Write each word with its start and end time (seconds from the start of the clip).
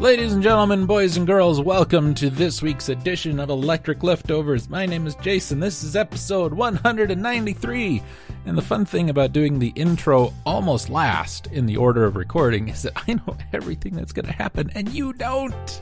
Ladies 0.00 0.34
and 0.34 0.42
gentlemen, 0.42 0.84
boys 0.84 1.16
and 1.16 1.26
girls, 1.26 1.58
welcome 1.58 2.12
to 2.16 2.28
this 2.28 2.60
week's 2.60 2.90
edition 2.90 3.40
of 3.40 3.48
Electric 3.48 4.02
Leftovers. 4.02 4.68
My 4.68 4.84
name 4.84 5.06
is 5.06 5.14
Jason. 5.16 5.58
This 5.58 5.82
is 5.82 5.96
episode 5.96 6.52
193. 6.52 8.02
And 8.44 8.58
the 8.58 8.62
fun 8.62 8.84
thing 8.84 9.08
about 9.08 9.32
doing 9.32 9.58
the 9.58 9.72
intro 9.74 10.34
almost 10.44 10.90
last 10.90 11.46
in 11.46 11.64
the 11.64 11.78
order 11.78 12.04
of 12.04 12.14
recording 12.14 12.68
is 12.68 12.82
that 12.82 12.92
I 13.08 13.14
know 13.14 13.38
everything 13.54 13.96
that's 13.96 14.12
going 14.12 14.26
to 14.26 14.32
happen 14.32 14.70
and 14.74 14.90
you 14.90 15.14
don't. 15.14 15.80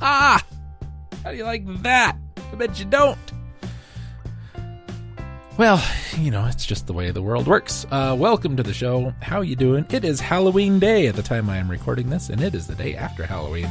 Ah! 0.00 0.42
How 1.22 1.30
do 1.30 1.36
you 1.36 1.44
like 1.44 1.66
that? 1.82 2.16
I 2.50 2.54
bet 2.54 2.78
you 2.78 2.86
don't. 2.86 3.18
Well, 5.58 5.84
you 6.16 6.30
know, 6.30 6.46
it's 6.46 6.64
just 6.64 6.86
the 6.86 6.92
way 6.92 7.10
the 7.10 7.20
world 7.20 7.48
works. 7.48 7.84
Uh, 7.90 8.14
welcome 8.16 8.56
to 8.56 8.62
the 8.62 8.72
show. 8.72 9.12
How 9.20 9.40
you 9.40 9.56
doing? 9.56 9.86
It 9.90 10.04
is 10.04 10.20
Halloween 10.20 10.78
Day 10.78 11.08
at 11.08 11.16
the 11.16 11.22
time 11.22 11.50
I 11.50 11.56
am 11.56 11.68
recording 11.68 12.08
this, 12.10 12.28
and 12.28 12.40
it 12.40 12.54
is 12.54 12.68
the 12.68 12.76
day 12.76 12.94
after 12.94 13.26
Halloween 13.26 13.68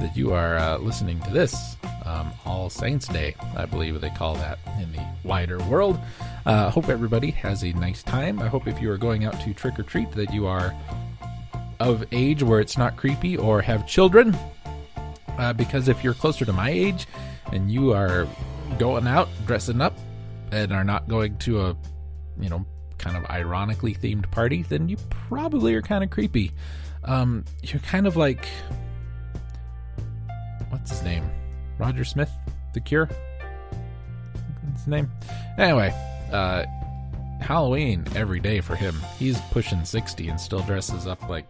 that 0.00 0.16
you 0.16 0.32
are 0.32 0.56
uh, 0.56 0.78
listening 0.78 1.20
to 1.20 1.30
this. 1.30 1.76
Um, 2.06 2.32
All 2.46 2.70
Saints 2.70 3.06
Day, 3.08 3.34
I 3.54 3.66
believe 3.66 4.00
they 4.00 4.08
call 4.08 4.36
that 4.36 4.58
in 4.80 4.90
the 4.90 5.04
wider 5.22 5.58
world. 5.64 6.00
Uh, 6.46 6.70
hope 6.70 6.88
everybody 6.88 7.30
has 7.32 7.62
a 7.62 7.74
nice 7.74 8.02
time. 8.02 8.40
I 8.40 8.48
hope 8.48 8.66
if 8.66 8.80
you 8.80 8.90
are 8.90 8.96
going 8.96 9.26
out 9.26 9.38
to 9.42 9.52
trick 9.52 9.78
or 9.78 9.82
treat 9.82 10.10
that 10.12 10.32
you 10.32 10.46
are 10.46 10.74
of 11.78 12.06
age 12.10 12.42
where 12.42 12.60
it's 12.60 12.78
not 12.78 12.96
creepy 12.96 13.36
or 13.36 13.60
have 13.60 13.86
children. 13.86 14.34
Uh, 15.36 15.52
because 15.52 15.88
if 15.88 16.02
you're 16.02 16.14
closer 16.14 16.46
to 16.46 16.54
my 16.54 16.70
age 16.70 17.06
and 17.52 17.70
you 17.70 17.92
are 17.92 18.26
going 18.78 19.06
out 19.06 19.28
dressing 19.46 19.82
up 19.82 19.94
and 20.52 20.72
are 20.72 20.84
not 20.84 21.08
going 21.08 21.36
to 21.38 21.60
a, 21.62 21.76
you 22.40 22.48
know, 22.48 22.64
kind 22.98 23.16
of 23.16 23.24
ironically 23.30 23.94
themed 23.94 24.30
party, 24.30 24.62
then 24.62 24.88
you 24.88 24.96
probably 25.10 25.74
are 25.74 25.82
kind 25.82 26.02
of 26.02 26.10
creepy. 26.10 26.52
Um, 27.04 27.44
you're 27.62 27.80
kind 27.80 28.06
of 28.06 28.16
like, 28.16 28.46
what's 30.68 30.90
his 30.90 31.02
name? 31.02 31.28
Roger 31.78 32.04
Smith, 32.04 32.30
The 32.74 32.80
Cure. 32.80 33.06
What's 33.06 34.80
his 34.80 34.88
name? 34.88 35.10
Anyway, 35.56 35.94
uh, 36.32 36.64
Halloween 37.40 38.04
every 38.16 38.40
day 38.40 38.60
for 38.60 38.74
him. 38.74 39.00
He's 39.18 39.40
pushing 39.52 39.84
60 39.84 40.28
and 40.28 40.40
still 40.40 40.60
dresses 40.60 41.06
up 41.06 41.28
like 41.28 41.46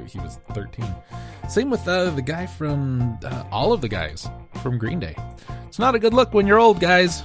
he 0.00 0.18
was 0.18 0.38
13. 0.52 0.86
Same 1.48 1.70
with 1.70 1.86
uh, 1.86 2.10
the 2.10 2.22
guy 2.22 2.46
from 2.46 3.18
uh, 3.24 3.44
all 3.50 3.72
of 3.72 3.80
the 3.80 3.88
guys 3.88 4.28
from 4.62 4.78
Green 4.78 4.98
Day. 4.98 5.14
It's 5.66 5.78
not 5.78 5.94
a 5.94 5.98
good 5.98 6.14
look 6.14 6.32
when 6.32 6.46
you're 6.46 6.58
old, 6.58 6.80
guys. 6.80 7.22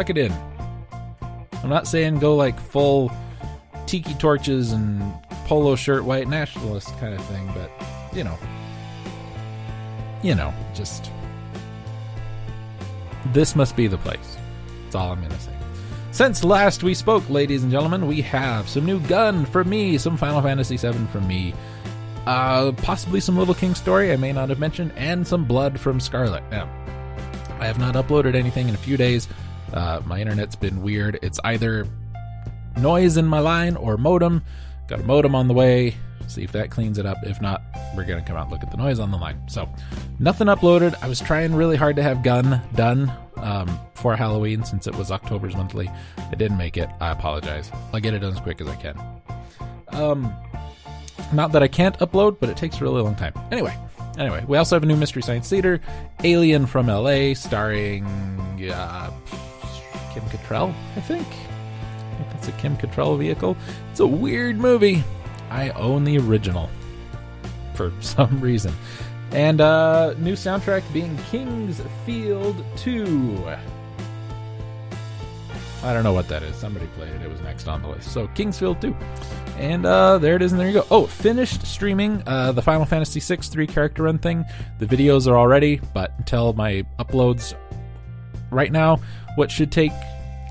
Tuck 0.00 0.08
it 0.08 0.16
in. 0.16 0.32
I'm 1.62 1.68
not 1.68 1.86
saying 1.86 2.20
go 2.20 2.34
like 2.34 2.58
full 2.58 3.12
tiki 3.84 4.14
torches 4.14 4.72
and 4.72 5.02
polo 5.44 5.76
shirt 5.76 6.04
white 6.04 6.26
nationalist 6.26 6.88
kind 6.98 7.12
of 7.12 7.22
thing, 7.26 7.46
but 7.52 7.70
you 8.16 8.24
know, 8.24 8.38
you 10.22 10.34
know, 10.34 10.54
just 10.72 11.10
this 13.34 13.54
must 13.54 13.76
be 13.76 13.88
the 13.88 13.98
place. 13.98 14.38
That's 14.84 14.94
all 14.94 15.12
I'm 15.12 15.20
gonna 15.20 15.38
say. 15.38 15.52
Since 16.12 16.44
last 16.44 16.82
we 16.82 16.94
spoke, 16.94 17.28
ladies 17.28 17.62
and 17.62 17.70
gentlemen, 17.70 18.06
we 18.06 18.22
have 18.22 18.70
some 18.70 18.86
new 18.86 19.00
gun 19.00 19.44
for 19.44 19.64
me, 19.64 19.98
some 19.98 20.16
Final 20.16 20.40
Fantasy 20.40 20.78
VII 20.78 21.06
for 21.12 21.20
me, 21.20 21.52
uh, 22.24 22.72
possibly 22.78 23.20
some 23.20 23.36
Little 23.36 23.52
King 23.52 23.74
story 23.74 24.14
I 24.14 24.16
may 24.16 24.32
not 24.32 24.48
have 24.48 24.58
mentioned, 24.58 24.92
and 24.96 25.26
some 25.26 25.44
blood 25.44 25.78
from 25.78 26.00
Scarlet. 26.00 26.42
Now, 26.50 26.70
I 27.60 27.66
have 27.66 27.78
not 27.78 27.96
uploaded 27.96 28.34
anything 28.34 28.66
in 28.66 28.74
a 28.74 28.78
few 28.78 28.96
days. 28.96 29.28
Uh, 29.72 30.00
my 30.04 30.20
internet's 30.20 30.56
been 30.56 30.82
weird. 30.82 31.18
It's 31.22 31.40
either 31.44 31.86
noise 32.76 33.16
in 33.16 33.26
my 33.26 33.40
line 33.40 33.76
or 33.76 33.96
modem. 33.96 34.42
Got 34.88 35.00
a 35.00 35.04
modem 35.04 35.34
on 35.34 35.48
the 35.48 35.54
way. 35.54 35.94
See 36.26 36.42
if 36.42 36.52
that 36.52 36.70
cleans 36.70 36.98
it 36.98 37.06
up. 37.06 37.18
If 37.22 37.40
not, 37.40 37.62
we're 37.96 38.04
gonna 38.04 38.22
come 38.22 38.36
out 38.36 38.44
and 38.44 38.52
look 38.52 38.62
at 38.62 38.70
the 38.70 38.76
noise 38.76 39.00
on 39.00 39.10
the 39.10 39.16
line. 39.16 39.40
So, 39.48 39.68
nothing 40.18 40.46
uploaded. 40.46 40.94
I 41.02 41.08
was 41.08 41.20
trying 41.20 41.54
really 41.54 41.76
hard 41.76 41.96
to 41.96 42.02
have 42.02 42.22
Gun 42.22 42.60
done 42.74 43.12
um, 43.36 43.78
for 43.94 44.14
Halloween 44.16 44.64
since 44.64 44.86
it 44.86 44.94
was 44.94 45.10
October's 45.10 45.56
monthly. 45.56 45.90
I 46.18 46.34
didn't 46.36 46.56
make 46.56 46.76
it. 46.76 46.88
I 47.00 47.10
apologize. 47.10 47.70
I'll 47.92 48.00
get 48.00 48.14
it 48.14 48.20
done 48.20 48.32
as 48.32 48.40
quick 48.40 48.60
as 48.60 48.68
I 48.68 48.76
can. 48.76 48.96
Um, 49.88 50.32
not 51.32 51.52
that 51.52 51.62
I 51.62 51.68
can't 51.68 51.98
upload, 51.98 52.38
but 52.40 52.48
it 52.48 52.56
takes 52.56 52.80
a 52.80 52.84
really 52.84 53.02
long 53.02 53.14
time. 53.14 53.32
Anyway, 53.50 53.76
anyway, 54.18 54.44
we 54.46 54.56
also 54.56 54.76
have 54.76 54.82
a 54.82 54.86
new 54.86 54.96
Mystery 54.96 55.22
Science 55.22 55.48
Theater, 55.48 55.80
Alien 56.22 56.66
from 56.66 56.86
LA, 56.86 57.34
starring 57.34 58.04
uh, 58.72 59.10
Kim 60.12 60.22
Cattrall, 60.24 60.74
I 60.96 61.00
think. 61.00 61.26
I 61.26 62.14
think 62.16 62.30
that's 62.32 62.48
a 62.48 62.52
Kim 62.52 62.76
Cattrall 62.76 63.18
vehicle. 63.18 63.56
It's 63.90 64.00
a 64.00 64.06
weird 64.06 64.58
movie. 64.58 65.02
I 65.50 65.70
own 65.70 66.04
the 66.04 66.18
original 66.18 66.70
for 67.74 67.92
some 68.00 68.40
reason. 68.40 68.74
And 69.32 69.60
uh 69.60 70.14
new 70.14 70.34
soundtrack 70.34 70.82
being 70.92 71.16
King's 71.30 71.80
Field 72.04 72.64
2. 72.76 73.46
I 75.82 75.94
don't 75.94 76.04
know 76.04 76.12
what 76.12 76.28
that 76.28 76.42
is. 76.42 76.56
Somebody 76.56 76.86
played 76.88 77.12
it. 77.12 77.22
It 77.22 77.30
was 77.30 77.40
next 77.40 77.66
on 77.66 77.80
the 77.80 77.88
list. 77.88 78.12
So 78.12 78.26
King's 78.28 78.58
Field 78.58 78.80
2. 78.82 78.94
And 79.56 79.84
uh, 79.84 80.16
there 80.18 80.36
it 80.36 80.42
is, 80.42 80.52
and 80.52 80.60
there 80.60 80.68
you 80.68 80.74
go. 80.74 80.86
Oh, 80.90 81.06
finished 81.06 81.66
streaming 81.66 82.22
uh, 82.26 82.52
the 82.52 82.62
Final 82.62 82.86
Fantasy 82.86 83.20
VI 83.20 83.42
three 83.42 83.66
character 83.66 84.04
run 84.04 84.16
thing. 84.16 84.44
The 84.78 84.86
videos 84.86 85.26
are 85.26 85.36
all 85.36 85.46
ready, 85.46 85.80
but 85.92 86.14
until 86.16 86.54
my 86.54 86.84
uploads 86.98 87.54
right 88.50 88.72
now, 88.72 89.00
what 89.36 89.50
should 89.50 89.72
take 89.72 89.92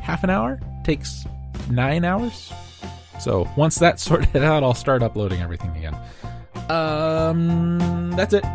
half 0.02 0.24
an 0.24 0.30
hour 0.30 0.60
takes 0.84 1.26
nine 1.70 2.04
hours. 2.06 2.52
So 3.20 3.48
once 3.56 3.78
that's 3.78 4.02
sorted 4.10 4.44
out, 4.44 4.64
I'll 4.64 4.74
start 4.74 5.04
uploading 5.04 5.42
everything 5.42 5.76
again. 5.76 5.96
Um, 6.70 8.12
that's 8.12 8.34
it. 8.34 8.46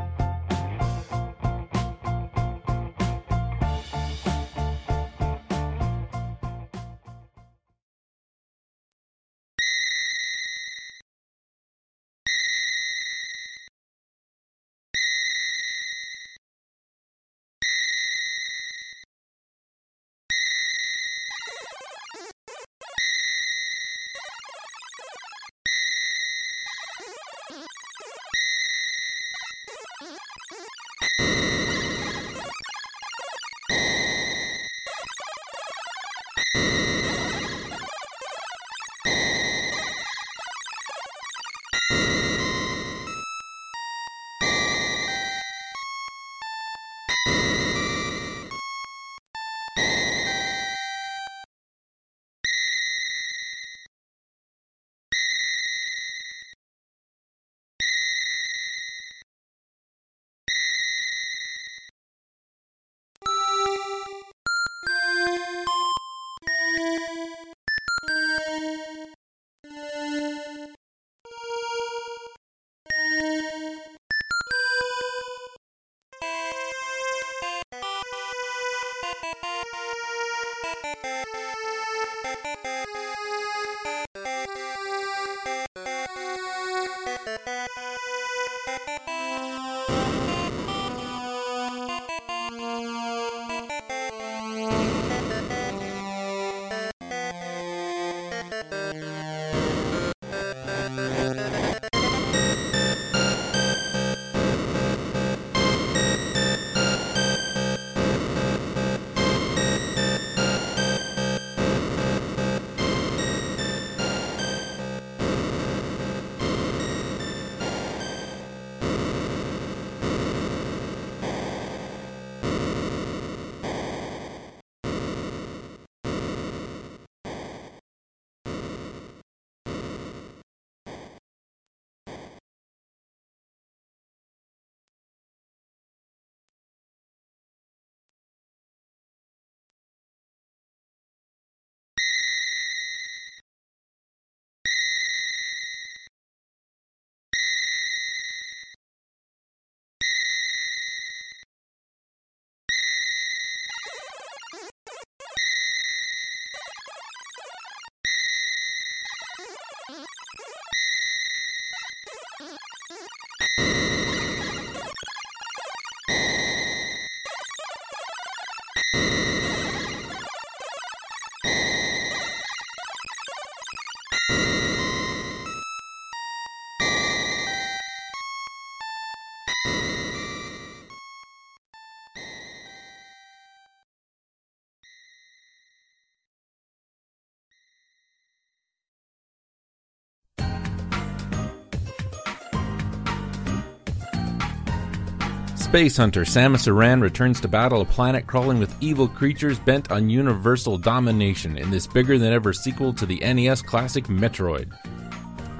Space 195.75 195.97
hunter 195.97 196.23
Samus 196.23 196.69
Aran 196.69 197.00
returns 197.00 197.41
to 197.41 197.49
battle 197.49 197.81
a 197.81 197.85
planet 197.85 198.29
crawling 198.29 198.61
with 198.61 198.73
evil 198.81 199.09
creatures 199.09 199.59
bent 199.59 199.91
on 199.91 200.09
universal 200.09 200.79
domination 200.79 201.59
in 201.59 201.69
this 201.73 201.88
bigger 201.88 202.17
than 202.17 202.32
ever 202.32 202.53
sequel 202.53 202.93
to 202.93 203.05
the 203.05 203.19
NES 203.19 203.61
classic 203.61 204.05
Metroid. 204.05 204.73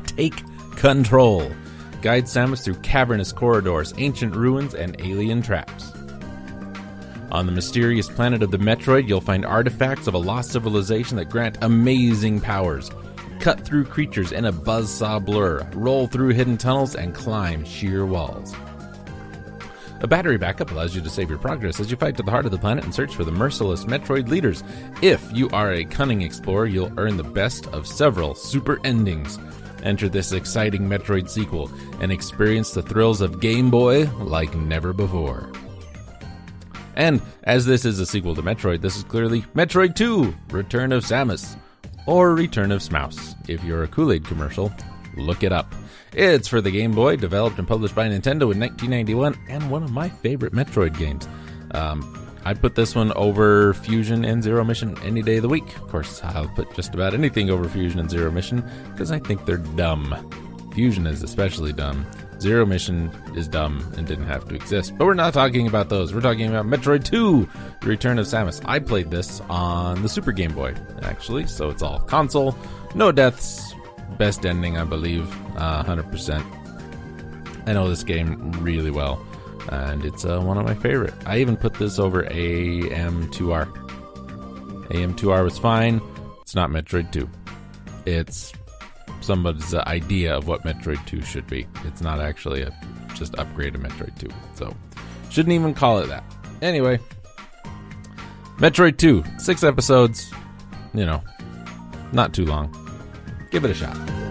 Take 0.07 0.41
control. 0.77 1.51
Guide 2.01 2.27
Samus 2.27 2.63
through 2.63 2.77
cavernous 2.77 3.33
corridors, 3.33 3.93
ancient 3.99 4.37
ruins, 4.37 4.77
and 4.77 4.95
alien 5.01 5.43
traps. 5.43 5.91
On 7.33 7.47
the 7.47 7.51
mysterious 7.51 8.09
planet 8.09 8.45
of 8.45 8.53
the 8.53 8.59
Metroid, 8.59 9.09
you'll 9.09 9.21
find 9.21 9.45
artifacts 9.45 10.07
of 10.07 10.15
a 10.15 10.19
lost 10.19 10.53
civilization 10.53 11.17
that 11.17 11.29
grant 11.29 11.59
amazing 11.61 12.41
powers. 12.41 12.89
Cut 13.41 13.63
through 13.63 13.87
creatures 13.87 14.31
in 14.31 14.45
a 14.45 14.53
buzzsaw 14.53 15.25
blur, 15.25 15.69
roll 15.75 16.07
through 16.07 16.35
hidden 16.35 16.57
tunnels, 16.57 16.95
and 16.95 17.13
climb 17.17 17.65
sheer 17.65 18.07
walls. 18.07 18.55
A 20.05 20.07
battery 20.07 20.37
backup 20.37 20.71
allows 20.71 20.95
you 20.95 21.01
to 21.01 21.09
save 21.09 21.31
your 21.31 21.39
progress 21.39 21.81
as 21.81 21.91
you 21.91 21.97
fight 21.97 22.15
to 22.19 22.23
the 22.23 22.31
heart 22.31 22.45
of 22.45 22.51
the 22.51 22.59
planet 22.59 22.85
and 22.85 22.95
search 22.95 23.17
for 23.17 23.25
the 23.25 23.33
merciless 23.33 23.87
Metroid 23.87 24.29
leaders. 24.29 24.63
If 25.01 25.27
you 25.33 25.49
are 25.49 25.73
a 25.73 25.87
cunning 25.87 26.21
explorer, 26.21 26.67
you'll 26.67 26.93
earn 26.99 27.17
the 27.17 27.25
best 27.25 27.69
of 27.69 27.87
several 27.87 28.35
super 28.35 28.79
endings. 28.85 29.39
Enter 29.83 30.11
this 30.11 30.33
exciting 30.33 30.83
Metroid 30.83 31.31
sequel 31.31 31.71
and 32.03 32.13
experience 32.13 32.73
the 32.73 32.83
thrills 32.83 33.23
of 33.23 33.41
Game 33.41 33.71
Boy 33.71 34.05
like 34.19 34.55
never 34.55 34.93
before. 34.93 35.51
And 36.97 37.23
as 37.45 37.65
this 37.65 37.87
is 37.87 37.99
a 37.99 38.05
sequel 38.05 38.35
to 38.35 38.43
Metroid, 38.43 38.83
this 38.83 38.99
is 38.99 39.05
clearly 39.05 39.41
Metroid 39.55 39.95
2 39.95 40.35
Return 40.51 40.93
of 40.93 41.03
Samus, 41.03 41.57
or 42.05 42.35
Return 42.35 42.73
of 42.73 42.83
Smouse. 42.83 43.35
If 43.49 43.65
you're 43.65 43.85
a 43.85 43.89
Kool 43.89 44.13
Aid 44.13 44.27
commercial, 44.27 44.71
look 45.17 45.43
it 45.43 45.51
up. 45.51 45.75
It's 46.15 46.47
for 46.47 46.61
the 46.61 46.71
Game 46.71 46.93
Boy, 46.93 47.17
developed 47.17 47.59
and 47.59 47.67
published 47.67 47.95
by 47.95 48.09
Nintendo 48.09 48.53
in 48.53 48.61
1991, 48.61 49.37
and 49.49 49.71
one 49.71 49.83
of 49.83 49.91
my 49.91 50.09
favorite 50.09 50.53
Metroid 50.53 50.97
games. 50.97 51.29
Um, 51.73 52.25
I'd 52.45 52.61
put 52.61 52.75
this 52.75 52.95
one 52.95 53.13
over 53.15 53.75
Fusion 53.75 54.25
and 54.25 54.43
Zero 54.43 54.63
Mission 54.65 54.97
any 55.03 55.23
day 55.23 55.37
of 55.37 55.43
the 55.43 55.49
week. 55.49 55.77
Of 55.77 55.89
course, 55.89 56.23
I'll 56.23 56.49
put 56.49 56.73
just 56.75 56.95
about 56.95 57.15
anything 57.15 57.51
over 57.51 57.69
Fusion 57.69 57.99
and 57.99 58.11
Zero 58.11 58.31
Mission 58.31 58.63
because 58.93 59.11
I 59.11 59.19
think 59.19 59.45
they're 59.45 59.57
dumb. 59.57 60.15
Fusion 60.75 61.07
is 61.07 61.23
especially 61.23 61.73
dumb. 61.73 62.07
Zero 62.41 62.67
Mission 62.67 63.11
is 63.35 63.49
dumb 63.49 63.93
and 63.97 64.07
didn't 64.07 64.27
have 64.27 64.47
to 64.49 64.55
exist. 64.55 64.97
But 64.99 65.07
we're 65.07 65.15
not 65.15 65.33
talking 65.33 65.67
about 65.67 65.89
those. 65.89 66.13
We're 66.15 66.21
talking 66.21 66.47
about 66.49 66.67
Metroid 66.67 67.05
2, 67.05 67.49
The 67.81 67.87
Return 67.89 68.19
of 68.19 68.27
Samus. 68.27 68.61
I 68.67 68.79
played 68.79 69.11
this 69.11 69.41
on 69.49 70.03
the 70.03 70.09
Super 70.09 70.33
Game 70.33 70.53
Boy, 70.53 70.75
actually, 71.03 71.47
so 71.47 71.71
it's 71.71 71.83
all 71.83 72.01
console. 72.01 72.57
No 72.95 73.11
deaths, 73.11 73.74
best 74.19 74.45
ending, 74.47 74.77
I 74.77 74.85
believe, 74.85 75.31
uh, 75.57 75.83
100%. 75.85 76.45
I 77.67 77.73
know 77.73 77.89
this 77.89 78.05
game 78.05 78.53
really 78.63 78.91
well, 78.91 79.25
and 79.71 80.05
it's 80.05 80.25
uh, 80.25 80.41
one 80.41 80.59
of 80.59 80.65
my 80.65 80.75
favorite. 80.75 81.15
I 81.27 81.39
even 81.39 81.57
put 81.57 81.75
this 81.75 81.99
over 81.99 82.25
AM2R. 82.25 83.67
AM2R 84.89 85.45
was 85.45 85.59
fine. 85.59 86.01
It's 86.43 86.55
not 86.55 86.71
Metroid 86.71 87.11
2. 87.11 87.29
It's 88.07 88.53
somebody's 89.21 89.75
idea 89.75 90.37
of 90.37 90.47
what 90.47 90.63
Metroid 90.63 91.05
2 91.07 91.23
should 91.23 91.47
be. 91.47 91.67
It's 91.85 92.03
not 92.03 92.21
actually 92.21 92.63
a 92.63 92.77
just 93.15 93.35
upgrade 93.39 93.73
to 93.73 93.79
Metroid 93.79 94.19
2. 94.19 94.29
So, 94.55 94.75
shouldn't 95.31 95.55
even 95.55 95.73
call 95.73 96.01
it 96.01 96.09
that. 96.09 96.25
Anyway, 96.61 96.99
Metroid 98.59 98.99
2, 98.99 99.25
six 99.39 99.65
episodes, 99.65 100.33
you 100.93 101.07
know, 101.07 101.23
not 102.13 102.35
too 102.35 102.45
long. 102.45 102.84
Give 103.55 103.65
it 103.67 104.24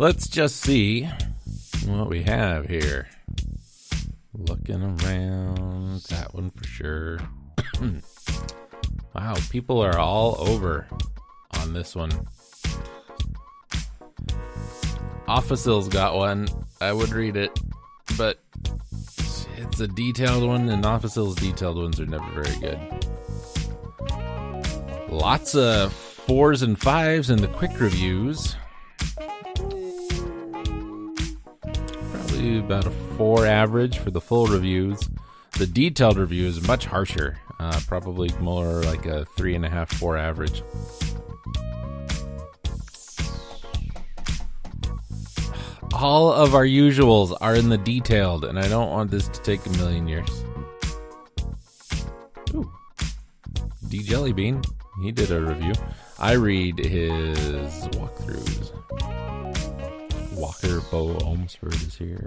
Let's 0.00 0.28
just 0.28 0.62
see 0.62 1.10
what 1.84 2.08
we 2.08 2.22
have 2.22 2.64
here. 2.64 3.06
Looking 4.32 4.82
around, 4.82 6.00
that 6.04 6.32
one 6.32 6.48
for 6.52 6.64
sure. 6.64 7.18
wow, 9.14 9.34
people 9.50 9.78
are 9.84 9.98
all 9.98 10.36
over 10.48 10.88
on 11.58 11.74
this 11.74 11.94
one. 11.94 12.12
Officil's 15.28 15.88
got 15.88 16.16
one. 16.16 16.48
I 16.80 16.94
would 16.94 17.10
read 17.10 17.36
it, 17.36 17.60
but 18.16 18.42
it's 19.58 19.80
a 19.80 19.86
detailed 19.86 20.48
one, 20.48 20.70
and 20.70 20.86
Officil's 20.86 21.34
detailed 21.34 21.76
ones 21.76 22.00
are 22.00 22.06
never 22.06 22.42
very 22.42 22.58
good. 22.58 22.78
Lots 25.10 25.54
of 25.54 25.92
fours 25.92 26.62
and 26.62 26.80
fives 26.80 27.28
in 27.28 27.42
the 27.42 27.48
quick 27.48 27.78
reviews. 27.78 28.56
About 32.40 32.86
a 32.86 32.90
four 33.18 33.46
average 33.46 33.98
for 33.98 34.10
the 34.10 34.20
full 34.20 34.46
reviews. 34.46 35.08
The 35.58 35.66
detailed 35.66 36.16
review 36.16 36.46
is 36.46 36.66
much 36.66 36.86
harsher, 36.86 37.38
uh, 37.58 37.80
probably 37.86 38.30
more 38.40 38.82
like 38.82 39.04
a 39.04 39.26
three 39.36 39.54
and 39.54 39.66
a 39.66 39.68
half, 39.68 39.92
four 39.92 40.16
average. 40.16 40.62
all 46.00 46.32
of 46.32 46.54
our 46.54 46.64
usuals 46.64 47.36
are 47.42 47.54
in 47.54 47.68
the 47.68 47.76
detailed, 47.76 48.46
and 48.46 48.58
I 48.58 48.68
don't 48.68 48.88
want 48.88 49.10
this 49.10 49.28
to 49.28 49.42
take 49.42 49.64
a 49.66 49.70
million 49.70 50.08
years. 50.08 50.44
Ooh. 52.54 52.72
D 53.88 53.98
Jellybean, 53.98 54.64
he 55.02 55.12
did 55.12 55.30
a 55.30 55.40
review. 55.42 55.74
I 56.18 56.32
read 56.32 56.78
his 56.78 57.88
walkthroughs. 57.88 59.19
Walker 60.40 60.80
Boh 60.90 61.14
Ohmsford 61.18 61.74
is 61.86 61.94
here. 61.94 62.26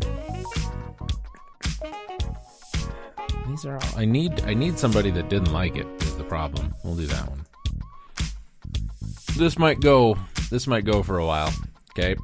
These 3.48 3.66
are 3.66 3.76
all 3.76 3.98
I 3.98 4.06
need 4.06 4.42
I 4.44 4.54
need 4.54 4.78
somebody 4.78 5.10
that 5.12 5.30
didn't 5.30 5.52
like 5.52 5.76
it 5.76 5.88
is 6.04 6.16
the 6.16 6.24
problem. 6.24 6.74
We'll 6.84 6.96
do 6.96 7.08
that 7.08 7.28
one. 7.28 7.46
This 9.36 9.58
might 9.58 9.82
go 9.82 10.18
this 10.52 10.68
might 10.68 10.86
go 10.86 11.02
for 11.02 11.18
a 11.18 11.26
while. 11.26 11.52
Okay 11.92 12.16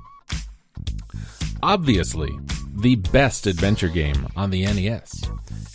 obviously 1.64 2.38
the 2.78 2.96
best 2.96 3.48
adventure 3.48 3.90
game 3.90 4.28
on 4.36 4.50
the 4.50 4.64
NES. 4.64 5.24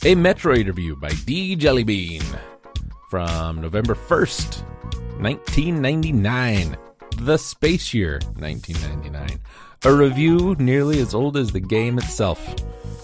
A 0.04 0.14
Metroid 0.14 0.66
review 0.66 0.96
by 0.96 1.10
D 1.26 1.56
Jellybean 1.56 2.24
from 3.10 3.60
November 3.60 3.94
1st, 3.94 4.62
1999. 5.20 6.76
The 7.18 7.36
Space 7.36 7.94
Year 7.94 8.20
1999. 8.38 9.40
A 9.86 9.92
review 9.92 10.56
nearly 10.58 10.98
as 11.00 11.14
old 11.14 11.36
as 11.36 11.52
the 11.52 11.60
game 11.60 11.98
itself, 11.98 12.40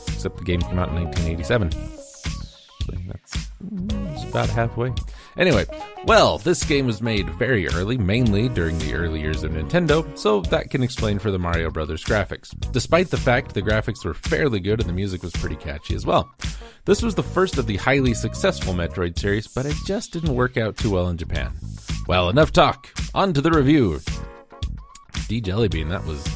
except 0.09 0.39
the 0.39 0.45
game 0.45 0.63
came 0.63 0.79
out 0.79 0.89
in 0.89 0.95
1987. 0.95 1.73
So 1.73 2.93
that's, 3.07 3.51
that's 3.61 4.25
about 4.25 4.49
halfway. 4.49 4.95
Anyway, 5.37 5.67
well, 6.07 6.39
this 6.39 6.65
game 6.65 6.87
was 6.87 7.03
made 7.03 7.29
very 7.39 7.69
early, 7.69 7.99
mainly 7.99 8.49
during 8.49 8.79
the 8.79 8.95
early 8.95 9.21
years 9.21 9.45
of 9.45 9.53
Nintendo, 9.53 10.17
so 10.17 10.41
that 10.41 10.71
can 10.71 10.83
explain 10.83 11.19
for 11.19 11.31
the 11.31 11.39
Mario 11.39 11.71
Brothers 11.71 12.03
graphics. 12.03 12.49
Despite 12.73 13.11
the 13.11 13.19
fact 13.19 13.53
the 13.53 13.61
graphics 13.61 14.03
were 14.03 14.15
fairly 14.15 14.59
good 14.59 14.81
and 14.81 14.89
the 14.89 14.95
music 14.95 15.23
was 15.23 15.33
pretty 15.33 15.57
catchy 15.57 15.95
as 15.95 16.07
well. 16.07 16.35
This 16.87 17.03
was 17.03 17.15
the 17.15 17.23
first 17.23 17.59
of 17.59 17.67
the 17.67 17.77
highly 17.77 18.15
successful 18.15 18.73
Metroid 18.73 19.19
series, 19.19 19.47
but 19.47 19.67
it 19.67 19.77
just 19.85 20.15
didn't 20.15 20.35
work 20.35 20.57
out 20.57 20.79
too 20.79 20.93
well 20.93 21.11
in 21.11 21.19
Japan. 21.19 21.53
Well, 22.09 22.31
enough 22.31 22.53
talk. 22.53 22.89
On 23.15 23.35
to 23.35 23.43
the 23.43 23.51
review. 23.51 24.01
D 25.29 25.43
Jellybean, 25.43 25.91
that 25.91 26.05
was 26.07 26.27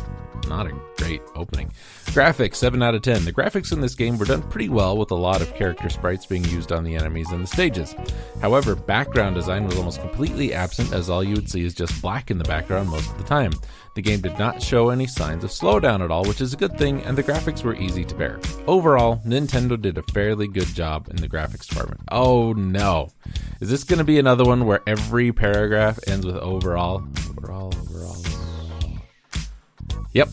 not 0.46 0.66
a 0.66 0.74
great 0.98 1.22
opening. 1.34 1.72
Graphics 2.06 2.56
7 2.56 2.82
out 2.82 2.94
of 2.94 3.02
10. 3.02 3.24
The 3.24 3.32
graphics 3.32 3.72
in 3.72 3.80
this 3.80 3.94
game 3.94 4.18
were 4.18 4.24
done 4.24 4.42
pretty 4.42 4.68
well 4.68 4.96
with 4.96 5.10
a 5.10 5.16
lot 5.16 5.42
of 5.42 5.54
character 5.54 5.88
sprites 5.88 6.26
being 6.26 6.44
used 6.44 6.72
on 6.72 6.84
the 6.84 6.94
enemies 6.94 7.30
and 7.30 7.42
the 7.42 7.46
stages. 7.46 7.94
However, 8.40 8.74
background 8.74 9.34
design 9.34 9.66
was 9.66 9.76
almost 9.76 10.00
completely 10.00 10.54
absent 10.54 10.92
as 10.92 11.10
all 11.10 11.24
you 11.24 11.34
would 11.34 11.50
see 11.50 11.64
is 11.64 11.74
just 11.74 12.00
black 12.00 12.30
in 12.30 12.38
the 12.38 12.44
background 12.44 12.88
most 12.88 13.10
of 13.10 13.18
the 13.18 13.24
time. 13.24 13.52
The 13.94 14.02
game 14.02 14.20
did 14.20 14.38
not 14.38 14.60
show 14.60 14.90
any 14.90 15.06
signs 15.06 15.44
of 15.44 15.50
slowdown 15.50 16.02
at 16.02 16.10
all, 16.10 16.24
which 16.24 16.40
is 16.40 16.52
a 16.52 16.56
good 16.56 16.76
thing, 16.76 17.02
and 17.02 17.16
the 17.16 17.22
graphics 17.22 17.62
were 17.62 17.76
easy 17.76 18.04
to 18.04 18.14
bear. 18.14 18.40
Overall, 18.66 19.20
Nintendo 19.24 19.80
did 19.80 19.98
a 19.98 20.02
fairly 20.02 20.48
good 20.48 20.66
job 20.74 21.08
in 21.10 21.16
the 21.16 21.28
graphics 21.28 21.68
department. 21.68 22.00
Oh 22.10 22.52
no. 22.54 23.10
Is 23.60 23.70
this 23.70 23.84
going 23.84 23.98
to 23.98 24.04
be 24.04 24.18
another 24.18 24.44
one 24.44 24.66
where 24.66 24.82
every 24.86 25.32
paragraph 25.32 25.98
ends 26.06 26.26
with 26.26 26.36
overall? 26.36 27.04
Overall, 27.38 27.72
overall, 27.74 27.74
overall. 27.78 28.33
Yep. 30.14 30.28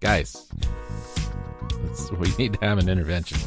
Guys, 0.00 0.48
we 2.18 2.34
need 2.38 2.54
to 2.54 2.58
have 2.60 2.78
an 2.78 2.88
intervention. 2.88 3.38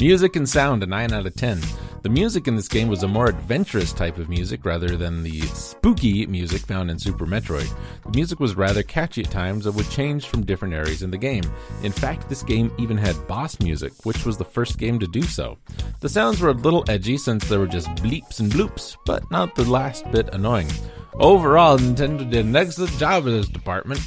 Music 0.00 0.34
and 0.34 0.48
sound, 0.48 0.82
a 0.82 0.86
9 0.86 1.12
out 1.12 1.26
of 1.26 1.34
10. 1.34 1.60
The 2.00 2.08
music 2.08 2.48
in 2.48 2.56
this 2.56 2.68
game 2.68 2.88
was 2.88 3.02
a 3.02 3.08
more 3.08 3.28
adventurous 3.28 3.92
type 3.92 4.16
of 4.16 4.30
music 4.30 4.64
rather 4.64 4.96
than 4.96 5.22
the 5.22 5.42
spooky 5.42 6.24
music 6.24 6.62
found 6.62 6.90
in 6.90 6.98
Super 6.98 7.26
Metroid. 7.26 7.70
The 8.04 8.16
music 8.16 8.40
was 8.40 8.54
rather 8.54 8.82
catchy 8.82 9.22
at 9.22 9.30
times 9.30 9.66
and 9.66 9.76
would 9.76 9.90
change 9.90 10.24
from 10.24 10.46
different 10.46 10.72
areas 10.72 11.02
in 11.02 11.10
the 11.10 11.18
game. 11.18 11.44
In 11.82 11.92
fact, 11.92 12.30
this 12.30 12.42
game 12.42 12.72
even 12.78 12.96
had 12.96 13.28
boss 13.28 13.60
music, 13.60 13.92
which 14.04 14.24
was 14.24 14.38
the 14.38 14.44
first 14.44 14.78
game 14.78 14.98
to 15.00 15.06
do 15.06 15.20
so. 15.20 15.58
The 16.00 16.08
sounds 16.08 16.40
were 16.40 16.48
a 16.48 16.54
little 16.54 16.84
edgy 16.88 17.18
since 17.18 17.46
there 17.46 17.58
were 17.58 17.66
just 17.66 17.88
bleeps 17.96 18.40
and 18.40 18.50
bloops, 18.50 18.96
but 19.04 19.30
not 19.30 19.54
the 19.54 19.66
last 19.66 20.10
bit 20.10 20.34
annoying. 20.34 20.70
Overall, 21.12 21.76
Nintendo 21.76 22.30
did 22.30 22.46
an 22.46 22.56
excellent 22.56 22.96
job 22.96 23.26
in 23.26 23.34
this 23.34 23.48
department 23.48 24.00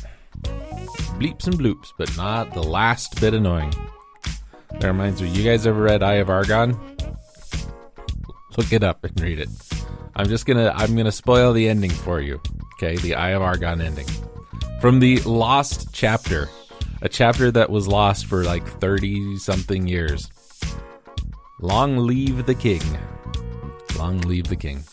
bleeps 1.19 1.45
and 1.45 1.59
bloops, 1.59 1.93
but 1.97 2.17
not 2.17 2.51
the 2.55 2.63
last 2.63 3.21
bit 3.21 3.35
annoying. 3.35 3.71
That 4.79 4.87
reminds 4.87 5.21
me, 5.21 5.29
you 5.29 5.43
guys 5.43 5.65
ever 5.65 5.81
read 5.81 6.03
Eye 6.03 6.15
of 6.15 6.29
Argon? 6.29 6.77
Look 8.57 8.71
it 8.71 8.83
up 8.83 9.03
and 9.03 9.19
read 9.19 9.39
it. 9.39 9.49
I'm 10.15 10.27
just 10.27 10.45
gonna 10.45 10.71
I'm 10.75 10.95
gonna 10.95 11.11
spoil 11.11 11.53
the 11.53 11.67
ending 11.67 11.89
for 11.89 12.21
you. 12.21 12.41
Okay, 12.75 12.97
the 12.97 13.15
Eye 13.15 13.31
of 13.31 13.41
Argon 13.41 13.81
ending. 13.81 14.07
From 14.79 14.99
the 14.99 15.19
lost 15.21 15.93
chapter. 15.93 16.49
A 17.01 17.09
chapter 17.09 17.51
that 17.51 17.69
was 17.69 17.87
lost 17.87 18.27
for 18.27 18.43
like 18.43 18.65
30 18.65 19.37
something 19.37 19.87
years. 19.87 20.29
Long 21.59 21.97
Leave 21.97 22.45
the 22.45 22.55
King. 22.55 22.81
Long 23.97 24.21
Leave 24.21 24.47
the 24.47 24.55
King. 24.55 24.83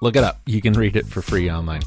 Look 0.00 0.16
it 0.16 0.24
up. 0.24 0.40
You 0.46 0.60
can 0.60 0.72
read 0.72 0.96
it 0.96 1.06
for 1.06 1.22
free 1.22 1.50
online. 1.50 1.82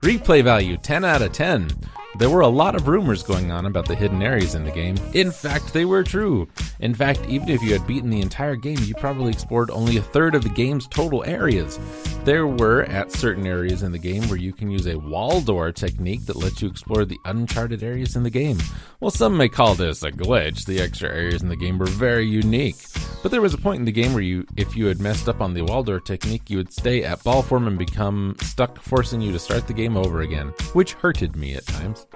Replay 0.00 0.42
value 0.42 0.76
10 0.76 1.04
out 1.04 1.22
of 1.22 1.32
10. 1.32 1.68
There 2.16 2.28
were 2.28 2.42
a 2.42 2.48
lot 2.48 2.74
of 2.74 2.88
rumors 2.88 3.22
going 3.22 3.50
on 3.50 3.64
about 3.64 3.86
the 3.86 3.94
hidden 3.94 4.22
areas 4.22 4.54
in 4.54 4.64
the 4.64 4.70
game. 4.70 4.96
In 5.14 5.30
fact, 5.30 5.72
they 5.72 5.86
were 5.86 6.02
true. 6.02 6.46
In 6.80 6.94
fact, 6.94 7.20
even 7.26 7.48
if 7.48 7.62
you 7.62 7.72
had 7.72 7.86
beaten 7.86 8.10
the 8.10 8.20
entire 8.20 8.54
game, 8.54 8.78
you 8.82 8.94
probably 8.96 9.32
explored 9.32 9.70
only 9.70 9.96
a 9.96 10.02
third 10.02 10.34
of 10.34 10.42
the 10.42 10.50
game's 10.50 10.86
total 10.86 11.24
areas. 11.24 11.78
There 12.24 12.46
were, 12.46 12.84
at 12.84 13.10
certain 13.10 13.48
areas 13.48 13.82
in 13.82 13.90
the 13.90 13.98
game, 13.98 14.28
where 14.28 14.38
you 14.38 14.52
can 14.52 14.70
use 14.70 14.86
a 14.86 14.96
wall 14.96 15.40
door 15.40 15.72
technique 15.72 16.24
that 16.26 16.36
lets 16.36 16.62
you 16.62 16.68
explore 16.68 17.04
the 17.04 17.18
uncharted 17.24 17.82
areas 17.82 18.14
in 18.14 18.22
the 18.22 18.30
game. 18.30 18.58
Well, 19.00 19.10
some 19.10 19.36
may 19.36 19.48
call 19.48 19.74
this 19.74 20.04
a 20.04 20.12
glitch. 20.12 20.64
The 20.64 20.80
extra 20.80 21.08
areas 21.08 21.42
in 21.42 21.48
the 21.48 21.56
game 21.56 21.78
were 21.78 21.86
very 21.86 22.24
unique. 22.24 22.76
But 23.24 23.32
there 23.32 23.40
was 23.40 23.54
a 23.54 23.58
point 23.58 23.80
in 23.80 23.84
the 23.86 23.92
game 23.92 24.14
where 24.14 24.22
you, 24.22 24.46
if 24.56 24.76
you 24.76 24.86
had 24.86 25.00
messed 25.00 25.28
up 25.28 25.40
on 25.40 25.54
the 25.54 25.62
wall 25.62 25.82
door 25.82 25.98
technique, 25.98 26.48
you 26.48 26.58
would 26.58 26.72
stay 26.72 27.02
at 27.02 27.24
ball 27.24 27.42
form 27.42 27.66
and 27.66 27.76
become 27.76 28.36
stuck, 28.40 28.80
forcing 28.80 29.20
you 29.20 29.32
to 29.32 29.38
start 29.40 29.66
the 29.66 29.72
game 29.72 29.96
over 29.96 30.20
again, 30.20 30.48
which 30.74 30.92
hurted 30.92 31.34
me 31.34 31.54
at 31.54 31.66
times. 31.66 32.06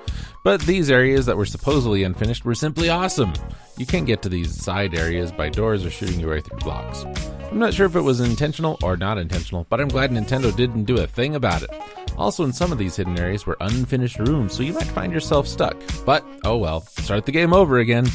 But 0.45 0.61
these 0.61 0.89
areas 0.89 1.27
that 1.27 1.37
were 1.37 1.47
supposedly 1.47 2.05
unfinished 2.05 2.45
were 2.45 2.55
simply 2.55 2.89
awesome. 2.89 3.33
You 3.77 3.87
can't 3.87 4.07
get 4.07 4.23
to 4.23 4.29
these 4.29 4.55
side 4.55 4.95
areas 4.95 5.33
by 5.33 5.49
doors 5.49 5.85
or 5.85 5.91
shooting 5.91 6.21
your 6.21 6.31
way 6.31 6.41
through 6.41 6.59
blocks. 6.59 7.05
I'm 7.51 7.59
not 7.61 7.75
sure 7.75 7.87
if 7.87 7.97
it 7.97 8.01
was 8.01 8.21
intentional 8.21 8.79
or 8.83 8.97
not 8.97 9.19
intentional, 9.19 9.67
but 9.71 9.81
I'm 9.81 9.89
glad 9.97 10.11
Nintendo 10.11 10.55
didn't 10.55 10.85
do 10.85 10.99
a 10.99 11.07
thing 11.07 11.37
about 11.37 11.63
it. 11.63 11.71
Also, 12.19 12.45
in 12.45 12.53
some 12.53 12.71
of 12.71 12.77
these 12.77 12.97
hidden 12.97 13.19
areas 13.19 13.47
were 13.47 13.57
unfinished 13.61 14.19
rooms, 14.19 14.53
so 14.53 14.63
you 14.63 14.75
might 14.75 14.85
find 14.85 15.11
yourself 15.11 15.49
stuck. 15.49 15.75
But, 16.05 16.23
oh 16.45 16.59
well, 16.59 16.83
start 16.83 17.25
the 17.25 17.33
game 17.33 17.55
over 17.55 17.79
again. 17.79 18.07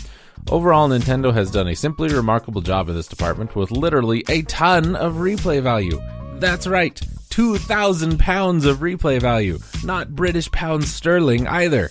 Overall, 0.52 0.90
Nintendo 0.90 1.34
has 1.34 1.50
done 1.50 1.68
a 1.68 1.76
simply 1.76 2.14
remarkable 2.14 2.62
job 2.62 2.88
in 2.88 2.94
this 2.94 3.08
department 3.08 3.56
with 3.56 3.72
literally 3.72 4.24
a 4.30 4.44
ton 4.44 4.96
of 4.96 5.16
replay 5.16 5.60
value. 5.60 6.00
That's 6.36 6.68
right, 6.68 7.02
2,000 7.32 8.20
pounds 8.20 8.66
of 8.66 8.78
replay 8.78 9.20
value, 9.20 9.58
not 9.84 10.16
British 10.16 10.52
pounds 10.52 10.94
sterling 10.94 11.48
either. 11.48 11.90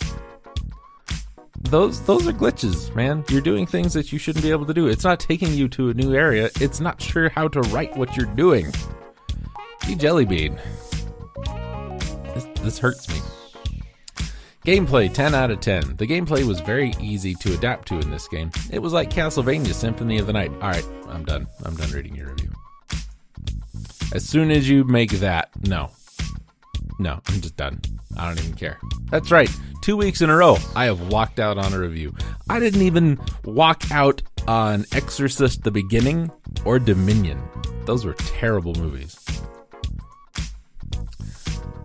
Those 1.62 2.00
those 2.02 2.28
are 2.28 2.32
glitches, 2.32 2.94
man. 2.94 3.24
You're 3.28 3.40
doing 3.40 3.66
things 3.66 3.92
that 3.94 4.12
you 4.12 4.20
shouldn't 4.20 4.44
be 4.44 4.52
able 4.52 4.66
to 4.66 4.74
do. 4.74 4.86
It's 4.86 5.02
not 5.02 5.18
taking 5.18 5.52
you 5.52 5.66
to 5.70 5.88
a 5.88 5.94
new 5.94 6.14
area. 6.14 6.48
It's 6.60 6.78
not 6.78 7.02
sure 7.02 7.28
how 7.30 7.48
to 7.48 7.60
write 7.62 7.96
what 7.96 8.16
you're 8.16 8.32
doing. 8.36 8.72
D 9.86 9.96
Jellybean. 9.96 10.58
This, 12.34 12.46
this 12.62 12.78
hurts 12.78 13.08
me. 13.08 13.20
Gameplay 14.66 15.12
10 15.12 15.34
out 15.34 15.50
of 15.50 15.60
10. 15.60 15.96
The 15.96 16.06
gameplay 16.06 16.46
was 16.46 16.60
very 16.60 16.92
easy 17.00 17.34
to 17.36 17.54
adapt 17.54 17.88
to 17.88 17.98
in 17.98 18.10
this 18.10 18.28
game. 18.28 18.50
It 18.70 18.80
was 18.80 18.92
like 18.92 19.10
Castlevania 19.10 19.72
Symphony 19.72 20.18
of 20.18 20.26
the 20.26 20.34
Night. 20.34 20.52
Alright, 20.52 20.86
I'm 21.08 21.24
done. 21.24 21.46
I'm 21.64 21.74
done 21.74 21.90
reading 21.90 22.14
your 22.14 22.28
review. 22.28 22.52
As 24.12 24.28
soon 24.28 24.50
as 24.50 24.68
you 24.68 24.84
make 24.84 25.12
that, 25.12 25.48
no. 25.66 25.90
No, 26.98 27.20
I'm 27.28 27.40
just 27.40 27.56
done. 27.56 27.80
I 28.18 28.28
don't 28.28 28.38
even 28.38 28.54
care. 28.54 28.78
That's 29.10 29.30
right. 29.30 29.50
Two 29.80 29.96
weeks 29.96 30.20
in 30.20 30.28
a 30.28 30.36
row, 30.36 30.58
I 30.76 30.84
have 30.84 31.08
walked 31.08 31.40
out 31.40 31.56
on 31.56 31.72
a 31.72 31.78
review. 31.78 32.14
I 32.50 32.60
didn't 32.60 32.82
even 32.82 33.18
walk 33.44 33.90
out 33.90 34.20
on 34.46 34.84
Exorcist 34.92 35.62
the 35.62 35.70
Beginning 35.70 36.30
or 36.66 36.78
Dominion. 36.78 37.40
Those 37.86 38.04
were 38.04 38.12
terrible 38.12 38.74
movies. 38.74 39.18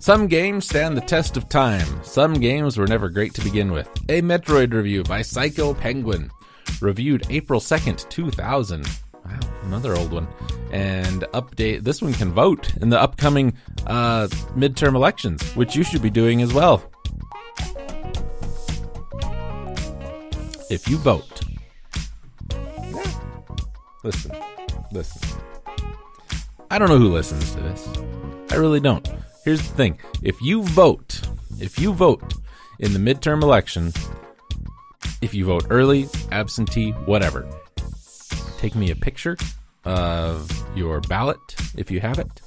Some 0.05 0.27
games 0.27 0.67
stand 0.67 0.95
the 0.95 1.01
test 1.01 1.35
of 1.35 1.49
time. 1.49 1.87
Some 2.03 2.35
games 2.35 2.77
were 2.77 2.85
never 2.85 3.09
great 3.09 3.33
to 3.33 3.41
begin 3.43 3.71
with. 3.71 3.87
A 4.07 4.21
Metroid 4.21 4.71
review 4.71 5.01
by 5.01 5.23
Psycho 5.23 5.73
Penguin. 5.73 6.29
Reviewed 6.79 7.25
April 7.31 7.59
2nd, 7.59 8.07
2000. 8.07 8.87
Wow, 9.25 9.39
another 9.63 9.95
old 9.95 10.11
one. 10.11 10.27
And 10.71 11.23
update. 11.33 11.81
This 11.81 12.03
one 12.03 12.13
can 12.13 12.31
vote 12.31 12.77
in 12.77 12.89
the 12.89 13.01
upcoming 13.01 13.57
uh, 13.87 14.27
midterm 14.55 14.93
elections, 14.93 15.41
which 15.55 15.75
you 15.75 15.83
should 15.83 16.03
be 16.03 16.11
doing 16.11 16.43
as 16.43 16.53
well. 16.53 16.83
If 20.69 20.87
you 20.87 20.97
vote, 20.97 21.41
listen, 24.03 24.35
listen. 24.91 25.39
I 26.69 26.77
don't 26.77 26.89
know 26.89 26.99
who 26.99 27.11
listens 27.11 27.55
to 27.55 27.61
this. 27.61 27.89
I 28.51 28.57
really 28.57 28.79
don't. 28.79 29.09
Here's 29.45 29.61
the 29.61 29.75
thing 29.75 29.99
if 30.23 30.41
you 30.41 30.63
vote, 30.63 31.21
if 31.59 31.79
you 31.79 31.93
vote 31.93 32.33
in 32.79 32.93
the 32.93 32.99
midterm 32.99 33.43
election, 33.43 33.93
if 35.21 35.35
you 35.35 35.45
vote 35.45 35.67
early, 35.69 36.09
absentee, 36.31 36.91
whatever, 36.91 37.47
take 38.57 38.73
me 38.73 38.89
a 38.89 38.95
picture 38.95 39.37
of 39.85 40.51
your 40.75 40.99
ballot 41.01 41.37
if 41.77 41.91
you 41.91 41.99
have 41.99 42.17
it. 42.17 42.41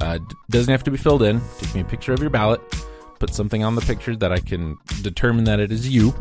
Uh, 0.00 0.20
doesn't 0.48 0.70
have 0.70 0.84
to 0.84 0.92
be 0.92 0.96
filled 0.96 1.24
in. 1.24 1.40
Take 1.58 1.74
me 1.74 1.80
a 1.80 1.84
picture 1.84 2.12
of 2.12 2.20
your 2.20 2.30
ballot. 2.30 2.60
Put 3.18 3.34
something 3.34 3.64
on 3.64 3.74
the 3.74 3.80
picture 3.82 4.14
that 4.14 4.30
I 4.30 4.38
can 4.38 4.78
determine 5.02 5.42
that 5.44 5.58
it 5.58 5.72
is 5.72 5.88
you. 5.88 6.14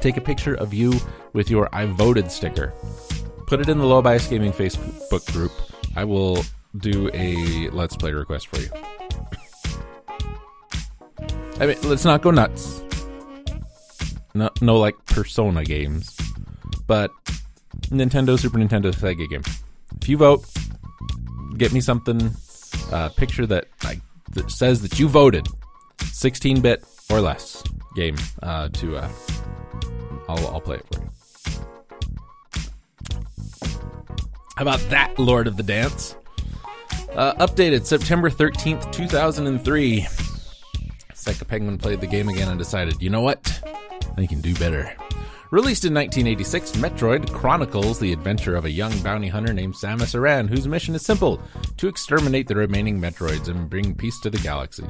Take 0.00 0.16
a 0.16 0.22
picture 0.22 0.54
of 0.54 0.72
you 0.72 0.94
with 1.34 1.50
your 1.50 1.68
I 1.74 1.84
voted 1.84 2.30
sticker. 2.32 2.72
Put 3.46 3.60
it 3.60 3.68
in 3.68 3.76
the 3.76 3.84
Low 3.84 4.00
Bias 4.00 4.26
Gaming 4.26 4.52
Facebook 4.52 5.30
group. 5.32 5.52
I 5.94 6.04
will 6.04 6.44
do 6.78 7.10
a 7.14 7.68
Let's 7.70 7.96
Play 7.96 8.12
request 8.12 8.48
for 8.48 8.60
you. 8.60 8.70
I 11.58 11.66
mean, 11.66 11.76
let's 11.84 12.04
not 12.04 12.22
go 12.22 12.30
nuts. 12.30 12.82
No, 14.34 14.50
no, 14.60 14.78
like 14.78 14.94
Persona 15.06 15.64
games, 15.64 16.14
but 16.86 17.10
Nintendo, 17.88 18.38
Super 18.38 18.58
Nintendo, 18.58 18.92
Sega 18.92 19.28
game. 19.28 19.42
If 20.02 20.08
you 20.08 20.18
vote, 20.18 20.44
get 21.56 21.72
me 21.72 21.80
something, 21.80 22.30
a 22.92 22.94
uh, 22.94 23.08
picture 23.10 23.46
that 23.46 23.68
that 24.32 24.50
says 24.50 24.82
that 24.82 24.98
you 24.98 25.08
voted, 25.08 25.46
16 26.02 26.60
bit 26.60 26.84
or 27.08 27.22
less 27.22 27.62
game 27.94 28.16
uh, 28.42 28.68
to. 28.74 28.98
Uh, 28.98 29.08
I'll 30.28 30.46
I'll 30.48 30.60
play 30.60 30.76
it 30.76 30.86
for 30.92 31.00
you. 31.02 31.10
How 34.56 34.62
about 34.62 34.80
that, 34.90 35.18
Lord 35.18 35.46
of 35.46 35.56
the 35.56 35.62
Dance? 35.62 36.16
Uh, 37.16 37.32
updated 37.46 37.86
September 37.86 38.28
13th, 38.28 38.92
2003. 38.92 40.06
Psycho 41.14 41.44
Penguin 41.46 41.78
played 41.78 42.02
the 42.02 42.06
game 42.06 42.28
again 42.28 42.48
and 42.48 42.58
decided, 42.58 43.00
you 43.00 43.08
know 43.08 43.22
what? 43.22 43.58
I 44.18 44.26
can 44.26 44.42
do 44.42 44.54
better. 44.56 44.94
Released 45.52 45.84
in 45.84 45.94
1986, 45.94 46.72
Metroid 46.72 47.32
chronicles 47.32 48.00
the 48.00 48.12
adventure 48.12 48.56
of 48.56 48.64
a 48.64 48.70
young 48.70 48.98
bounty 49.02 49.28
hunter 49.28 49.52
named 49.52 49.74
Samus 49.74 50.16
Aran, 50.16 50.48
whose 50.48 50.66
mission 50.66 50.96
is 50.96 51.06
simple 51.06 51.40
to 51.76 51.86
exterminate 51.86 52.48
the 52.48 52.56
remaining 52.56 53.00
Metroids 53.00 53.46
and 53.48 53.70
bring 53.70 53.94
peace 53.94 54.18
to 54.20 54.30
the 54.30 54.38
galaxy. 54.38 54.84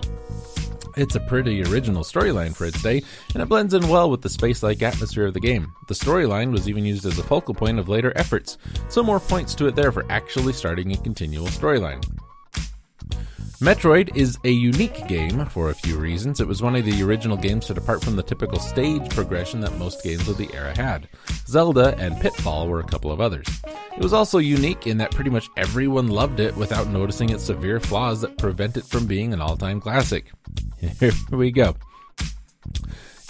It's 0.96 1.14
a 1.14 1.20
pretty 1.20 1.62
original 1.62 2.02
storyline 2.02 2.56
for 2.56 2.64
its 2.64 2.82
day, 2.82 3.02
and 3.34 3.42
it 3.42 3.50
blends 3.50 3.74
in 3.74 3.86
well 3.86 4.08
with 4.08 4.22
the 4.22 4.30
space 4.30 4.62
like 4.62 4.82
atmosphere 4.82 5.26
of 5.26 5.34
the 5.34 5.40
game. 5.40 5.70
The 5.88 5.94
storyline 5.94 6.52
was 6.52 6.70
even 6.70 6.86
used 6.86 7.04
as 7.04 7.18
a 7.18 7.22
focal 7.22 7.52
point 7.52 7.78
of 7.78 7.90
later 7.90 8.14
efforts, 8.16 8.56
so 8.88 9.02
more 9.02 9.20
points 9.20 9.54
to 9.56 9.66
it 9.66 9.76
there 9.76 9.92
for 9.92 10.10
actually 10.10 10.54
starting 10.54 10.92
a 10.92 10.96
continual 10.96 11.48
storyline. 11.48 12.02
Metroid 13.66 14.16
is 14.16 14.38
a 14.44 14.48
unique 14.48 15.09
game 15.09 15.44
for 15.46 15.70
a 15.70 15.74
few 15.74 15.98
reasons. 15.98 16.38
It 16.38 16.46
was 16.46 16.62
one 16.62 16.76
of 16.76 16.85
the 16.85 17.02
original 17.02 17.37
games 17.37 17.66
to 17.66 17.74
depart 17.74 18.00
from 18.00 18.14
the 18.14 18.22
typical 18.22 18.61
stage 18.61 19.11
progression 19.11 19.59
that 19.62 19.76
most 19.76 20.05
games 20.05 20.29
of 20.29 20.37
the 20.37 20.48
era 20.55 20.72
had. 20.79 21.09
Zelda 21.48 21.96
and 21.98 22.20
Pitfall 22.20 22.68
were 22.68 22.79
a 22.79 22.85
couple 22.87 23.11
of 23.11 23.20
others. 23.20 23.48
It 23.66 24.00
was 24.00 24.12
also 24.12 24.38
unique 24.38 24.87
in 24.87 24.98
that 24.98 25.11
pretty 25.11 25.31
much 25.31 25.48
everyone 25.57 26.07
loved 26.07 26.38
it 26.38 26.55
without 26.55 26.87
noticing 26.87 27.31
its 27.31 27.42
severe 27.42 27.81
flaws 27.81 28.20
that 28.20 28.38
prevent 28.38 28.76
it 28.76 28.85
from 28.85 29.05
being 29.05 29.33
an 29.33 29.40
all 29.40 29.57
time 29.57 29.81
classic. 29.81 30.31
Here 30.79 31.11
we 31.33 31.50
go. 31.50 31.74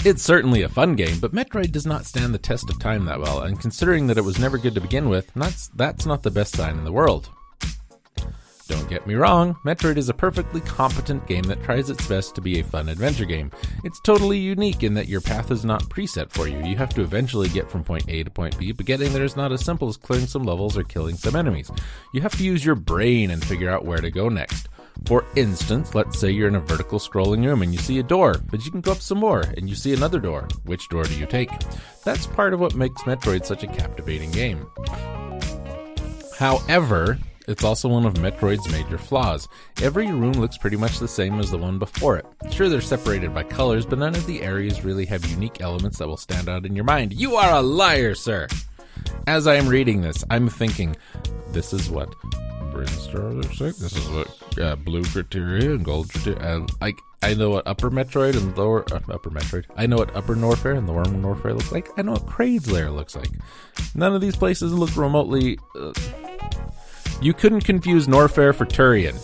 It's 0.05 0.22
certainly 0.22 0.61
a 0.61 0.68
fun 0.68 0.96
game, 0.96 1.18
but 1.18 1.33
Metroid 1.33 1.72
does 1.72 1.87
not 1.87 2.05
stand 2.05 2.35
the 2.35 2.38
test 2.38 2.68
of 2.68 2.79
time 2.79 3.07
that 3.07 3.20
well, 3.20 3.40
and 3.40 3.59
considering 3.59 4.07
that 4.09 4.18
it 4.18 4.25
was 4.25 4.38
never 4.38 4.59
good 4.59 4.75
to 4.75 4.83
begin 4.83 5.09
with, 5.09 5.33
that's, 5.35 5.68
that's 5.68 6.05
not 6.05 6.22
the 6.22 6.31
best 6.31 6.55
sign 6.55 6.77
in 6.77 6.85
the 6.85 6.92
world. 6.92 7.31
Don't 8.68 8.88
get 8.88 9.07
me 9.07 9.14
wrong, 9.14 9.55
Metroid 9.64 9.96
is 9.96 10.09
a 10.09 10.14
perfectly 10.14 10.61
competent 10.61 11.24
game 11.29 11.44
that 11.44 11.62
tries 11.62 11.88
its 11.88 12.07
best 12.09 12.35
to 12.35 12.40
be 12.40 12.59
a 12.59 12.64
fun 12.64 12.88
adventure 12.88 13.24
game. 13.24 13.52
It's 13.85 14.00
totally 14.00 14.38
unique 14.38 14.83
in 14.83 14.94
that 14.94 15.09
your 15.09 15.20
path 15.20 15.52
is 15.52 15.64
not 15.64 15.85
preset 15.85 16.31
for 16.31 16.48
you. 16.48 16.59
You 16.64 16.76
have 16.76 16.92
to 16.94 17.02
eventually 17.02 17.48
get 17.48 17.70
from 17.70 17.85
point 17.85 18.09
A 18.09 18.24
to 18.24 18.31
point 18.31 18.59
B, 18.59 18.72
but 18.72 18.87
getting 18.87 19.12
there 19.12 19.24
is 19.24 19.37
not 19.37 19.52
as 19.52 19.64
simple 19.64 19.88
as 19.88 19.96
clearing 19.96 20.26
some 20.26 20.42
levels 20.42 20.76
or 20.76 20.83
killing 20.83 21.16
some 21.16 21.37
enemies. 21.37 21.70
You 22.12 22.22
have 22.22 22.37
to 22.38 22.44
use 22.44 22.64
your 22.64 22.74
brain 22.74 23.31
and 23.31 23.44
figure 23.44 23.70
out 23.70 23.85
where 23.85 24.00
to 24.00 24.11
go 24.11 24.29
next. 24.29 24.68
For 25.05 25.24
instance, 25.37 25.94
let's 25.94 26.18
say 26.18 26.31
you're 26.31 26.48
in 26.48 26.57
a 26.57 26.61
vertical 26.61 26.98
scrolling 26.98 27.44
room 27.46 27.62
and 27.62 27.72
you 27.72 27.79
see 27.79 28.00
a 28.00 28.02
door, 28.02 28.35
but 28.50 28.64
you 28.64 28.72
can 28.72 28.81
go 28.81 28.92
up 28.92 29.00
some 29.00 29.18
more 29.18 29.42
and 29.57 29.68
you 29.68 29.76
see 29.76 29.94
another 29.94 30.18
door. 30.18 30.48
Which 30.64 30.88
door 30.88 31.05
do 31.05 31.14
you 31.16 31.26
take? 31.26 31.50
That's 32.05 32.26
part 32.26 32.52
of 32.52 32.61
what 32.61 32.74
makes 32.74 33.02
Metroid 33.02 33.44
such 33.44 33.62
a 33.62 33.68
captivating 33.68 34.33
game. 34.33 34.66
However, 36.37 37.18
it's 37.46 37.64
also 37.64 37.88
one 37.88 38.06
of 38.06 38.14
Metroid's 38.14 38.70
major 38.70 38.98
flaws. 38.98 39.48
Every 39.82 40.06
room 40.06 40.32
looks 40.32 40.59
pretty 40.59 40.76
much 40.76 40.98
the 40.98 41.09
same 41.09 41.38
as 41.38 41.50
the 41.50 41.59
one 41.59 41.78
before 41.78 42.16
it. 42.16 42.26
Sure, 42.50 42.68
they're 42.68 42.80
separated 42.80 43.35
by 43.35 43.44
colors, 43.44 43.87
but 43.87 43.98
none 43.98 44.14
of 44.14 44.26
the 44.26 44.42
areas 44.42 44.85
really 44.85 45.06
have 45.06 45.24
unique 45.26 45.61
elements 45.61 45.98
that 45.98 46.09
will 46.09 46.16
stand 46.16 46.48
out 46.48 46.66
in 46.66 46.74
your 46.74 46.85
mind. 46.85 47.12
You 47.12 47.37
are 47.37 47.59
a 47.59 47.62
liar, 47.62 48.14
sir! 48.14 48.48
As 49.26 49.46
I 49.46 49.54
am 49.54 49.68
reading 49.68 50.00
this, 50.00 50.24
I'm 50.30 50.48
thinking, 50.48 50.96
this 51.52 51.72
is 51.72 51.90
what 51.90 52.11
Brinstar 52.72 53.35
looks 53.35 53.61
like. 53.61 53.76
This 53.76 53.96
is 53.96 54.09
what 54.11 54.59
uh, 54.59 54.76
blue 54.76 55.04
criteria 55.04 55.72
and 55.72 55.85
gold 55.85 56.11
criteria. 56.11 56.40
Uh, 56.40 56.66
I 56.80 56.92
I 57.22 57.35
know 57.35 57.50
what 57.50 57.66
upper 57.66 57.90
Metroid 57.90 58.37
and 58.37 58.56
lower 58.56 58.85
uh, 58.92 59.00
upper 59.11 59.30
Metroid. 59.30 59.64
I 59.76 59.87
know 59.87 59.96
what 59.96 60.14
upper 60.14 60.37
Norfair 60.37 60.76
and 60.76 60.87
lower 60.87 61.04
Norfair 61.04 61.56
look 61.56 61.72
like. 61.72 61.88
I 61.98 62.02
know 62.02 62.12
what 62.12 62.26
Kraid's 62.26 62.70
lair 62.70 62.90
looks 62.90 63.16
like. 63.16 63.30
None 63.94 64.14
of 64.14 64.20
these 64.20 64.37
places 64.37 64.72
look 64.72 64.94
remotely. 64.96 65.59
Uh, 65.74 65.92
you 67.20 67.33
couldn't 67.33 67.62
confuse 67.62 68.07
Norfair 68.07 68.55
for 68.55 68.66
Tourian. 68.66 69.16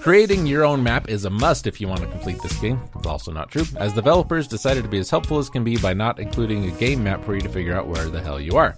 Creating 0.00 0.46
your 0.46 0.64
own 0.64 0.82
map 0.82 1.08
is 1.08 1.24
a 1.24 1.30
must 1.30 1.66
if 1.66 1.80
you 1.80 1.88
want 1.88 2.00
to 2.00 2.06
complete 2.06 2.40
this 2.40 2.56
game. 2.60 2.80
It's 2.94 3.08
also 3.08 3.32
not 3.32 3.50
true, 3.50 3.64
as 3.76 3.92
developers 3.92 4.46
decided 4.46 4.84
to 4.84 4.88
be 4.88 4.98
as 4.98 5.10
helpful 5.10 5.38
as 5.38 5.50
can 5.50 5.64
be 5.64 5.76
by 5.76 5.94
not 5.94 6.20
including 6.20 6.64
a 6.64 6.70
game 6.70 7.02
map 7.02 7.24
for 7.24 7.34
you 7.34 7.40
to 7.40 7.48
figure 7.48 7.74
out 7.74 7.88
where 7.88 8.08
the 8.08 8.20
hell 8.20 8.40
you 8.40 8.56
are. 8.56 8.76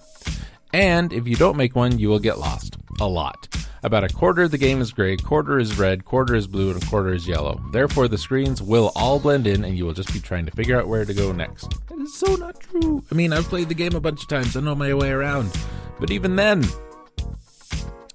And 0.72 1.12
if 1.12 1.28
you 1.28 1.36
don't 1.36 1.58
make 1.58 1.76
one, 1.76 1.98
you 1.98 2.08
will 2.08 2.18
get 2.18 2.38
lost. 2.38 2.76
A 3.00 3.06
lot. 3.06 3.46
About 3.82 4.04
a 4.04 4.08
quarter 4.08 4.42
of 4.42 4.50
the 4.50 4.58
game 4.58 4.80
is 4.80 4.90
gray, 4.90 5.16
quarter 5.16 5.58
is 5.58 5.78
red, 5.78 6.04
quarter 6.04 6.34
is 6.34 6.46
blue, 6.46 6.70
and 6.70 6.82
a 6.82 6.86
quarter 6.86 7.12
is 7.12 7.28
yellow. 7.28 7.60
Therefore, 7.72 8.08
the 8.08 8.18
screens 8.18 8.60
will 8.60 8.90
all 8.96 9.20
blend 9.20 9.46
in 9.46 9.64
and 9.64 9.76
you 9.76 9.84
will 9.84 9.92
just 9.92 10.12
be 10.12 10.20
trying 10.20 10.46
to 10.46 10.52
figure 10.52 10.80
out 10.80 10.88
where 10.88 11.04
to 11.04 11.14
go 11.14 11.30
next. 11.32 11.74
That 11.88 11.98
is 11.98 12.14
so 12.14 12.34
not 12.36 12.58
true. 12.58 13.04
I 13.12 13.14
mean, 13.14 13.32
I've 13.32 13.44
played 13.44 13.68
the 13.68 13.74
game 13.74 13.94
a 13.94 14.00
bunch 14.00 14.22
of 14.22 14.28
times, 14.28 14.56
I 14.56 14.60
know 14.60 14.74
my 14.74 14.94
way 14.94 15.10
around. 15.10 15.56
But 16.00 16.10
even 16.10 16.36
then, 16.36 16.64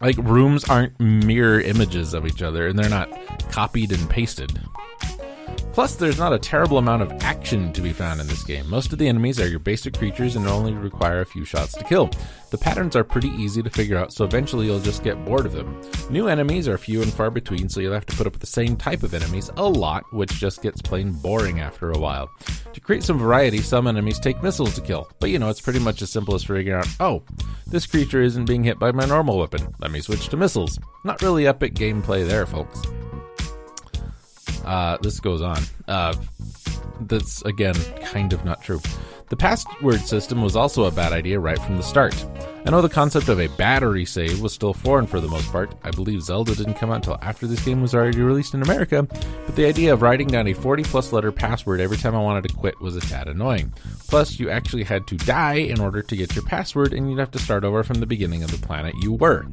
like 0.02 0.18
rooms 0.18 0.64
aren't 0.66 1.00
mirror 1.00 1.62
images 1.62 2.14
of 2.14 2.26
each 2.26 2.42
other 2.42 2.68
and 2.68 2.78
they're 2.78 2.90
not 2.90 3.10
copied 3.52 3.92
and 3.92 4.10
pasted. 4.10 4.60
Plus, 5.74 5.96
there's 5.96 6.20
not 6.20 6.34
a 6.34 6.38
terrible 6.38 6.78
amount 6.78 7.02
of 7.02 7.12
action 7.24 7.74
to 7.74 7.82
be 7.82 7.92
found 7.92 8.22
in 8.22 8.28
this 8.28 8.44
game. 8.44 8.70
Most 8.70 8.94
of 8.94 9.00
the 9.00 9.08
enemies 9.08 9.40
are 9.40 9.48
your 9.48 9.58
basic 9.58 9.98
creatures 9.98 10.36
and 10.36 10.48
only 10.48 10.72
require 10.72 11.22
a 11.22 11.26
few 11.26 11.44
shots 11.46 11.74
to 11.74 11.84
kill. 11.84 12.12
The 12.52 12.60
patterns 12.60 12.96
are 12.96 13.04
pretty 13.04 13.30
easy 13.30 13.64
to 13.64 13.72
figure 13.72 13.98
out, 13.98 14.14
so 14.14 14.24
eventually 14.24 14.68
you'll 14.68 14.80
just 14.80 15.04
get 15.04 15.26
bored 15.26 15.48
of 15.48 15.52
them. 15.52 15.82
New 16.12 16.28
enemies 16.28 16.68
are 16.68 16.78
few 16.78 17.02
and 17.02 17.12
far 17.12 17.32
between, 17.32 17.70
so 17.70 17.80
you'll 17.80 17.94
have 17.94 18.06
to 18.06 18.16
put 18.16 18.28
up 18.28 18.34
with 18.34 18.42
the 18.42 18.46
same 18.46 18.78
type 18.78 19.02
of 19.02 19.16
enemies 19.16 19.50
a 19.58 19.68
lot, 19.68 20.04
which 20.14 20.34
just 20.34 20.62
gets 20.62 20.80
plain 20.80 21.12
boring 21.12 21.60
after 21.60 21.90
a 21.90 21.98
while. 21.98 22.30
To 22.72 22.80
create 22.80 23.02
some 23.02 23.18
variety, 23.18 23.58
some 23.58 23.88
enemies 23.88 24.20
take 24.20 24.44
missiles 24.44 24.76
to 24.76 24.82
kill, 24.82 25.10
but 25.20 25.32
you 25.32 25.40
know, 25.40 25.50
it's 25.50 25.62
pretty 25.62 25.80
much 25.80 26.04
as 26.04 26.12
simple 26.12 26.36
as 26.36 26.44
figuring 26.44 26.70
out, 26.70 26.88
oh, 27.00 27.24
this 27.66 27.88
creature 27.88 28.22
isn't 28.22 28.46
being 28.46 28.64
hit 28.64 28.78
by 28.78 28.92
my 28.92 29.06
normal 29.06 29.40
weapon. 29.40 29.74
Let 29.80 29.90
me 29.90 30.02
switch 30.02 30.30
to 30.30 30.38
missiles. 30.38 30.78
Not 31.04 31.24
really 31.24 31.48
epic 31.48 31.74
gameplay 31.74 32.28
there, 32.28 32.46
folks. 32.46 32.80
Uh, 34.64 34.98
this 35.02 35.20
goes 35.20 35.42
on. 35.42 35.62
Uh, 35.88 36.16
that's 37.02 37.42
again 37.44 37.76
kind 38.02 38.34
of 38.34 38.46
not 38.46 38.62
true. 38.62 38.80
The 39.30 39.38
password 39.38 40.02
system 40.02 40.44
was 40.44 40.56
also 40.56 40.84
a 40.84 40.92
bad 40.92 41.12
idea 41.12 41.40
right 41.40 41.58
from 41.58 41.78
the 41.78 41.84
start. 41.84 42.14
I 42.66 42.70
know 42.70 42.82
the 42.84 42.90
concept 42.90 43.30
of 43.30 43.40
a 43.40 43.48
battery 43.48 44.06
save 44.06 44.42
was 44.42 44.54
still 44.54 44.74
foreign 44.74 45.08
for 45.08 45.20
the 45.20 45.28
most 45.28 45.52
part. 45.52 45.74
I 45.84 45.92
believe 45.92 46.22
Zelda 46.22 46.56
didn't 46.56 46.76
come 46.76 46.92
out 46.92 46.98
until 46.98 47.18
after 47.22 47.48
this 47.48 47.64
game 47.66 47.82
was 47.82 47.96
already 47.96 48.22
released 48.22 48.54
in 48.54 48.62
America, 48.62 49.04
but 49.04 49.56
the 49.56 49.66
idea 49.66 49.92
of 49.92 50.02
writing 50.02 50.28
down 50.28 50.48
a 50.48 50.54
40 50.54 50.84
plus 50.84 51.12
letter 51.12 51.32
password 51.32 51.80
every 51.80 51.98
time 51.98 52.16
I 52.16 52.22
wanted 52.22 52.48
to 52.48 52.56
quit 52.56 52.80
was 52.80 52.96
a 52.96 53.02
tad 53.02 53.28
annoying. 53.28 53.74
Plus, 54.08 54.40
you 54.40 54.50
actually 54.50 54.84
had 54.84 55.08
to 55.08 55.18
die 55.18 55.56
in 55.56 55.80
order 55.80 56.02
to 56.04 56.16
get 56.16 56.36
your 56.36 56.46
password, 56.46 56.94
and 56.94 57.10
you'd 57.10 57.20
have 57.20 57.32
to 57.32 57.40
start 57.40 57.64
over 57.64 57.84
from 57.84 58.00
the 58.00 58.06
beginning 58.06 58.44
of 58.44 58.52
the 58.52 58.66
planet 58.66 58.94
you 59.02 59.14
were. 59.14 59.48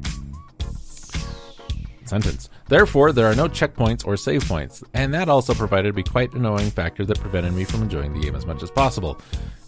Sentence. 2.05 2.49
Therefore, 2.71 3.11
there 3.11 3.25
are 3.25 3.35
no 3.35 3.49
checkpoints 3.49 4.07
or 4.07 4.15
save 4.15 4.47
points, 4.47 4.81
and 4.93 5.13
that 5.13 5.27
also 5.27 5.53
provided 5.53 5.93
me 5.93 6.03
quite 6.03 6.31
an 6.31 6.37
annoying 6.37 6.71
factor 6.71 7.05
that 7.05 7.19
prevented 7.19 7.51
me 7.51 7.65
from 7.65 7.81
enjoying 7.81 8.13
the 8.13 8.21
game 8.21 8.33
as 8.33 8.45
much 8.45 8.63
as 8.63 8.71
possible. 8.71 9.19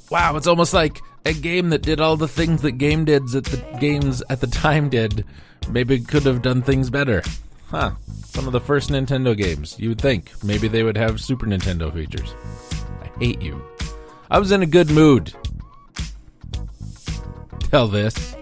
Wow, 0.09 0.37
it's 0.37 0.47
almost 0.47 0.73
like 0.73 1.01
a 1.25 1.33
game 1.33 1.71
that 1.71 1.81
did 1.81 1.99
all 1.99 2.15
the 2.15 2.29
things 2.29 2.61
that 2.61 2.77
game 2.77 3.03
did 3.03 3.27
that 3.31 3.43
the 3.43 3.57
games 3.77 4.23
at 4.29 4.39
the 4.39 4.47
time 4.47 4.87
did. 4.87 5.25
Maybe 5.67 5.99
could 5.99 6.23
have 6.23 6.41
done 6.41 6.61
things 6.61 6.89
better. 6.89 7.21
Huh. 7.65 7.91
Some 8.23 8.47
of 8.47 8.53
the 8.53 8.61
first 8.61 8.89
Nintendo 8.89 9.35
games, 9.35 9.77
you 9.77 9.89
would 9.89 9.99
think. 9.99 10.31
Maybe 10.41 10.69
they 10.69 10.83
would 10.83 10.95
have 10.95 11.19
Super 11.19 11.45
Nintendo 11.45 11.93
features. 11.93 12.33
I 13.01 13.19
hate 13.19 13.41
you. 13.41 13.61
I 14.31 14.39
was 14.39 14.53
in 14.53 14.61
a 14.61 14.65
good 14.65 14.89
mood. 14.89 15.33
Tell 17.69 17.89
this. 17.89 18.33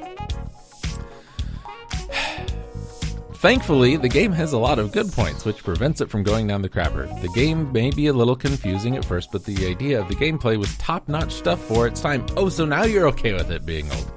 Thankfully, 3.41 3.97
the 3.97 4.07
game 4.07 4.31
has 4.33 4.53
a 4.53 4.57
lot 4.59 4.77
of 4.77 4.91
good 4.91 5.11
points, 5.11 5.45
which 5.45 5.63
prevents 5.63 5.99
it 5.99 6.11
from 6.11 6.21
going 6.21 6.45
down 6.45 6.61
the 6.61 6.69
crapper. 6.69 7.09
The 7.23 7.27
game 7.29 7.71
may 7.71 7.89
be 7.89 8.05
a 8.05 8.13
little 8.13 8.35
confusing 8.35 8.95
at 8.95 9.03
first, 9.03 9.31
but 9.31 9.43
the 9.45 9.65
idea 9.65 9.99
of 9.99 10.07
the 10.07 10.13
gameplay 10.13 10.59
was 10.59 10.77
top 10.77 11.09
notch 11.09 11.33
stuff 11.33 11.59
for 11.65 11.87
its 11.87 12.01
time. 12.01 12.23
Oh, 12.37 12.49
so 12.49 12.65
now 12.65 12.83
you're 12.83 13.07
okay 13.07 13.33
with 13.33 13.49
it 13.49 13.65
being 13.65 13.91
old. 13.93 14.11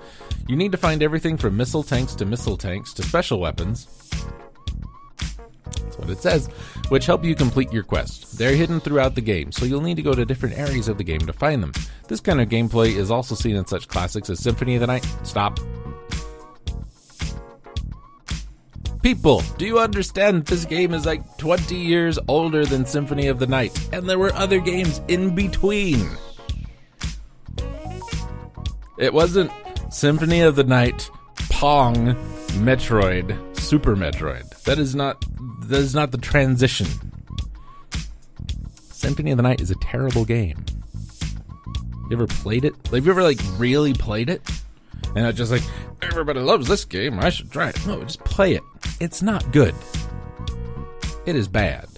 You 0.47 0.57
need 0.57 0.73
to 0.73 0.79
find 0.79 1.03
everything 1.03 1.39
from 1.39 1.57
missile 1.57 1.83
tanks 1.83 2.15
to 2.17 2.27
missile 2.27 2.59
tanks 2.59 2.93
to 2.93 3.03
special 3.03 3.41
weapons. 3.41 3.89
That's 5.65 5.97
what 5.97 6.11
it 6.11 6.19
says, 6.19 6.49
which 6.91 7.07
help 7.07 7.25
you 7.25 7.35
complete 7.35 7.73
your 7.73 7.83
quest. 7.83 8.37
They're 8.37 8.55
hidden 8.55 8.79
throughout 8.79 9.15
the 9.15 9.23
game, 9.23 9.53
so 9.53 9.65
you'll 9.65 9.81
need 9.81 9.97
to 9.97 10.03
go 10.03 10.13
to 10.13 10.27
different 10.27 10.59
areas 10.59 10.87
of 10.87 10.99
the 10.99 11.05
game 11.05 11.21
to 11.21 11.33
find 11.33 11.63
them. 11.63 11.73
This 12.09 12.21
kind 12.21 12.43
of 12.43 12.51
gameplay 12.51 12.95
is 12.95 13.11
also 13.11 13.35
seen 13.35 13.57
in 13.57 13.65
such 13.65 13.89
classics 13.89 14.29
as 14.29 14.39
Symphony 14.41 14.75
of 14.75 14.83
the 14.83 14.87
Night. 14.87 15.07
Stop. 15.23 15.59
People, 19.05 19.43
do 19.59 19.67
you 19.67 19.79
understand 19.81 20.47
this 20.47 20.64
game 20.64 20.95
is 20.95 21.05
like 21.05 21.37
20 21.37 21.77
years 21.77 22.19
older 22.27 22.64
than 22.64 22.87
Symphony 22.87 23.27
of 23.27 23.38
the 23.38 23.47
Night, 23.47 23.79
and 23.93 24.09
there 24.09 24.19
were 24.19 24.33
other 24.33 24.61
games 24.61 25.03
in 25.09 25.35
between? 25.35 26.09
It 28.99 29.12
wasn't 29.12 29.51
Symphony 29.90 30.40
of 30.40 30.57
the 30.57 30.64
Night, 30.64 31.11
Pong, 31.51 32.14
Metroid, 32.64 33.37
Super 33.59 33.95
Metroid. 33.95 34.49
That 34.62 34.79
is 34.79 34.95
not 34.95 35.23
that 35.69 35.81
is 35.81 35.95
not 35.95 36.11
the 36.11 36.17
transition. 36.17 36.87
Symphony 38.90 39.33
of 39.33 39.37
the 39.37 39.43
Night 39.43 39.61
is 39.61 39.71
a 39.71 39.77
terrible 39.83 40.25
game. 40.25 40.64
You 42.09 42.17
ever 42.17 42.27
played 42.27 42.64
it? 42.64 42.75
Have 42.87 43.05
you 43.05 43.12
ever 43.12 43.23
like 43.23 43.38
really 43.59 43.93
played 43.93 44.31
it? 44.31 44.40
And 45.17 45.27
it's 45.27 45.38
just 45.38 45.53
like 45.53 45.62
everybody 46.03 46.40
loves 46.40 46.69
this 46.69 46.85
game. 46.85 47.19
I 47.19 47.31
should 47.31 47.51
try 47.51 47.69
it. 47.69 47.87
No, 47.87 48.03
just 48.03 48.25
play 48.25 48.55
it. 48.55 48.62
It's 49.01 49.23
not 49.23 49.53
good. 49.53 49.75
It 51.27 51.37
is 51.37 51.49
bad. 51.49 51.88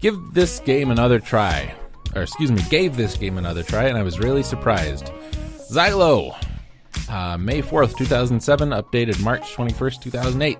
Give 0.00 0.18
this 0.32 0.60
game 0.60 0.90
another 0.90 1.18
try. 1.18 1.74
Or, 2.14 2.22
excuse 2.22 2.50
me, 2.50 2.62
gave 2.70 2.96
this 2.96 3.16
game 3.16 3.38
another 3.38 3.62
try, 3.62 3.84
and 3.84 3.98
I 3.98 4.02
was 4.02 4.18
really 4.18 4.42
surprised. 4.42 5.06
Xylo, 5.70 6.34
uh, 7.10 7.36
May 7.36 7.60
4th, 7.60 7.96
2007, 7.96 8.70
updated 8.70 9.22
March 9.22 9.42
21st, 9.54 10.02
2008. 10.02 10.58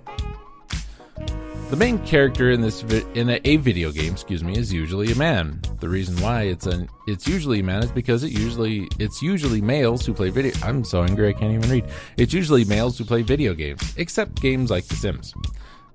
The 1.69 1.77
main 1.77 1.99
character 2.07 2.53
in 2.53 2.61
this 2.61 2.83
vi- 2.83 3.05
in 3.19 3.29
a, 3.29 3.41
a, 3.45 3.57
video 3.57 3.91
game, 3.91 4.13
excuse 4.13 4.45
me, 4.45 4.57
is 4.57 4.73
usually 4.73 5.11
a 5.11 5.17
man. 5.17 5.61
The 5.81 5.89
reason 5.89 6.17
why 6.23 6.43
it's 6.43 6.67
an 6.67 6.89
it's 7.09 7.27
usually 7.27 7.59
a 7.59 7.65
man 7.65 7.83
is 7.83 7.91
because 7.91 8.23
it 8.23 8.31
usually 8.31 8.87
it's 9.01 9.21
usually 9.21 9.61
males 9.61 10.07
who 10.07 10.15
play 10.15 10.31
video. 10.31 10.53
I'm 10.63 10.85
so 10.85 11.03
angry 11.03 11.29
I 11.29 11.33
can't 11.33 11.53
even 11.53 11.69
read. 11.69 11.85
It's 12.17 12.33
usually 12.33 12.65
males 12.67 12.97
who 12.97 13.05
play 13.05 13.23
video 13.23 13.53
games, 13.53 13.95
except 13.97 14.41
games 14.41 14.71
like 14.71 14.85
The 14.85 14.95
Sims. 14.95 15.35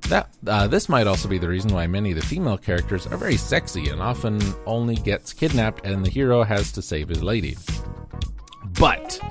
That 0.09 0.35
uh, 0.45 0.67
this 0.67 0.89
might 0.89 1.07
also 1.07 1.29
be 1.29 1.37
the 1.37 1.47
reason 1.47 1.73
why 1.73 1.87
many 1.87 2.11
of 2.11 2.19
the 2.19 2.25
female 2.25 2.57
characters 2.57 3.07
are 3.07 3.15
very 3.15 3.37
sexy 3.37 3.87
and 3.87 4.01
often 4.01 4.41
only 4.65 4.95
gets 4.95 5.31
kidnapped 5.31 5.85
and 5.85 6.05
the 6.05 6.09
hero 6.09 6.43
has 6.43 6.73
to 6.73 6.81
save 6.81 7.07
his 7.07 7.23
lady. 7.23 7.55
But 8.77 9.21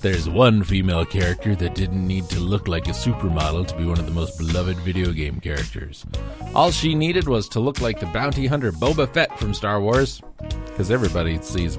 there's 0.00 0.28
one 0.28 0.62
female 0.62 1.04
character 1.04 1.56
that 1.56 1.74
didn't 1.74 2.06
need 2.06 2.28
to 2.30 2.38
look 2.38 2.68
like 2.68 2.86
a 2.86 2.92
supermodel 2.92 3.66
to 3.66 3.76
be 3.76 3.84
one 3.84 3.98
of 3.98 4.06
the 4.06 4.12
most 4.12 4.38
beloved 4.38 4.76
video 4.78 5.12
game 5.12 5.40
characters. 5.40 6.06
All 6.54 6.70
she 6.70 6.94
needed 6.94 7.26
was 7.26 7.48
to 7.50 7.60
look 7.60 7.80
like 7.80 7.98
the 7.98 8.06
bounty 8.06 8.46
hunter 8.46 8.70
Boba 8.72 9.12
Fett 9.12 9.36
from 9.38 9.54
Star 9.54 9.80
Wars, 9.80 10.22
because 10.66 10.90
everybody 10.90 11.40
sees 11.42 11.78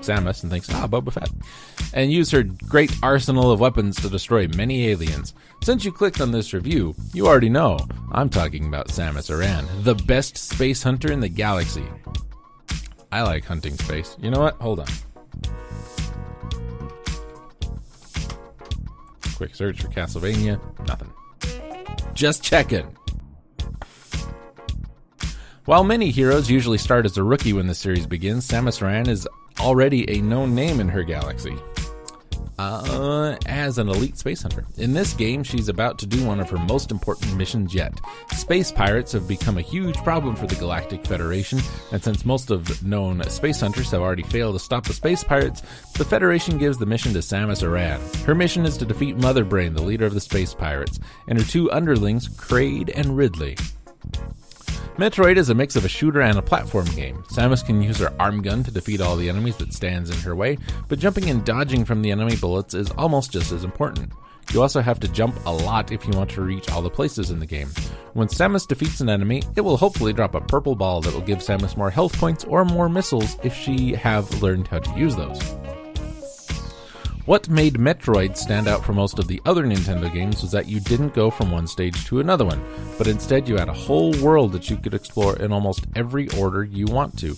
Samus 0.00 0.42
and 0.42 0.50
thinks, 0.50 0.68
ah, 0.70 0.86
Boba 0.86 1.12
Fett, 1.12 1.30
and 1.94 2.12
use 2.12 2.30
her 2.30 2.42
great 2.42 2.92
arsenal 3.02 3.50
of 3.50 3.60
weapons 3.60 3.96
to 3.96 4.08
destroy 4.08 4.48
many 4.48 4.88
aliens. 4.88 5.34
Since 5.62 5.84
you 5.84 5.92
clicked 5.92 6.20
on 6.20 6.32
this 6.32 6.52
review, 6.52 6.94
you 7.12 7.26
already 7.26 7.48
know 7.48 7.78
I'm 8.12 8.28
talking 8.28 8.66
about 8.66 8.88
Samus 8.88 9.30
Aran, 9.30 9.66
the 9.82 9.94
best 9.94 10.36
space 10.36 10.82
hunter 10.82 11.12
in 11.12 11.20
the 11.20 11.28
galaxy. 11.28 11.84
I 13.12 13.22
like 13.22 13.44
hunting 13.44 13.78
space. 13.78 14.16
You 14.20 14.30
know 14.30 14.40
what? 14.40 14.54
Hold 14.56 14.80
on. 14.80 14.86
Quick 19.36 19.54
search 19.54 19.82
for 19.82 19.88
Castlevania. 19.88 20.60
Nothing. 20.86 21.12
Just 22.14 22.42
checking. 22.42 22.96
While 25.66 25.84
many 25.84 26.10
heroes 26.10 26.50
usually 26.50 26.78
start 26.78 27.04
as 27.04 27.18
a 27.18 27.22
rookie 27.22 27.52
when 27.52 27.66
the 27.66 27.74
series 27.74 28.06
begins, 28.06 28.48
Samus 28.48 28.80
Aran 28.80 29.08
is 29.08 29.28
already 29.60 30.08
a 30.10 30.22
known 30.22 30.54
name 30.54 30.80
in 30.80 30.88
her 30.88 31.02
galaxy 31.02 31.56
uh, 32.58 33.36
as 33.46 33.78
an 33.78 33.88
elite 33.88 34.16
space 34.18 34.42
hunter. 34.42 34.66
In 34.76 34.92
this 34.92 35.12
game, 35.12 35.42
she's 35.42 35.68
about 35.68 35.98
to 35.98 36.06
do 36.06 36.24
one 36.24 36.40
of 36.40 36.50
her 36.50 36.58
most 36.58 36.90
important 36.90 37.36
missions 37.36 37.74
yet. 37.74 38.00
Space 38.32 38.72
pirates 38.72 39.12
have 39.12 39.28
become 39.28 39.58
a 39.58 39.62
huge 39.62 39.96
problem 39.98 40.36
for 40.36 40.46
the 40.46 40.56
Galactic 40.56 41.06
Federation, 41.06 41.60
and 41.92 42.02
since 42.02 42.24
most 42.24 42.50
of 42.50 42.82
known 42.84 43.22
space 43.24 43.60
hunters 43.60 43.90
have 43.90 44.00
already 44.00 44.22
failed 44.24 44.54
to 44.54 44.58
stop 44.58 44.84
the 44.84 44.92
space 44.92 45.22
pirates, 45.22 45.62
the 45.94 46.04
Federation 46.04 46.58
gives 46.58 46.78
the 46.78 46.86
mission 46.86 47.12
to 47.12 47.20
Samus 47.20 47.62
Aran. 47.62 48.00
Her 48.24 48.34
mission 48.34 48.64
is 48.64 48.76
to 48.78 48.84
defeat 48.84 49.16
Mother 49.16 49.44
Brain, 49.44 49.74
the 49.74 49.82
leader 49.82 50.06
of 50.06 50.14
the 50.14 50.20
space 50.20 50.54
pirates, 50.54 50.98
and 51.28 51.38
her 51.38 51.44
two 51.44 51.70
underlings, 51.72 52.28
Kraid 52.28 52.90
and 52.94 53.16
Ridley. 53.16 53.56
Metroid 54.96 55.36
is 55.36 55.50
a 55.50 55.54
mix 55.54 55.76
of 55.76 55.84
a 55.84 55.88
shooter 55.88 56.22
and 56.22 56.38
a 56.38 56.42
platform 56.42 56.86
game. 56.86 57.22
Samus 57.24 57.62
can 57.62 57.82
use 57.82 57.98
her 57.98 58.14
arm 58.18 58.40
gun 58.40 58.64
to 58.64 58.70
defeat 58.70 59.02
all 59.02 59.14
the 59.14 59.28
enemies 59.28 59.58
that 59.58 59.74
stands 59.74 60.08
in 60.08 60.16
her 60.20 60.34
way, 60.34 60.56
but 60.88 60.98
jumping 60.98 61.28
and 61.28 61.44
dodging 61.44 61.84
from 61.84 62.00
the 62.00 62.10
enemy 62.10 62.34
bullets 62.36 62.72
is 62.72 62.90
almost 62.92 63.30
just 63.30 63.52
as 63.52 63.62
important. 63.62 64.10
You 64.54 64.62
also 64.62 64.80
have 64.80 64.98
to 65.00 65.08
jump 65.08 65.38
a 65.44 65.52
lot 65.52 65.92
if 65.92 66.06
you 66.06 66.16
want 66.16 66.30
to 66.30 66.40
reach 66.40 66.70
all 66.70 66.80
the 66.80 66.88
places 66.88 67.30
in 67.30 67.40
the 67.40 67.46
game. 67.46 67.68
When 68.14 68.28
Samus 68.28 68.66
defeats 68.66 69.00
an 69.00 69.10
enemy, 69.10 69.42
it 69.54 69.60
will 69.60 69.76
hopefully 69.76 70.14
drop 70.14 70.34
a 70.34 70.40
purple 70.40 70.74
ball 70.74 71.02
that 71.02 71.12
will 71.12 71.20
give 71.20 71.40
Samus 71.40 71.76
more 71.76 71.90
health 71.90 72.18
points 72.18 72.44
or 72.44 72.64
more 72.64 72.88
missiles 72.88 73.36
if 73.42 73.54
she 73.54 73.92
have 73.92 74.42
learned 74.42 74.66
how 74.66 74.78
to 74.78 74.98
use 74.98 75.14
those. 75.14 75.42
What 77.26 77.50
made 77.50 77.74
Metroid 77.74 78.36
stand 78.36 78.68
out 78.68 78.84
from 78.84 78.94
most 78.94 79.18
of 79.18 79.26
the 79.26 79.42
other 79.44 79.64
Nintendo 79.64 80.12
games 80.12 80.42
was 80.42 80.52
that 80.52 80.68
you 80.68 80.78
didn't 80.78 81.12
go 81.12 81.28
from 81.28 81.50
one 81.50 81.66
stage 81.66 82.04
to 82.04 82.20
another 82.20 82.44
one, 82.44 82.64
but 82.98 83.08
instead 83.08 83.48
you 83.48 83.56
had 83.56 83.68
a 83.68 83.74
whole 83.74 84.12
world 84.20 84.52
that 84.52 84.70
you 84.70 84.76
could 84.76 84.94
explore 84.94 85.36
in 85.38 85.52
almost 85.52 85.88
every 85.96 86.28
order 86.38 86.62
you 86.62 86.86
want 86.86 87.18
to. 87.18 87.36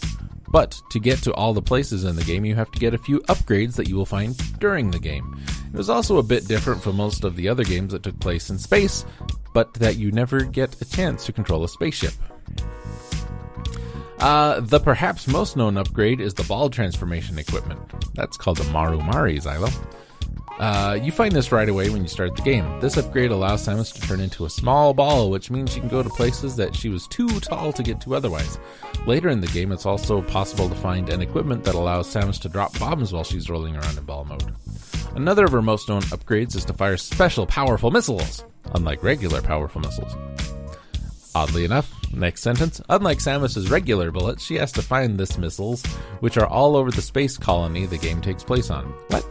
But 0.49 0.79
to 0.91 1.01
get 1.01 1.23
to 1.23 1.33
all 1.33 1.55
the 1.55 1.63
places 1.63 2.05
in 2.05 2.17
the 2.17 2.25
game, 2.25 2.45
you 2.45 2.55
have 2.55 2.71
to 2.73 2.79
get 2.79 2.93
a 2.93 2.99
few 2.99 3.21
upgrades 3.31 3.77
that 3.77 3.89
you 3.89 3.97
will 3.97 4.05
find 4.05 4.37
during 4.59 4.91
the 4.91 4.99
game. 4.99 5.43
It 5.73 5.77
was 5.79 5.89
also 5.89 6.19
a 6.19 6.23
bit 6.23 6.47
different 6.47 6.83
from 6.83 6.97
most 6.97 7.25
of 7.25 7.35
the 7.35 7.49
other 7.49 7.65
games 7.65 7.93
that 7.93 8.03
took 8.03 8.21
place 8.21 8.51
in 8.51 8.59
space, 8.59 9.07
but 9.55 9.73
that 9.73 9.97
you 9.97 10.13
never 10.13 10.43
get 10.45 10.83
a 10.83 10.85
chance 10.85 11.25
to 11.25 11.33
control 11.33 11.65
a 11.65 11.69
spaceship. 11.69 12.13
Uh, 14.21 14.61
the 14.61 14.81
perhaps 14.81 15.29
most 15.29 15.57
known 15.57 15.77
upgrade 15.77 16.21
is 16.21 16.35
the 16.35 16.45
ball 16.45 16.69
transformation 16.69 17.39
equipment. 17.39 17.81
That's 18.15 18.37
called 18.37 18.57
the 18.57 18.71
Maru 18.73 18.99
Mari, 18.99 19.39
Xylo. 19.39 19.73
Uh, 20.59 20.99
you 21.01 21.13
find 21.13 21.33
this 21.33 21.53
right 21.53 21.69
away 21.69 21.89
when 21.89 22.03
you 22.03 22.09
start 22.09 22.35
the 22.35 22.43
game. 22.43 22.81
This 22.81 22.97
upgrade 22.97 23.31
allows 23.31 23.65
Samus 23.65 23.95
to 23.95 24.01
turn 24.01 24.19
into 24.19 24.45
a 24.45 24.51
small 24.51 24.93
ball, 24.93 25.31
which 25.31 25.53
means 25.53 25.73
she 25.73 25.79
can 25.79 25.89
go 25.89 26.03
to 26.03 26.09
places 26.11 26.57
that 26.57 26.75
she 26.75 26.89
was 26.89 27.07
too 27.07 27.29
tall 27.39 27.73
to 27.73 27.83
get 27.85 28.01
to 28.01 28.17
otherwise. 28.17 28.59
Later 29.07 29.29
in 29.29 29.41
the 29.41 29.47
game, 29.49 29.71
it's 29.71 29.87
also 29.87 30.21
possible 30.23 30.69
to 30.69 30.75
find 30.75 31.11
an 31.11 31.23
equipment 31.23 31.63
that 31.63 31.77
allows 31.77 32.13
Samus 32.13 32.41
to 32.41 32.49
drop 32.49 32.77
bombs 32.81 33.13
while 33.13 33.23
she's 33.23 33.49
rolling 33.49 33.77
around 33.77 33.97
in 33.97 34.05
ball 34.05 34.25
mode. 34.25 34.53
Another 35.15 35.45
of 35.45 35.53
her 35.53 35.63
most 35.63 35.89
known 35.89 36.03
upgrades 36.03 36.57
is 36.57 36.65
to 36.65 36.73
fire 36.73 36.97
special 36.97 37.47
powerful 37.47 37.93
missiles, 37.93 38.45
unlike 38.75 39.05
regular 39.05 39.41
powerful 39.41 39.81
missiles. 39.81 40.17
Oddly 41.37 41.65
enough, 41.65 41.93
Next 42.13 42.43
sentence. 42.43 42.81
Unlike 42.89 43.19
Samus's 43.19 43.71
regular 43.71 44.11
bullets, 44.11 44.45
she 44.45 44.57
has 44.57 44.73
to 44.73 44.83
find 44.83 45.19
this 45.19 45.39
missiles, 45.39 45.85
which 46.21 46.39
are 46.39 46.47
all 46.47 46.77
over 46.77 46.91
the 46.91 47.03
space 47.03 47.37
colony 47.37 47.87
the 47.87 47.99
game 47.99 48.21
takes 48.21 48.43
place 48.43 48.71
on. 48.71 48.87
What? 49.09 49.27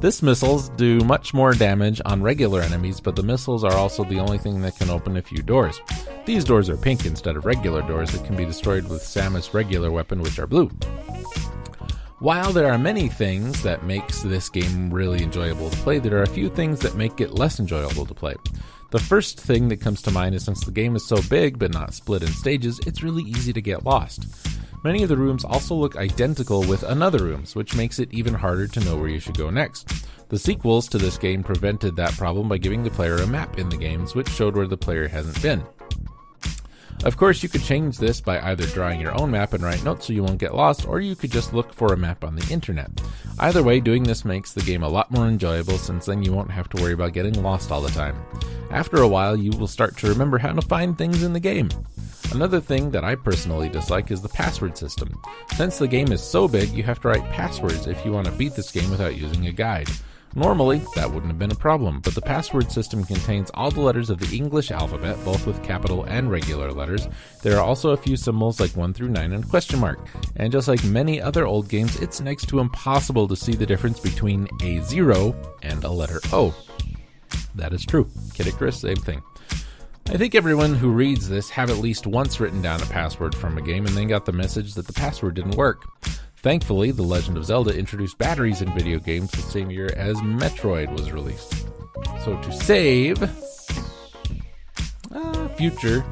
This 0.00 0.22
missiles 0.22 0.68
do 0.70 0.98
much 1.00 1.32
more 1.32 1.52
damage 1.52 2.00
on 2.04 2.22
regular 2.22 2.60
enemies, 2.60 3.00
but 3.00 3.14
the 3.14 3.22
missiles 3.22 3.62
are 3.62 3.74
also 3.74 4.02
the 4.02 4.18
only 4.18 4.38
thing 4.38 4.60
that 4.62 4.76
can 4.76 4.90
open 4.90 5.16
a 5.16 5.22
few 5.22 5.42
doors. 5.42 5.80
These 6.24 6.44
doors 6.44 6.68
are 6.68 6.76
pink 6.76 7.06
instead 7.06 7.36
of 7.36 7.44
regular 7.44 7.82
doors 7.82 8.10
that 8.10 8.24
can 8.24 8.34
be 8.34 8.44
destroyed 8.44 8.88
with 8.88 9.02
Samus' 9.02 9.54
regular 9.54 9.92
weapon, 9.92 10.20
which 10.20 10.40
are 10.40 10.46
blue. 10.48 10.70
While 12.18 12.52
there 12.52 12.70
are 12.72 12.78
many 12.78 13.08
things 13.08 13.62
that 13.64 13.84
makes 13.84 14.22
this 14.22 14.48
game 14.48 14.92
really 14.92 15.22
enjoyable 15.22 15.70
to 15.70 15.76
play, 15.78 15.98
there 15.98 16.18
are 16.18 16.22
a 16.22 16.28
few 16.28 16.48
things 16.48 16.80
that 16.80 16.94
make 16.94 17.20
it 17.20 17.34
less 17.34 17.60
enjoyable 17.60 18.06
to 18.06 18.14
play. 18.14 18.34
The 18.92 18.98
first 18.98 19.40
thing 19.40 19.68
that 19.68 19.80
comes 19.80 20.02
to 20.02 20.10
mind 20.10 20.34
is 20.34 20.44
since 20.44 20.66
the 20.66 20.70
game 20.70 20.94
is 20.96 21.08
so 21.08 21.16
big 21.30 21.58
but 21.58 21.72
not 21.72 21.94
split 21.94 22.22
in 22.22 22.28
stages, 22.28 22.78
it's 22.80 23.02
really 23.02 23.22
easy 23.22 23.50
to 23.50 23.62
get 23.62 23.86
lost. 23.86 24.26
Many 24.84 25.02
of 25.02 25.08
the 25.08 25.16
rooms 25.16 25.46
also 25.46 25.74
look 25.74 25.96
identical 25.96 26.60
with 26.60 26.82
another 26.82 27.24
rooms, 27.24 27.56
which 27.56 27.74
makes 27.74 27.98
it 27.98 28.12
even 28.12 28.34
harder 28.34 28.68
to 28.68 28.80
know 28.80 28.98
where 28.98 29.08
you 29.08 29.18
should 29.18 29.38
go 29.38 29.48
next. 29.48 29.88
The 30.28 30.38
sequels 30.38 30.88
to 30.88 30.98
this 30.98 31.16
game 31.16 31.42
prevented 31.42 31.96
that 31.96 32.18
problem 32.18 32.50
by 32.50 32.58
giving 32.58 32.82
the 32.82 32.90
player 32.90 33.16
a 33.16 33.26
map 33.26 33.58
in 33.58 33.70
the 33.70 33.78
games, 33.78 34.14
which 34.14 34.28
showed 34.28 34.56
where 34.56 34.66
the 34.66 34.76
player 34.76 35.08
hasn't 35.08 35.40
been. 35.40 35.64
Of 37.04 37.16
course, 37.16 37.42
you 37.42 37.48
could 37.48 37.64
change 37.64 37.96
this 37.96 38.20
by 38.20 38.40
either 38.40 38.66
drawing 38.66 39.00
your 39.00 39.18
own 39.18 39.30
map 39.30 39.54
and 39.54 39.64
write 39.64 39.82
notes 39.84 40.06
so 40.06 40.12
you 40.12 40.22
won't 40.22 40.38
get 40.38 40.54
lost, 40.54 40.86
or 40.86 41.00
you 41.00 41.16
could 41.16 41.32
just 41.32 41.54
look 41.54 41.72
for 41.72 41.94
a 41.94 41.96
map 41.96 42.24
on 42.24 42.36
the 42.36 42.52
internet. 42.52 42.90
Either 43.38 43.62
way, 43.62 43.80
doing 43.80 44.02
this 44.02 44.26
makes 44.26 44.52
the 44.52 44.60
game 44.60 44.82
a 44.82 44.88
lot 44.88 45.10
more 45.10 45.26
enjoyable 45.26 45.78
since 45.78 46.04
then 46.04 46.22
you 46.22 46.32
won't 46.32 46.50
have 46.50 46.68
to 46.68 46.82
worry 46.82 46.92
about 46.92 47.14
getting 47.14 47.42
lost 47.42 47.72
all 47.72 47.80
the 47.80 47.88
time. 47.90 48.16
After 48.72 49.02
a 49.02 49.08
while, 49.08 49.36
you 49.36 49.50
will 49.50 49.66
start 49.66 49.98
to 49.98 50.08
remember 50.08 50.38
how 50.38 50.52
to 50.52 50.62
find 50.62 50.96
things 50.96 51.22
in 51.22 51.34
the 51.34 51.40
game. 51.40 51.68
Another 52.32 52.58
thing 52.58 52.90
that 52.92 53.04
I 53.04 53.14
personally 53.14 53.68
dislike 53.68 54.10
is 54.10 54.22
the 54.22 54.30
password 54.30 54.78
system. 54.78 55.20
Since 55.56 55.76
the 55.76 55.86
game 55.86 56.10
is 56.10 56.22
so 56.22 56.48
big, 56.48 56.70
you 56.70 56.82
have 56.82 56.98
to 57.02 57.08
write 57.08 57.30
passwords 57.30 57.86
if 57.86 58.02
you 58.02 58.12
want 58.12 58.26
to 58.28 58.32
beat 58.32 58.54
this 58.54 58.72
game 58.72 58.90
without 58.90 59.16
using 59.16 59.46
a 59.46 59.52
guide. 59.52 59.90
Normally, 60.34 60.80
that 60.94 61.10
wouldn't 61.10 61.30
have 61.30 61.38
been 61.38 61.52
a 61.52 61.56
problem, 61.56 62.00
but 62.00 62.14
the 62.14 62.22
password 62.22 62.72
system 62.72 63.04
contains 63.04 63.50
all 63.52 63.70
the 63.70 63.82
letters 63.82 64.08
of 64.08 64.18
the 64.18 64.34
English 64.34 64.70
alphabet, 64.70 65.22
both 65.26 65.46
with 65.46 65.62
capital 65.62 66.04
and 66.04 66.30
regular 66.30 66.72
letters. 66.72 67.06
There 67.42 67.58
are 67.58 67.62
also 67.62 67.90
a 67.90 67.98
few 67.98 68.16
symbols 68.16 68.58
like 68.58 68.74
1 68.74 68.94
through 68.94 69.10
9 69.10 69.32
and 69.34 69.48
question 69.50 69.78
mark. 69.78 69.98
And 70.36 70.50
just 70.50 70.68
like 70.68 70.82
many 70.84 71.20
other 71.20 71.46
old 71.46 71.68
games, 71.68 72.00
it's 72.00 72.22
next 72.22 72.46
to 72.46 72.60
impossible 72.60 73.28
to 73.28 73.36
see 73.36 73.52
the 73.52 73.66
difference 73.66 74.00
between 74.00 74.48
a 74.62 74.80
0 74.80 75.36
and 75.60 75.84
a 75.84 75.90
letter 75.90 76.20
O. 76.32 76.54
That 77.54 77.72
is 77.72 77.84
true. 77.84 78.08
Kid 78.34 78.46
Icarus, 78.46 78.80
same 78.80 78.96
thing. 78.96 79.22
I 80.08 80.16
think 80.16 80.34
everyone 80.34 80.74
who 80.74 80.90
reads 80.90 81.28
this 81.28 81.48
have 81.50 81.70
at 81.70 81.78
least 81.78 82.06
once 82.06 82.40
written 82.40 82.60
down 82.60 82.82
a 82.82 82.86
password 82.86 83.34
from 83.34 83.56
a 83.56 83.62
game 83.62 83.86
and 83.86 83.96
then 83.96 84.08
got 84.08 84.26
the 84.26 84.32
message 84.32 84.74
that 84.74 84.86
the 84.86 84.92
password 84.92 85.34
didn't 85.34 85.56
work. 85.56 85.84
Thankfully, 86.38 86.90
The 86.90 87.02
Legend 87.02 87.36
of 87.36 87.44
Zelda 87.44 87.76
introduced 87.76 88.18
batteries 88.18 88.62
in 88.62 88.74
video 88.74 88.98
games 88.98 89.30
the 89.30 89.42
same 89.42 89.70
year 89.70 89.92
as 89.96 90.16
Metroid 90.16 90.90
was 90.90 91.12
released. 91.12 91.68
So 92.24 92.36
to 92.42 92.52
save. 92.52 93.22
Uh, 95.12 95.48
future. 95.50 96.04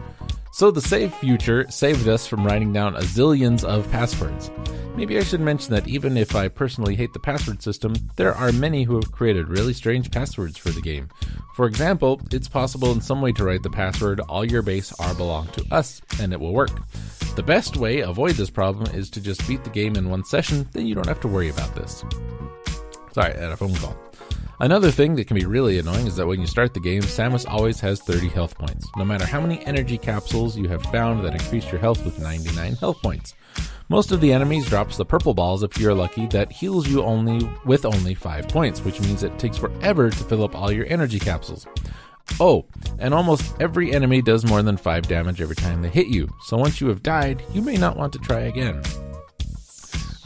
So 0.53 0.71
the 0.71 0.81
save 0.81 1.15
future 1.15 1.71
saved 1.71 2.09
us 2.09 2.27
from 2.27 2.45
writing 2.45 2.73
down 2.73 2.97
a 2.97 3.01
zillions 3.01 3.65
of 3.65 3.91
passwords. 3.91 4.51
Maybe 4.97 5.17
I 5.17 5.23
should 5.23 5.41
mention 5.41 5.73
that 5.73 5.87
even 5.87 6.17
if 6.17 6.35
I 6.35 6.49
personally 6.49 6.97
hate 6.97 7.13
the 7.13 7.21
password 7.21 7.63
system, 7.63 7.95
there 8.17 8.35
are 8.35 8.53
many 8.53 8.83
who 8.83 8.97
have 8.97 9.13
created 9.13 9.49
really 9.49 9.73
strange 9.73 10.11
passwords 10.11 10.59
for 10.59 10.71
the 10.71 10.81
game. 10.81 11.09
For 11.55 11.67
example, 11.67 12.21
it's 12.33 12.49
possible 12.49 12.91
in 12.93 13.01
some 13.01 13.23
way 13.23 13.33
to 13.33 13.45
write 13.45 13.63
the 13.63 13.71
password 13.71 14.21
all 14.21 14.45
your 14.45 14.63
base 14.63 14.93
are 14.99 15.15
belong 15.15 15.47
to 15.49 15.65
us, 15.71 16.03
and 16.21 16.33
it 16.33 16.41
will 16.41 16.53
work. 16.53 16.71
The 17.37 17.43
best 17.43 17.77
way 17.77 18.01
avoid 18.01 18.33
this 18.33 18.51
problem 18.51 18.93
is 18.95 19.09
to 19.11 19.21
just 19.21 19.47
beat 19.47 19.63
the 19.63 19.71
game 19.71 19.95
in 19.95 20.11
one 20.11 20.25
session, 20.25 20.69
then 20.73 20.87
you 20.87 20.95
don't 20.95 21.07
have 21.07 21.21
to 21.21 21.29
worry 21.29 21.49
about 21.49 21.75
this. 21.77 22.05
Sorry, 23.13 23.33
I 23.33 23.41
had 23.41 23.53
a 23.53 23.57
phone 23.57 23.75
call. 23.77 23.97
Another 24.61 24.91
thing 24.91 25.15
that 25.15 25.27
can 25.27 25.39
be 25.39 25.47
really 25.47 25.79
annoying 25.79 26.07
is 26.07 26.17
that 26.17 26.27
when 26.27 26.39
you 26.39 26.47
start 26.47 26.75
the 26.75 26.81
game, 26.81 27.01
Samus 27.01 27.49
always 27.49 27.81
has 27.81 28.03
30 28.03 28.29
health 28.29 28.59
points, 28.59 28.87
no 28.95 29.07
matter 29.07 29.25
how 29.25 29.41
many 29.41 29.65
energy 29.65 29.97
capsules 29.97 30.55
you 30.55 30.69
have 30.69 30.83
found 30.83 31.25
that 31.25 31.33
increase 31.33 31.73
your 31.73 31.81
health 31.81 32.05
with 32.05 32.19
99 32.19 32.75
health 32.75 33.01
points. 33.01 33.35
Most 33.89 34.13
of 34.13 34.21
the 34.21 34.31
enemies 34.31 34.69
drops 34.69 34.99
the 34.99 35.05
purple 35.07 35.33
balls 35.33 35.63
if 35.63 35.79
you're 35.79 35.95
lucky 35.95 36.27
that 36.27 36.53
heals 36.53 36.87
you 36.87 37.03
only 37.03 37.51
with 37.65 37.87
only 37.87 38.15
5 38.15 38.49
points, 38.49 38.85
which 38.85 39.01
means 39.01 39.23
it 39.23 39.39
takes 39.39 39.57
forever 39.57 40.11
to 40.11 40.25
fill 40.25 40.45
up 40.45 40.55
all 40.55 40.71
your 40.71 40.87
energy 40.91 41.19
capsules. 41.19 41.67
Oh, 42.39 42.67
and 42.99 43.15
almost 43.15 43.59
every 43.61 43.95
enemy 43.95 44.21
does 44.21 44.45
more 44.45 44.63
than 44.63 44.77
5 44.77 45.09
damage 45.09 45.41
every 45.41 45.57
time 45.57 45.81
they 45.81 45.89
hit 45.89 46.09
you, 46.09 46.29
so 46.43 46.59
once 46.59 46.83
you 46.83 46.89
have 46.89 47.03
died, 47.03 47.43
you 47.55 47.63
may 47.63 47.79
not 47.79 47.97
want 47.97 48.13
to 48.13 48.19
try 48.19 48.41
again. 48.41 48.83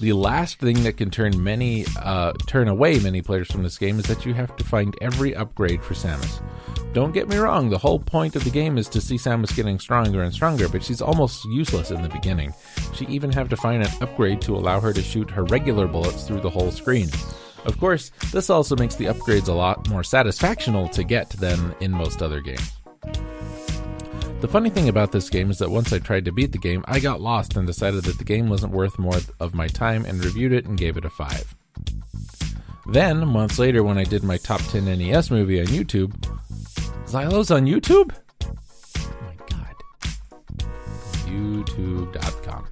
The 0.01 0.13
last 0.13 0.59
thing 0.59 0.83
that 0.83 0.97
can 0.97 1.11
turn 1.11 1.43
many 1.43 1.87
uh, 2.01 2.33
turn 2.47 2.67
away 2.67 2.99
many 2.99 3.23
players 3.23 3.51
from 3.51 3.63
this 3.63 3.79
game 3.79 3.99
is 4.01 4.07
that 4.07 4.27
you 4.27 4.35
have 4.35 4.57
to 4.57 4.65
find 4.65 4.97
every 5.01 5.37
upgrade 5.37 5.85
for 5.85 5.95
Samus. 5.95 6.43
Don't 6.93 7.13
get 7.13 7.29
me 7.29 7.37
wrong, 7.37 7.71
the 7.71 7.79
whole 7.79 8.01
point 8.01 8.35
of 8.35 8.45
the 8.45 8.51
game 8.51 8.77
is 8.77 8.89
to 8.89 9.01
see 9.01 9.17
Samus 9.17 9.55
getting 9.55 9.79
stronger 9.79 10.23
and 10.23 10.33
stronger, 10.33 10.69
but 10.69 10.83
she's 10.83 11.01
almost 11.01 11.45
useless 11.47 11.91
in 11.91 12.03
the 12.03 12.09
beginning. 12.09 12.53
She 12.95 13.05
even 13.07 13.33
have 13.33 13.49
to 13.51 13.57
find 13.57 13.83
an 13.83 13.91
upgrade 14.01 14.41
to 14.43 14.57
allow 14.57 14.81
her 14.81 14.93
to 14.93 15.03
shoot 15.03 15.31
her 15.31 15.45
regular 15.45 15.87
bullets 15.87 16.27
through 16.27 16.41
the 16.41 16.51
whole 16.51 16.71
screen. 16.71 17.09
Of 17.65 17.79
course, 17.79 18.11
this 18.33 18.51
also 18.51 18.77
makes 18.77 18.97
the 18.97 19.07
upgrades 19.07 19.49
a 19.49 19.53
lot 19.53 19.89
more 19.89 20.03
satisfactional 20.03 20.91
to 20.93 21.05
get 21.05 21.31
than 21.31 21.75
in 21.81 21.93
most 21.93 22.21
other 22.21 22.41
games. 22.41 22.73
The 24.45 24.51
funny 24.51 24.69
thing 24.69 24.91
about 24.91 25.11
this 25.11 25.31
game 25.31 25.51
is 25.51 25.57
that 25.61 25.71
once 25.71 25.91
I 25.91 25.99
tried 25.99 26.27
to 26.27 26.31
beat 26.31 26.53
the 26.53 26.59
game, 26.59 26.85
I 26.87 27.01
got 27.01 27.23
lost 27.23 27.57
and 27.57 27.67
decided 27.67 28.05
that 28.05 28.19
the 28.19 28.25
game 28.25 28.51
wasn't 28.51 28.75
worth 28.75 28.99
more 28.99 29.17
of 29.41 29.55
my 29.55 29.69
time 29.69 30.05
and 30.05 30.23
reviewed 30.23 30.53
it 30.53 30.67
and 30.67 30.77
gave 30.77 30.99
it 30.99 31.07
a 31.07 31.09
5. 31.09 31.55
Then, 32.89 33.27
months 33.27 33.59
later, 33.59 33.83
when 33.83 33.97
I 33.97 34.05
did 34.05 34.23
my 34.23 34.37
top 34.37 34.61
10 34.61 34.85
NES 34.85 35.31
movie 35.31 35.61
on 35.61 35.69
YouTube, 35.69 36.11
Xylo's 37.07 37.51
on 37.51 37.65
YouTube? 37.65 38.15
Oh 38.45 38.55
my 39.23 39.35
god. 39.49 39.77
YouTube.com. 41.25 42.67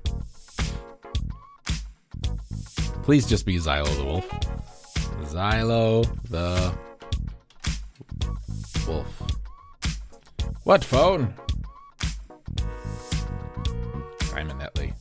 Please 3.02 3.26
just 3.26 3.46
be 3.46 3.56
Xylo 3.56 3.96
the 3.96 4.04
Wolf. 4.04 4.28
Xylo 5.24 6.04
the 6.28 6.74
Wolf. 8.86 9.22
What 10.64 10.84
phone? 10.84 11.34
Simon 14.32 14.58
Netley. 14.58 14.94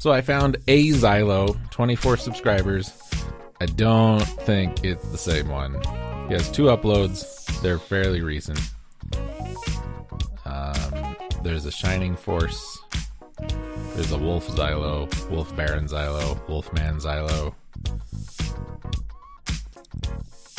So 0.00 0.12
I 0.12 0.20
found 0.20 0.56
a 0.66 0.88
Xylo, 0.88 1.56
24 1.70 2.16
subscribers. 2.16 2.92
I 3.60 3.66
don't 3.66 4.20
think 4.20 4.84
it's 4.84 5.08
the 5.10 5.18
same 5.18 5.48
one. 5.48 5.74
He 6.28 6.34
has 6.34 6.50
two 6.50 6.64
uploads. 6.64 7.46
They're 7.62 7.78
fairly 7.78 8.20
recent. 8.20 8.60
Um, 10.44 11.16
there's 11.42 11.66
a 11.66 11.72
Shining 11.72 12.16
Force. 12.16 12.78
There's 13.94 14.12
a 14.12 14.18
Wolf 14.18 14.48
Xylo, 14.48 15.30
Wolf 15.30 15.54
Baron 15.56 15.86
Xylo, 15.86 16.48
Wolfman 16.48 16.98
Xylo. 16.98 17.54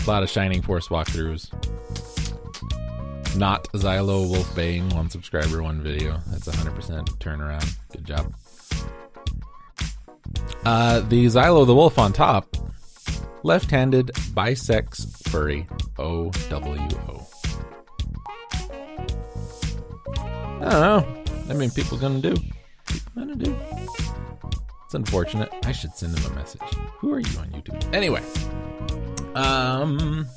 A 0.05 0.09
lot 0.09 0.23
of 0.23 0.29
Shining 0.29 0.61
Force 0.61 0.87
walkthroughs. 0.87 1.49
Not 3.37 3.65
Xylo 3.73 4.29
Wolf 4.29 4.53
Bane, 4.55 4.89
one 4.89 5.09
subscriber, 5.09 5.61
one 5.63 5.81
video. 5.81 6.19
That's 6.27 6.47
100% 6.47 7.07
turnaround. 7.19 7.77
Good 7.91 8.05
job. 8.05 8.33
Uh, 10.65 10.99
the 11.01 11.25
Xylo 11.25 11.65
the 11.65 11.75
Wolf 11.75 11.97
on 11.97 12.11
top, 12.11 12.55
left 13.43 13.71
handed 13.71 14.11
bisex 14.33 15.05
furry 15.29 15.67
OWO. 15.97 16.31
I 20.61 20.69
don't 20.69 20.81
know. 20.81 21.23
I 21.49 21.53
mean, 21.53 21.71
people 21.71 21.97
gonna 21.97 22.19
do. 22.19 22.35
People 22.87 23.11
gonna 23.15 23.35
do. 23.35 23.55
It's 24.85 24.93
unfortunate. 24.93 25.49
I 25.63 25.71
should 25.71 25.95
send 25.95 26.17
him 26.17 26.31
a 26.31 26.35
message. 26.35 26.61
Who 26.97 27.13
are 27.13 27.19
you 27.19 27.39
on 27.39 27.47
YouTube? 27.49 27.93
Anyway, 27.93 28.23
um, 29.35 30.27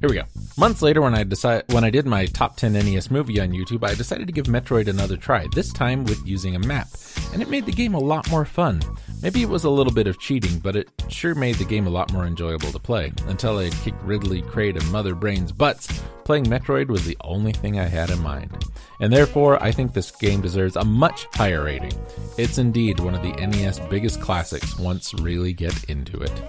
here 0.00 0.08
we 0.08 0.14
go. 0.14 0.24
Months 0.56 0.80
later, 0.82 1.02
when 1.02 1.14
I 1.14 1.24
decided 1.24 1.72
when 1.72 1.84
I 1.84 1.90
did 1.90 2.06
my 2.06 2.26
top 2.26 2.56
10 2.56 2.72
NES 2.72 3.10
movie 3.10 3.40
on 3.40 3.50
YouTube, 3.50 3.86
I 3.86 3.94
decided 3.94 4.26
to 4.26 4.32
give 4.32 4.46
Metroid 4.46 4.88
another 4.88 5.16
try. 5.16 5.46
This 5.54 5.72
time 5.72 6.04
with 6.04 6.26
using 6.26 6.56
a 6.56 6.58
map, 6.58 6.88
and 7.32 7.42
it 7.42 7.50
made 7.50 7.66
the 7.66 7.72
game 7.72 7.94
a 7.94 7.98
lot 7.98 8.30
more 8.30 8.44
fun. 8.44 8.80
Maybe 9.22 9.42
it 9.42 9.48
was 9.48 9.64
a 9.64 9.70
little 9.70 9.92
bit 9.92 10.06
of 10.06 10.18
cheating, 10.18 10.58
but 10.58 10.74
it 10.74 10.88
sure 11.08 11.34
made 11.34 11.56
the 11.56 11.64
game 11.64 11.86
a 11.86 11.90
lot 11.90 12.12
more 12.12 12.26
enjoyable 12.26 12.72
to 12.72 12.78
play. 12.78 13.12
Until 13.26 13.58
I 13.58 13.68
kicked 13.68 14.02
Ridley, 14.02 14.42
Kraid, 14.42 14.76
and 14.76 14.90
Mother 14.90 15.14
Brain's 15.14 15.52
butts, 15.52 16.02
playing 16.24 16.46
Metroid 16.46 16.88
was 16.88 17.04
the 17.04 17.18
only 17.20 17.52
thing 17.52 17.78
I 17.78 17.84
had 17.84 18.08
in 18.08 18.22
mind. 18.22 18.64
And 19.00 19.12
therefore, 19.12 19.62
I 19.62 19.70
think 19.72 19.92
this 19.92 20.10
game 20.10 20.40
deserves 20.40 20.76
a 20.76 20.84
much 20.84 21.26
higher 21.34 21.64
rating. 21.64 21.92
It's 22.38 22.58
indeed 22.58 23.00
one 23.00 23.14
of 23.14 23.22
the 23.22 23.32
NES 23.32 23.80
biggest 23.90 24.20
classics 24.20 24.78
once 24.78 25.12
really 25.14 25.52
get 25.52 25.84
into 25.84 26.20
it. 26.20 26.42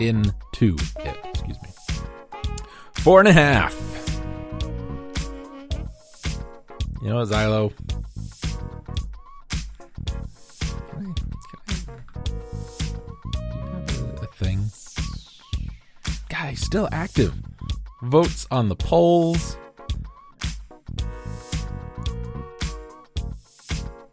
Into 0.00 0.76
it, 0.98 1.18
excuse 1.24 1.60
me. 1.62 1.68
Four 3.02 3.20
and 3.20 3.28
a 3.28 3.32
half. 3.32 3.74
You 7.02 7.08
know 7.08 7.16
what, 7.16 7.28
Xylo? 7.28 7.72
a 14.22 14.26
thing? 14.34 14.70
Guy, 16.28 16.52
still 16.52 16.90
active. 16.92 17.32
Votes 18.02 18.46
on 18.50 18.68
the 18.68 18.76
polls. 18.76 19.56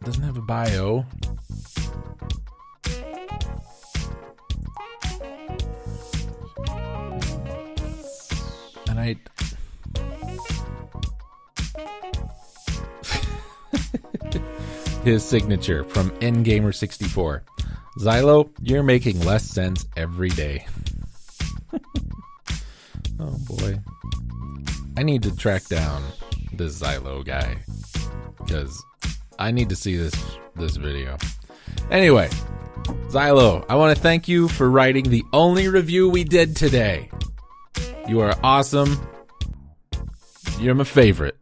Doesn't 0.02 0.22
have 0.22 0.38
a 0.38 0.42
bio. 0.42 1.04
I. 8.98 9.16
His 15.04 15.24
signature 15.24 15.84
from 15.84 16.10
Ngamer64. 16.18 17.42
Xylo, 17.98 18.50
you're 18.60 18.82
making 18.82 19.20
less 19.20 19.44
sense 19.44 19.86
every 19.96 20.30
day. 20.30 20.66
oh 23.20 23.38
boy. 23.46 23.78
I 24.96 25.04
need 25.04 25.22
to 25.22 25.34
track 25.36 25.66
down 25.66 26.02
this 26.52 26.80
Xylo 26.80 27.24
guy 27.24 27.56
because 28.38 28.84
I 29.38 29.52
need 29.52 29.68
to 29.68 29.76
see 29.76 29.96
this 29.96 30.14
this 30.56 30.76
video. 30.76 31.16
Anyway, 31.90 32.28
Xylo, 33.08 33.64
I 33.68 33.76
want 33.76 33.96
to 33.96 34.02
thank 34.02 34.28
you 34.28 34.48
for 34.48 34.68
writing 34.70 35.08
the 35.08 35.24
only 35.32 35.68
review 35.68 36.08
we 36.08 36.24
did 36.24 36.56
today. 36.56 37.08
You 38.08 38.20
are 38.20 38.34
awesome. 38.42 38.98
You're 40.58 40.74
my 40.74 40.84
favorite. 40.84 41.37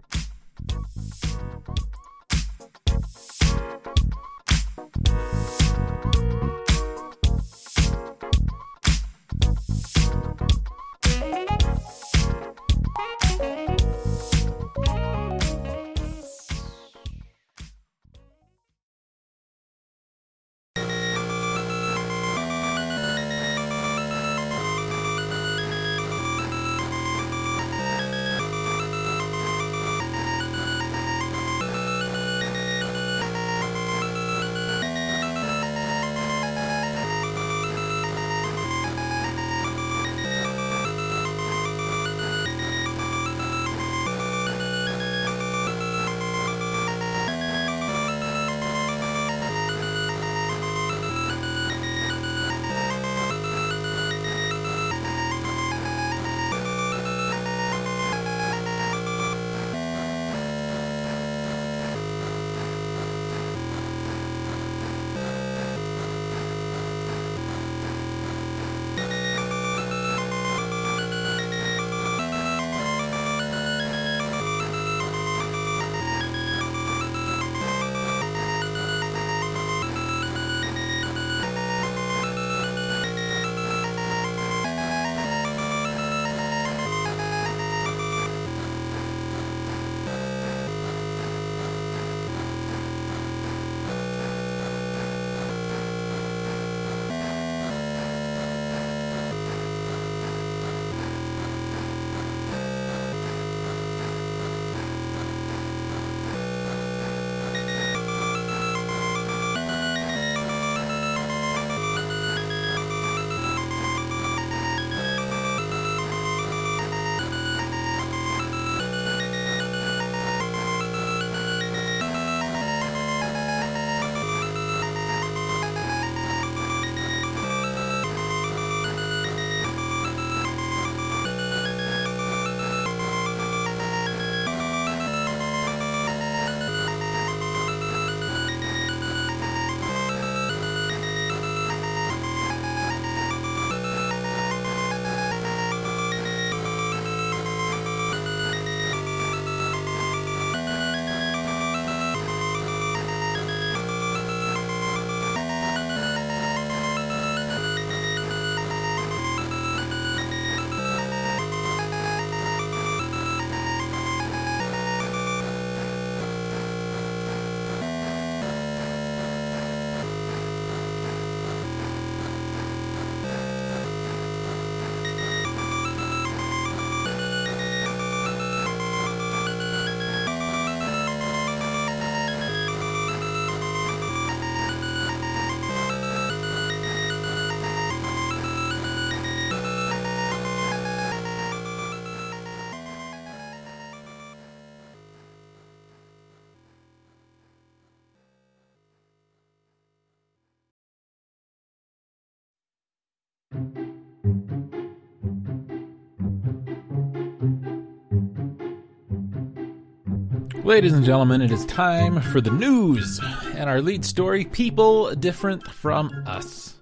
Ladies 210.67 210.95
and 210.95 211.05
gentlemen, 211.05 211.43
it 211.43 211.53
is 211.53 211.65
time 211.67 212.21
for 212.21 212.41
the 212.41 212.51
news 212.51 213.21
and 213.55 213.71
our 213.71 213.81
lead 213.81 214.05
story 214.05 214.45
People 214.45 215.15
Different 215.15 215.67
from 215.71 216.11
Us. 216.27 216.77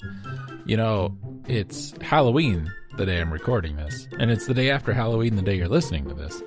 You 0.64 0.78
know, 0.78 1.16
it's 1.46 1.92
Halloween 2.00 2.72
the 2.96 3.04
day 3.04 3.20
I'm 3.20 3.30
recording 3.30 3.76
this, 3.76 4.08
and 4.18 4.30
it's 4.30 4.46
the 4.46 4.54
day 4.54 4.70
after 4.70 4.94
Halloween 4.94 5.36
the 5.36 5.42
day 5.42 5.56
you're 5.56 5.68
listening 5.68 6.08
to 6.08 6.14
this. 6.14 6.42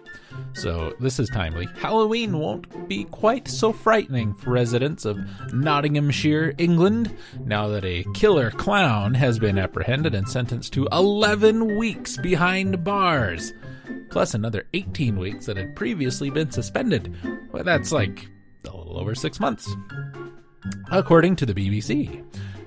So 0.58 0.96
this 1.00 1.20
is 1.20 1.30
timely. 1.30 1.68
Halloween 1.78 2.40
won't 2.40 2.88
be 2.88 3.04
quite 3.06 3.48
so 3.48 3.72
frightening 3.72 4.34
for 4.34 4.50
residents 4.50 5.06
of 5.06 5.20
Nottinghamshire, 5.54 6.56
England, 6.58 7.16
now 7.46 7.68
that 7.68 7.86
a 7.86 8.06
killer 8.14 8.52
clown 8.52 9.14
has 9.14 9.38
been 9.38 9.60
apprehended 9.60 10.16
and 10.16 10.28
sentenced 10.28 10.74
to 10.74 10.88
11 10.92 11.78
weeks 11.78 12.18
behind 12.18 12.84
bars, 12.84 13.54
plus 14.10 14.34
another 14.34 14.66
18 14.74 15.18
weeks 15.18 15.46
that 15.46 15.58
had 15.58 15.76
previously 15.76 16.30
been 16.30 16.50
suspended. 16.50 17.16
Well, 17.52 17.64
that's 17.64 17.92
like 17.92 18.28
a 18.66 18.76
little 18.76 19.00
over 19.00 19.14
six 19.16 19.40
months. 19.40 19.70
According 20.92 21.36
to 21.38 21.46
the 21.46 21.54
BBC, 21.54 22.26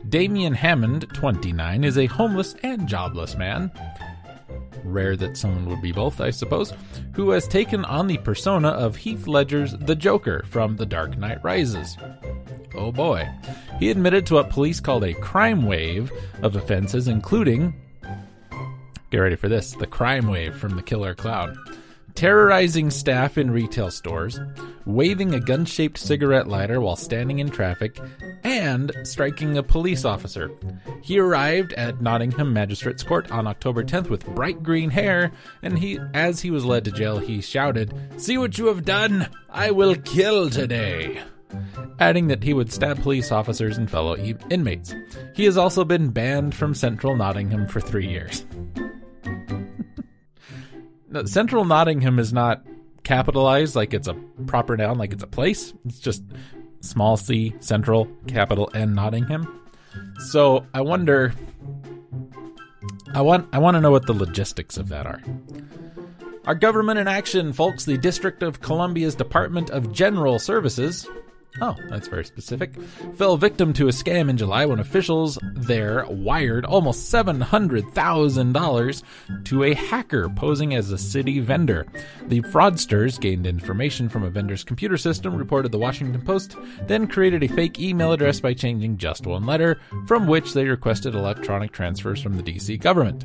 Damien 0.09 0.55
Hammond, 0.55 1.07
29, 1.13 1.85
is 1.85 1.99
a 1.99 2.07
homeless 2.07 2.55
and 2.63 2.89
jobless 2.89 3.37
man 3.37 3.71
rare 4.85 5.17
that 5.17 5.37
someone 5.37 5.67
would 5.67 5.83
be 5.83 5.93
both, 5.93 6.21
I 6.21 6.31
suppose, 6.31 6.73
who 7.15 7.31
has 7.31 7.47
taken 7.47 7.85
on 7.85 8.07
the 8.07 8.19
persona 8.19 8.69
of 8.69 8.97
Heath 8.97 9.27
Ledger's 9.27 9.77
The 9.77 9.95
Joker 9.95 10.45
from 10.49 10.77
The 10.77 10.87
Dark 10.87 11.19
Knight 11.19 11.43
Rises. 11.43 11.97
Oh 12.75 12.93
boy. 12.93 13.29
He 13.79 13.91
admitted 13.91 14.27
to 14.27 14.35
what 14.35 14.51
police 14.51 14.81
called 14.81 15.05
a 15.05 15.15
crime 15.15 15.67
wave 15.67 16.13
of 16.43 16.57
offenses, 16.57 17.09
including, 17.09 17.75
get 19.11 19.19
ready 19.19 19.37
for 19.37 19.49
this, 19.49 19.73
the 19.73 19.87
crime 19.87 20.29
wave 20.29 20.57
from 20.57 20.77
the 20.77 20.83
killer 20.83 21.15
clown 21.15 21.59
terrorizing 22.15 22.91
staff 22.91 23.39
in 23.39 23.51
retail 23.51 23.91
stores, 23.91 24.41
waving 24.85 25.35
a 25.35 25.41
gun 25.41 25.65
shaped 25.65 25.99
cigarette 25.99 26.49
lighter 26.49 26.81
while 26.81 26.97
standing 26.97 27.39
in 27.39 27.49
traffic, 27.49 27.99
and 28.45 28.93
striking 29.05 29.59
a 29.59 29.63
police 29.63 30.05
officer. 30.05 30.51
He 31.03 31.19
arrived 31.19 31.73
at 31.75 32.01
Nottingham 32.01 32.53
Magistrates 32.53 33.03
Court 33.03 33.31
on 33.31 33.47
October 33.47 33.85
10th 33.85 34.09
with 34.09 34.27
bright 34.35 34.63
green 34.63 34.91
hair, 34.91 35.33
and 35.63 35.79
he, 35.79 35.99
as 36.15 36.41
he 36.41 36.51
was 36.51 36.65
led 36.65 36.85
to 36.85 36.91
jail, 36.91 37.19
he 37.19 37.41
shouted, 37.41 37.95
See 38.17 38.39
what 38.39 38.59
you 38.59 38.67
have 38.67 38.85
done! 38.85 39.29
I 39.49 39.71
will 39.71 39.95
kill 39.95 40.51
today! 40.51 41.23
Adding 41.99 42.29
that 42.29 42.43
he 42.43 42.55
would 42.55 42.73
stab 42.73 43.03
police 43.03 43.33
officers 43.33 43.77
and 43.77 43.91
fellow 43.91 44.17
inmates. 44.17 44.95
He 45.35 45.45
has 45.45 45.57
also 45.57 45.85
been 45.85 46.11
banned 46.11 46.55
from 46.55 46.75
central 46.75 47.17
Nottingham 47.17 47.67
for 47.67 47.81
three 47.81 48.07
years. 48.09 48.47
Central 51.25 51.65
Nottingham 51.65 52.19
is 52.19 52.33
not 52.33 52.65
capitalized 53.03 53.75
like 53.75 53.95
it's 53.95 54.09
a 54.09 54.15
proper 54.47 54.77
noun, 54.77 54.99
like 54.99 55.13
it's 55.13 55.23
a 55.23 55.29
place. 55.29 55.73
It's 55.85 55.99
just 55.99 56.23
small 56.81 57.17
c, 57.17 57.55
central, 57.61 58.07
capital 58.27 58.71
N, 58.75 58.95
Nottingham. 58.95 59.61
So 60.31 60.67
I 60.75 60.81
wonder. 60.83 61.33
I 63.13 63.23
want 63.23 63.49
I 63.53 63.59
want 63.59 63.75
to 63.75 63.81
know 63.81 63.91
what 63.91 64.07
the 64.07 64.13
logistics 64.13 64.77
of 64.77 64.89
that 64.89 65.07
are. 65.07 65.21
Our 66.47 66.55
government 66.55 66.99
in 66.99 67.09
action, 67.09 67.53
folks. 67.53 67.85
The 67.85 67.99
District 67.99 68.43
of 68.43 68.61
Columbia's 68.61 69.15
Department 69.15 69.71
of 69.71 69.93
General 69.93 70.39
Services 70.39 71.07
Oh, 71.61 71.77
that's 71.89 72.09
very 72.09 72.25
specific. 72.25 72.75
Fell 73.17 73.37
victim 73.37 73.73
to 73.75 73.89
a 73.89 73.93
scam 73.93 74.31
in 74.31 74.37
July 74.37 74.67
when 74.67 74.79
officials 74.79 75.39
there 75.43 76.07
wired 76.09 76.65
almost 76.65 77.13
$700,000 77.13 79.03
to 79.45 79.65
a 79.65 79.75
hacker 79.75 80.29
posing 80.29 80.75
as 80.75 80.93
a 80.93 80.99
city 80.99 81.41
vendor. 81.41 81.87
The 82.29 82.41
fraudsters 82.43 83.21
gained 83.21 83.47
information 83.47 84.09
from 84.09 84.23
a 84.23 84.31
vendor's 84.31 84.65
computer 84.65 84.97
system, 84.97 85.37
reported 85.37 85.73
the 85.73 85.79
Washington 85.79 86.23
Post, 86.23 86.57
then 86.87 87.07
created 87.07 87.43
a 87.43 87.49
fake 87.49 87.81
email 87.81 88.13
address 88.13 88.41
by 88.41 88.55
changing 88.55 88.97
just 88.97 89.27
one 89.27 89.45
letter, 89.45 89.81
from 90.07 90.27
which 90.27 90.55
they 90.55 90.67
requested 90.67 91.15
electronic 91.15 91.73
transfers 91.73 92.23
from 92.23 92.37
the 92.37 92.43
DC 92.43 92.81
government. 92.81 93.25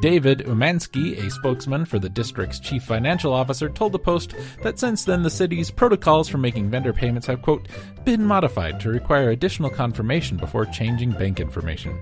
David 0.00 0.40
Umansky, 0.40 1.18
a 1.18 1.30
spokesman 1.30 1.84
for 1.84 1.98
the 1.98 2.08
district's 2.08 2.60
chief 2.60 2.82
financial 2.84 3.32
officer, 3.32 3.68
told 3.68 3.92
the 3.92 3.98
Post 3.98 4.34
that 4.62 4.78
since 4.78 5.04
then 5.04 5.22
the 5.22 5.30
city's 5.30 5.70
protocols 5.70 6.28
for 6.28 6.38
making 6.38 6.70
vendor 6.70 6.92
payments 6.92 7.26
have, 7.26 7.42
quote, 7.42 7.68
been 8.04 8.24
modified 8.24 8.80
to 8.80 8.88
require 8.88 9.30
additional 9.30 9.70
confirmation 9.70 10.36
before 10.36 10.66
changing 10.66 11.10
bank 11.12 11.40
information. 11.40 11.98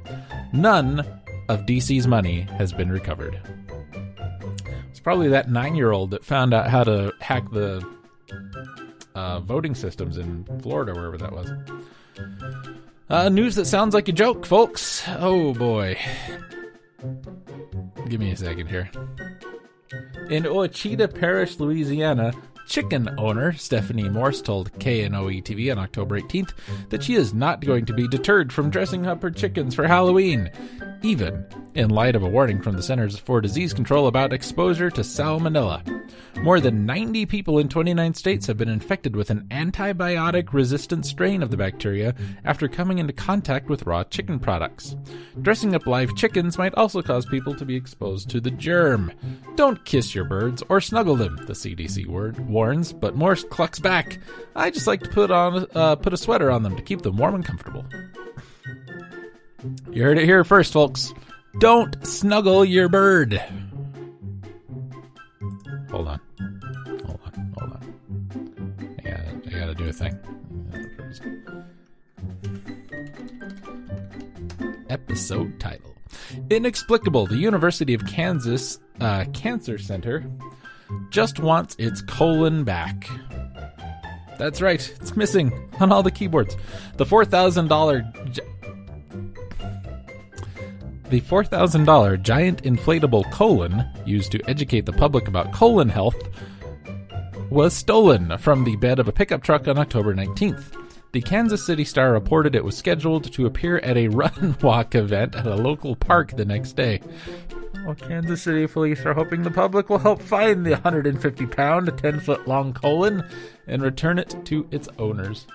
None 0.52 1.00
of 1.48 1.66
DC's 1.66 2.06
money 2.06 2.42
has 2.58 2.72
been 2.72 2.90
recovered. 2.90 3.40
It's 4.90 5.00
probably 5.00 5.28
that 5.28 5.50
nine 5.50 5.74
year 5.74 5.92
old 5.92 6.10
that 6.10 6.24
found 6.24 6.52
out 6.52 6.68
how 6.68 6.84
to 6.84 7.12
hack 7.20 7.50
the 7.52 7.86
uh, 9.14 9.40
voting 9.40 9.74
systems 9.74 10.18
in 10.18 10.44
Florida, 10.62 10.92
wherever 10.94 11.18
that 11.18 11.32
was. 11.32 11.50
Uh, 13.10 13.28
news 13.28 13.54
that 13.54 13.64
sounds 13.64 13.94
like 13.94 14.08
a 14.08 14.12
joke, 14.12 14.44
folks. 14.44 15.02
Oh 15.08 15.54
boy. 15.54 15.96
Give 18.06 18.20
me 18.20 18.32
a 18.32 18.36
second 18.36 18.68
here. 18.68 18.90
In 20.30 20.44
Ouachita 20.44 21.08
Parish, 21.08 21.58
Louisiana, 21.58 22.32
chicken 22.68 23.08
owner 23.18 23.52
Stephanie 23.54 24.08
Morse 24.10 24.42
told 24.42 24.70
KNOE 24.78 25.42
TV 25.42 25.72
on 25.72 25.78
October 25.78 26.20
18th 26.20 26.52
that 26.90 27.02
she 27.02 27.14
is 27.14 27.32
not 27.32 27.64
going 27.64 27.86
to 27.86 27.94
be 27.94 28.06
deterred 28.06 28.52
from 28.52 28.70
dressing 28.70 29.06
up 29.06 29.22
her 29.22 29.30
chickens 29.30 29.74
for 29.74 29.86
Halloween, 29.86 30.50
even 31.02 31.46
in 31.74 31.88
light 31.88 32.14
of 32.14 32.22
a 32.22 32.28
warning 32.28 32.60
from 32.60 32.76
the 32.76 32.82
Centers 32.82 33.18
for 33.18 33.40
Disease 33.40 33.72
Control 33.72 34.06
about 34.06 34.32
exposure 34.32 34.90
to 34.90 35.00
salmonella. 35.00 35.82
More 36.42 36.60
than 36.60 36.86
90 36.86 37.26
people 37.26 37.58
in 37.58 37.68
29 37.68 38.14
states 38.14 38.46
have 38.46 38.56
been 38.56 38.68
infected 38.68 39.16
with 39.16 39.30
an 39.30 39.46
antibiotic 39.50 40.52
resistant 40.52 41.04
strain 41.04 41.42
of 41.42 41.50
the 41.50 41.56
bacteria 41.56 42.14
after 42.44 42.68
coming 42.68 42.98
into 42.98 43.12
contact 43.12 43.68
with 43.68 43.86
raw 43.86 44.04
chicken 44.04 44.38
products. 44.38 44.94
Dressing 45.42 45.74
up 45.74 45.86
live 45.86 46.14
chickens 46.14 46.56
might 46.56 46.74
also 46.74 47.02
cause 47.02 47.26
people 47.26 47.54
to 47.54 47.64
be 47.64 47.76
exposed 47.76 48.30
to 48.30 48.40
the 48.40 48.52
germ. 48.52 49.12
Don't 49.56 49.84
kiss 49.84 50.14
your 50.14 50.24
birds 50.24 50.62
or 50.68 50.80
snuggle 50.80 51.16
them, 51.16 51.36
the 51.46 51.54
CDC 51.54 52.06
word 52.06 52.38
warns, 52.58 52.92
but 52.92 53.14
Morse 53.14 53.44
clucks 53.44 53.78
back. 53.78 54.18
I 54.56 54.70
just 54.70 54.88
like 54.88 55.00
to 55.02 55.08
put 55.10 55.30
on 55.30 55.64
uh, 55.76 55.94
put 55.94 56.12
a 56.12 56.16
sweater 56.16 56.50
on 56.50 56.64
them 56.64 56.74
to 56.74 56.82
keep 56.82 57.02
them 57.02 57.16
warm 57.16 57.36
and 57.36 57.44
comfortable. 57.44 57.84
You 59.92 60.02
heard 60.02 60.18
it 60.18 60.24
here 60.24 60.42
first, 60.42 60.72
folks. 60.72 61.14
Don't 61.60 62.04
snuggle 62.04 62.64
your 62.64 62.88
bird. 62.88 63.40
Hold 65.90 66.08
on. 66.08 66.20
Hold 67.06 67.20
on. 67.26 67.54
Hold 67.58 67.72
on. 67.74 68.96
I 68.98 69.02
gotta, 69.02 69.40
I 69.46 69.60
gotta 69.60 69.74
do 69.76 69.88
a 69.88 69.92
thing. 69.92 70.18
Episode 74.90 75.60
title 75.60 75.94
Inexplicable. 76.50 77.26
The 77.26 77.36
University 77.36 77.94
of 77.94 78.04
Kansas 78.06 78.80
uh, 79.00 79.26
Cancer 79.32 79.78
Center 79.78 80.28
just 81.10 81.38
wants 81.40 81.76
its 81.78 82.00
colon 82.02 82.64
back. 82.64 83.08
That's 84.38 84.62
right, 84.62 84.94
it's 85.00 85.16
missing 85.16 85.52
on 85.80 85.90
all 85.90 86.02
the 86.02 86.10
keyboards. 86.10 86.56
The 86.96 87.04
$4,000 87.04 88.38
the 91.10 91.20
$4,000 91.22 92.22
giant 92.22 92.62
inflatable 92.64 93.30
colon 93.32 93.82
used 94.04 94.30
to 94.32 94.42
educate 94.46 94.84
the 94.84 94.92
public 94.92 95.26
about 95.26 95.54
colon 95.54 95.88
health 95.88 96.16
was 97.48 97.72
stolen 97.72 98.36
from 98.36 98.64
the 98.64 98.76
bed 98.76 98.98
of 98.98 99.08
a 99.08 99.12
pickup 99.12 99.42
truck 99.42 99.66
on 99.68 99.78
October 99.78 100.14
19th. 100.14 100.74
The 101.12 101.22
Kansas 101.22 101.64
City 101.64 101.84
Star 101.84 102.12
reported 102.12 102.54
it 102.54 102.64
was 102.64 102.76
scheduled 102.76 103.32
to 103.32 103.46
appear 103.46 103.78
at 103.78 103.96
a 103.96 104.08
run 104.08 104.56
walk 104.62 104.94
event 104.94 105.34
at 105.34 105.46
a 105.46 105.54
local 105.54 105.96
park 105.96 106.36
the 106.36 106.44
next 106.44 106.76
day. 106.76 107.00
Well, 107.88 107.94
Kansas 107.94 108.42
City 108.42 108.66
police 108.66 109.06
are 109.06 109.14
hoping 109.14 109.44
the 109.44 109.50
public 109.50 109.88
will 109.88 109.96
help 109.96 110.20
find 110.20 110.66
the 110.66 110.72
150 110.72 111.46
pound, 111.46 111.90
10 111.96 112.20
foot 112.20 112.46
long 112.46 112.74
colon 112.74 113.26
and 113.66 113.80
return 113.80 114.18
it 114.18 114.36
to 114.44 114.68
its 114.70 114.90
owners. 114.98 115.46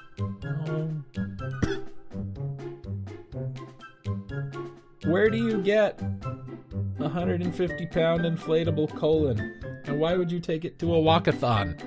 Where 5.05 5.29
do 5.29 5.37
you 5.37 5.61
get 5.61 6.01
a 6.01 7.03
150 7.03 7.85
pound 7.85 8.21
inflatable 8.23 8.97
colon? 8.97 9.61
And 9.85 9.99
why 9.99 10.15
would 10.15 10.31
you 10.31 10.39
take 10.39 10.65
it 10.65 10.79
to 10.79 10.95
a 10.95 10.97
walkathon? 10.97 11.79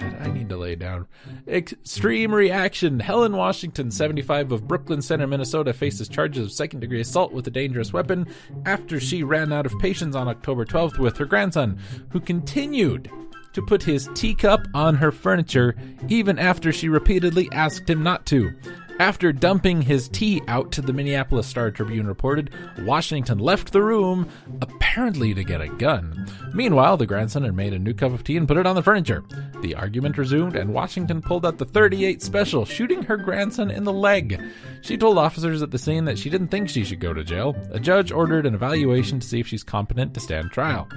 God, 0.00 0.16
I 0.20 0.30
need 0.30 0.48
to 0.48 0.56
lay 0.56 0.74
down. 0.76 1.06
Extreme 1.46 2.34
reaction. 2.34 3.00
Helen 3.00 3.36
Washington, 3.36 3.90
75 3.90 4.52
of 4.52 4.66
Brooklyn 4.66 5.02
Center, 5.02 5.26
Minnesota, 5.26 5.72
faces 5.72 6.08
charges 6.08 6.46
of 6.46 6.52
second 6.52 6.80
degree 6.80 7.00
assault 7.00 7.32
with 7.32 7.46
a 7.46 7.50
dangerous 7.50 7.92
weapon 7.92 8.26
after 8.64 8.98
she 8.98 9.22
ran 9.22 9.52
out 9.52 9.66
of 9.66 9.78
patience 9.78 10.16
on 10.16 10.28
October 10.28 10.64
12th 10.64 10.98
with 10.98 11.18
her 11.18 11.26
grandson, 11.26 11.78
who 12.10 12.20
continued 12.20 13.10
to 13.52 13.62
put 13.62 13.82
his 13.82 14.08
teacup 14.14 14.66
on 14.74 14.94
her 14.94 15.10
furniture 15.10 15.74
even 16.08 16.38
after 16.38 16.72
she 16.72 16.88
repeatedly 16.88 17.48
asked 17.52 17.88
him 17.88 18.02
not 18.02 18.24
to. 18.26 18.54
After 19.00 19.32
dumping 19.32 19.80
his 19.80 20.10
tea 20.10 20.42
out, 20.46 20.72
the 20.72 20.92
Minneapolis 20.92 21.46
Star 21.46 21.70
Tribune 21.70 22.06
reported, 22.06 22.50
Washington 22.80 23.38
left 23.38 23.72
the 23.72 23.82
room, 23.82 24.28
apparently 24.60 25.32
to 25.32 25.42
get 25.42 25.62
a 25.62 25.68
gun. 25.68 26.26
Meanwhile, 26.52 26.98
the 26.98 27.06
grandson 27.06 27.44
had 27.44 27.54
made 27.54 27.72
a 27.72 27.78
new 27.78 27.94
cup 27.94 28.12
of 28.12 28.24
tea 28.24 28.36
and 28.36 28.46
put 28.46 28.58
it 28.58 28.66
on 28.66 28.74
the 28.74 28.82
furniture. 28.82 29.24
The 29.62 29.74
argument 29.74 30.16
resumed, 30.16 30.56
and 30.56 30.72
Washington 30.72 31.20
pulled 31.20 31.44
out 31.44 31.58
the 31.58 31.64
38 31.64 32.22
special, 32.22 32.64
shooting 32.64 33.02
her 33.02 33.16
grandson 33.16 33.70
in 33.70 33.84
the 33.84 33.92
leg. 33.92 34.40
She 34.80 34.96
told 34.96 35.18
officers 35.18 35.62
at 35.62 35.70
the 35.70 35.78
scene 35.78 36.06
that 36.06 36.18
she 36.18 36.30
didn't 36.30 36.48
think 36.48 36.68
she 36.68 36.84
should 36.84 37.00
go 37.00 37.12
to 37.12 37.22
jail. 37.22 37.54
A 37.70 37.78
judge 37.78 38.10
ordered 38.10 38.46
an 38.46 38.54
evaluation 38.54 39.20
to 39.20 39.26
see 39.26 39.40
if 39.40 39.46
she's 39.46 39.62
competent 39.62 40.14
to 40.14 40.20
stand 40.20 40.50
trial. 40.50 40.88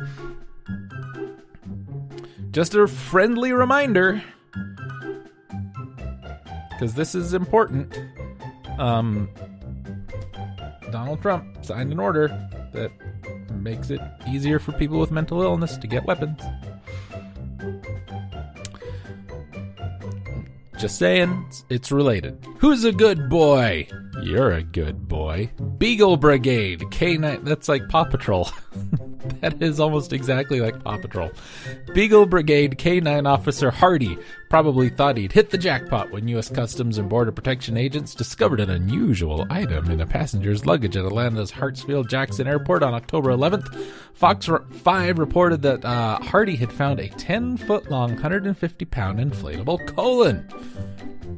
just 2.52 2.76
a 2.76 2.88
friendly 2.88 3.52
reminder 3.52 4.24
because 6.70 6.94
this 6.96 7.16
is 7.16 7.34
important. 7.34 7.98
Um, 8.78 9.30
Donald 10.92 11.22
Trump 11.22 11.64
signed 11.64 11.92
an 11.92 12.00
order 12.00 12.28
that 12.74 12.92
makes 13.52 13.90
it 13.90 14.02
easier 14.28 14.60
for 14.60 14.72
people 14.74 15.00
with 15.00 15.12
mental 15.12 15.42
illness 15.42 15.78
to 15.78 15.88
get 15.88 16.06
weapons. 16.06 16.42
Just 20.84 21.00
saying, 21.00 21.50
it's 21.70 21.94
related. 21.94 22.46
Who's 22.58 22.84
a 22.84 22.92
good 22.92 23.30
boy? 23.30 23.88
You're 24.22 24.52
a 24.52 24.64
good 24.64 25.08
boy. 25.08 25.50
Beagle 25.78 26.18
Brigade, 26.18 26.82
K9. 26.82 27.46
That's 27.46 27.70
like 27.70 27.88
Paw 27.88 28.04
Patrol. 28.04 28.50
that 29.42 29.62
is 29.62 29.80
almost 29.80 30.14
exactly 30.14 30.60
like 30.60 30.84
Paw 30.84 30.98
Patrol. 30.98 31.32
Beagle 31.94 32.26
Brigade 32.26 32.78
K9 32.78 33.28
Officer 33.28 33.72
Hardy 33.72 34.18
probably 34.50 34.90
thought 34.90 35.18
he'd 35.18 35.32
hit 35.32 35.50
the 35.50 35.58
jackpot 35.58 36.12
when 36.12 36.28
U.S. 36.28 36.50
Customs 36.50 36.98
and 36.98 37.10
Border 37.10 37.32
Protection 37.32 37.78
agents 37.78 38.14
discovered 38.14 38.60
an 38.60 38.70
unusual 38.70 39.48
item 39.50 39.90
in 39.90 40.02
a 40.02 40.06
passenger's 40.06 40.66
luggage 40.66 40.96
at 40.96 41.06
Atlanta's 41.06 41.52
Hartsfield 41.52 42.08
Jackson 42.08 42.48
Airport 42.48 42.84
on 42.84 42.94
October 42.94 43.32
11th. 43.32 43.76
Fox 44.14 44.48
5 44.84 45.20
reported 45.20 45.62
that 45.64 45.84
uh, 45.84 46.20
Hardy 46.20 46.56
had 46.56 46.72
found 46.72 47.00
a 47.00 47.10
10 47.10 47.58
foot 47.58 47.90
long, 47.90 48.12
150 48.12 48.86
pound 48.86 49.20
inflatable 49.20 49.96
colon. 49.96 50.48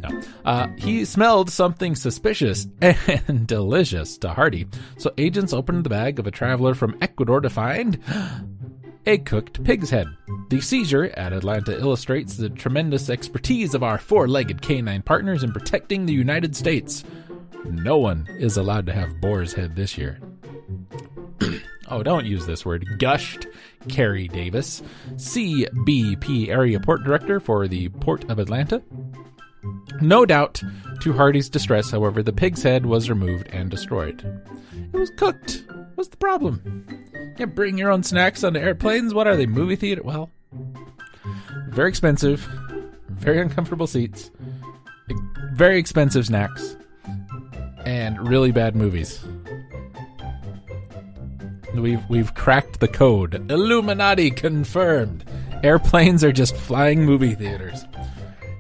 No. 0.10 0.22
Uh, 0.44 0.68
he 0.78 1.06
smelled 1.06 1.50
something 1.50 1.96
suspicious 1.96 2.68
and 2.82 3.48
delicious 3.48 4.18
to 4.20 4.30
Hardy, 4.30 4.68
so 4.98 5.12
agents 5.18 5.54
opened 5.54 5.84
the 5.84 5.90
bag 5.90 6.20
of 6.20 6.28
a 6.28 6.32
traveler 6.32 6.74
from 6.74 6.98
Ecuador 7.02 7.42
to 7.42 7.50
find 7.50 8.00
a 9.06 9.18
cooked 9.20 9.64
pig's 9.64 9.90
head. 9.90 10.08
The 10.50 10.62
seizure 10.62 11.06
at 11.18 11.34
Atlanta 11.34 11.78
illustrates 11.78 12.38
the 12.38 12.50
tremendous 12.50 13.10
expertise 13.10 13.74
of 13.74 13.84
our 13.84 13.98
four 13.98 14.28
legged 14.28 14.62
canine 14.62 15.02
partners 15.02 15.44
in 15.44 15.52
protecting 15.52 16.06
the 16.06 16.14
United 16.14 16.56
States. 16.56 17.04
No 17.66 17.98
one 17.98 18.28
is 18.40 18.58
allowed 18.58 18.86
to 18.88 18.94
have 18.94 19.20
boar's 19.22 19.54
head 19.54 19.76
this 19.76 19.98
year. 19.98 20.20
oh, 21.90 22.04
don't 22.04 22.26
use 22.26 22.46
this 22.46 22.66
word. 22.66 22.86
Gushed 23.00 23.48
Carrie 23.88 24.28
Davis, 24.28 24.82
CBP 25.14 26.50
Area 26.50 26.80
Port 26.80 27.04
Director 27.04 27.40
for 27.40 27.68
the 27.68 27.90
Port 27.90 28.30
of 28.30 28.40
Atlanta. 28.40 28.82
No 30.02 30.26
doubt, 30.26 30.62
to 31.02 31.14
Hardy's 31.14 31.50
distress, 31.50 31.92
however, 31.92 32.22
the 32.22 32.34
pig's 32.34 32.64
head 32.64 32.86
was 32.86 33.10
removed 33.10 33.48
and 33.52 33.70
destroyed. 33.70 34.24
It 34.94 34.98
was 34.98 35.12
cooked. 35.12 35.64
What's 35.96 36.10
the 36.10 36.18
problem? 36.18 36.86
You 37.38 37.48
bring 37.48 37.78
your 37.78 37.92
own 37.92 38.04
snacks 38.04 38.44
onto 38.44 38.60
airplanes? 38.60 39.14
What 39.14 39.28
are 39.28 39.36
they, 39.36 39.46
movie 39.46 39.76
theater? 39.76 40.02
Well, 40.04 40.30
very 41.70 41.90
expensive, 41.90 42.48
very 43.10 43.40
uncomfortable 43.42 43.88
seats, 43.88 44.32
very 45.54 45.78
expensive 45.78 46.26
snacks, 46.26 46.78
and 47.86 48.28
really 48.28 48.52
bad 48.52 48.76
movies. 48.76 49.24
We've 51.74 52.04
we've 52.10 52.34
cracked 52.34 52.80
the 52.80 52.88
code. 52.88 53.52
Illuminati 53.52 54.32
confirmed. 54.32 55.26
Airplanes 55.64 56.24
are 56.24 56.32
just 56.32 56.56
flying 56.56 57.04
movie 57.04 57.36
theaters. 57.36 57.86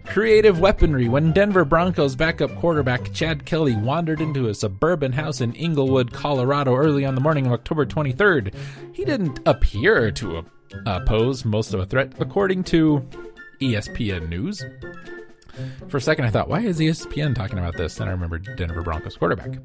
Creative 0.08 0.60
weaponry 0.60 1.10
when 1.10 1.34
Denver 1.34 1.66
Broncos 1.66 2.16
backup 2.16 2.56
quarterback 2.56 3.12
Chad 3.14 3.46
Kelly 3.46 3.76
wandered 3.76 4.22
into 4.22 4.48
a 4.48 4.54
suburban 4.54 5.12
house 5.12 5.42
in 5.42 5.54
Englewood, 5.56 6.14
Colorado 6.14 6.74
early 6.76 7.06
on 7.06 7.16
the 7.16 7.22
morning 7.22 7.46
of 7.46 7.52
October 7.52 7.86
23rd. 7.86 8.54
He 8.94 9.04
didn't 9.04 9.40
appear 9.46 10.12
to 10.12 10.46
oppose 10.86 11.44
most 11.44 11.74
of 11.74 11.80
a 11.80 11.86
threat, 11.86 12.14
according 12.20 12.64
to 12.66 13.06
ESPN 13.62 14.30
News. 14.30 14.64
For 15.88 15.98
a 15.98 16.02
second, 16.02 16.26
I 16.26 16.30
thought, 16.30 16.50
why 16.50 16.62
is 16.62 16.80
ESPN 16.80 17.36
talking 17.36 17.60
about 17.60 17.76
this? 17.76 17.96
Then 17.96 18.08
I 18.08 18.12
remembered 18.12 18.56
Denver 18.56 18.82
Broncos 18.82 19.18
quarterback. 19.18 19.60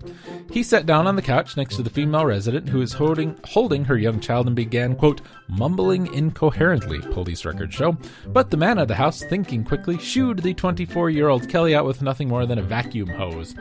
He 0.50 0.62
sat 0.62 0.86
down 0.86 1.06
on 1.06 1.16
the 1.16 1.22
couch 1.22 1.56
next 1.56 1.76
to 1.76 1.82
the 1.82 1.90
female 1.90 2.26
resident 2.26 2.68
who 2.68 2.78
was 2.78 2.92
holding, 2.92 3.38
holding 3.44 3.84
her 3.84 3.96
young 3.96 4.20
child 4.20 4.46
and 4.46 4.56
began, 4.56 4.96
quote, 4.96 5.20
mumbling 5.48 6.12
incoherently, 6.14 7.00
police 7.12 7.44
records 7.44 7.74
show. 7.74 7.96
But 8.26 8.50
the 8.50 8.56
man 8.56 8.78
of 8.78 8.88
the 8.88 8.94
house, 8.94 9.22
thinking 9.22 9.64
quickly, 9.64 9.98
shooed 9.98 10.40
the 10.40 10.54
24 10.54 11.10
year 11.10 11.28
old 11.28 11.48
Kelly 11.48 11.74
out 11.74 11.86
with 11.86 12.02
nothing 12.02 12.28
more 12.28 12.46
than 12.46 12.58
a 12.58 12.62
vacuum 12.62 13.08
hose. 13.08 13.54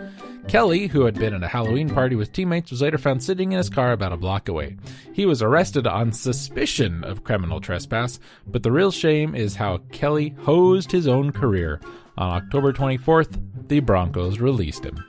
Kelly, 0.48 0.88
who 0.88 1.06
had 1.06 1.14
been 1.14 1.36
at 1.36 1.44
a 1.44 1.48
Halloween 1.48 1.90
party 1.90 2.16
with 2.16 2.34
teammates, 2.34 2.72
was 2.72 2.82
later 2.82 2.98
found 2.98 3.22
sitting 3.22 3.52
in 3.52 3.58
his 3.58 3.70
car 3.70 3.92
about 3.92 4.14
a 4.14 4.18
block 4.18 4.50
away. 4.50 4.78
He 5.14 5.26
was 5.26 5.44
arrested 5.44 5.86
on 5.86 6.12
suspicion 6.12 7.04
of 7.04 7.24
criminal 7.24 7.62
trespass, 7.62 8.20
but 8.48 8.64
the 8.64 8.72
real 8.72 8.92
shame 8.92 9.36
is 9.36 9.56
how 9.56 9.78
Kelly 9.92 10.36
hosed 10.40 10.92
his 10.92 11.08
own 11.08 11.32
career. 11.32 11.80
On 12.20 12.34
October 12.34 12.74
24th, 12.74 13.42
the 13.70 13.80
Broncos 13.80 14.42
released 14.42 14.84
him. 14.84 15.02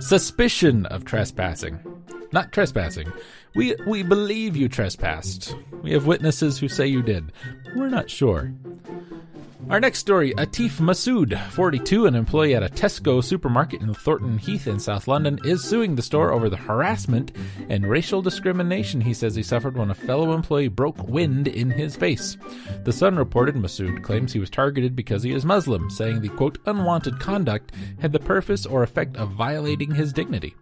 Suspicion 0.00 0.86
of 0.86 1.04
trespassing. 1.04 1.78
Not 2.32 2.52
trespassing. 2.52 3.12
We, 3.54 3.76
we 3.86 4.02
believe 4.02 4.56
you 4.56 4.70
trespassed. 4.70 5.54
We 5.82 5.92
have 5.92 6.06
witnesses 6.06 6.58
who 6.58 6.68
say 6.68 6.86
you 6.86 7.02
did. 7.02 7.32
We're 7.76 7.90
not 7.90 8.08
sure. 8.08 8.54
Our 9.68 9.80
next 9.80 9.98
story 9.98 10.32
Atif 10.34 10.80
Masood, 10.80 11.38
42, 11.50 12.06
an 12.06 12.14
employee 12.14 12.54
at 12.54 12.62
a 12.62 12.68
Tesco 12.68 13.22
supermarket 13.22 13.82
in 13.82 13.92
Thornton 13.92 14.38
Heath 14.38 14.66
in 14.66 14.78
South 14.78 15.06
London, 15.06 15.38
is 15.44 15.62
suing 15.62 15.94
the 15.94 16.00
store 16.00 16.32
over 16.32 16.48
the 16.48 16.56
harassment 16.56 17.32
and 17.68 17.86
racial 17.86 18.22
discrimination 18.22 19.00
he 19.00 19.12
says 19.12 19.34
he 19.34 19.42
suffered 19.42 19.76
when 19.76 19.90
a 19.90 19.94
fellow 19.94 20.32
employee 20.32 20.68
broke 20.68 21.06
wind 21.06 21.48
in 21.48 21.70
his 21.70 21.96
face. 21.96 22.38
The 22.84 22.92
Sun 22.92 23.16
reported 23.16 23.56
Masood 23.56 24.02
claims 24.02 24.32
he 24.32 24.38
was 24.38 24.48
targeted 24.48 24.96
because 24.96 25.22
he 25.22 25.32
is 25.32 25.44
Muslim, 25.44 25.90
saying 25.90 26.22
the 26.22 26.30
quote, 26.30 26.58
unwanted 26.64 27.20
conduct 27.20 27.72
had 28.00 28.12
the 28.12 28.20
purpose 28.20 28.64
or 28.64 28.82
effect 28.82 29.18
of 29.18 29.32
violating 29.32 29.90
his 29.90 30.14
dignity. 30.14 30.54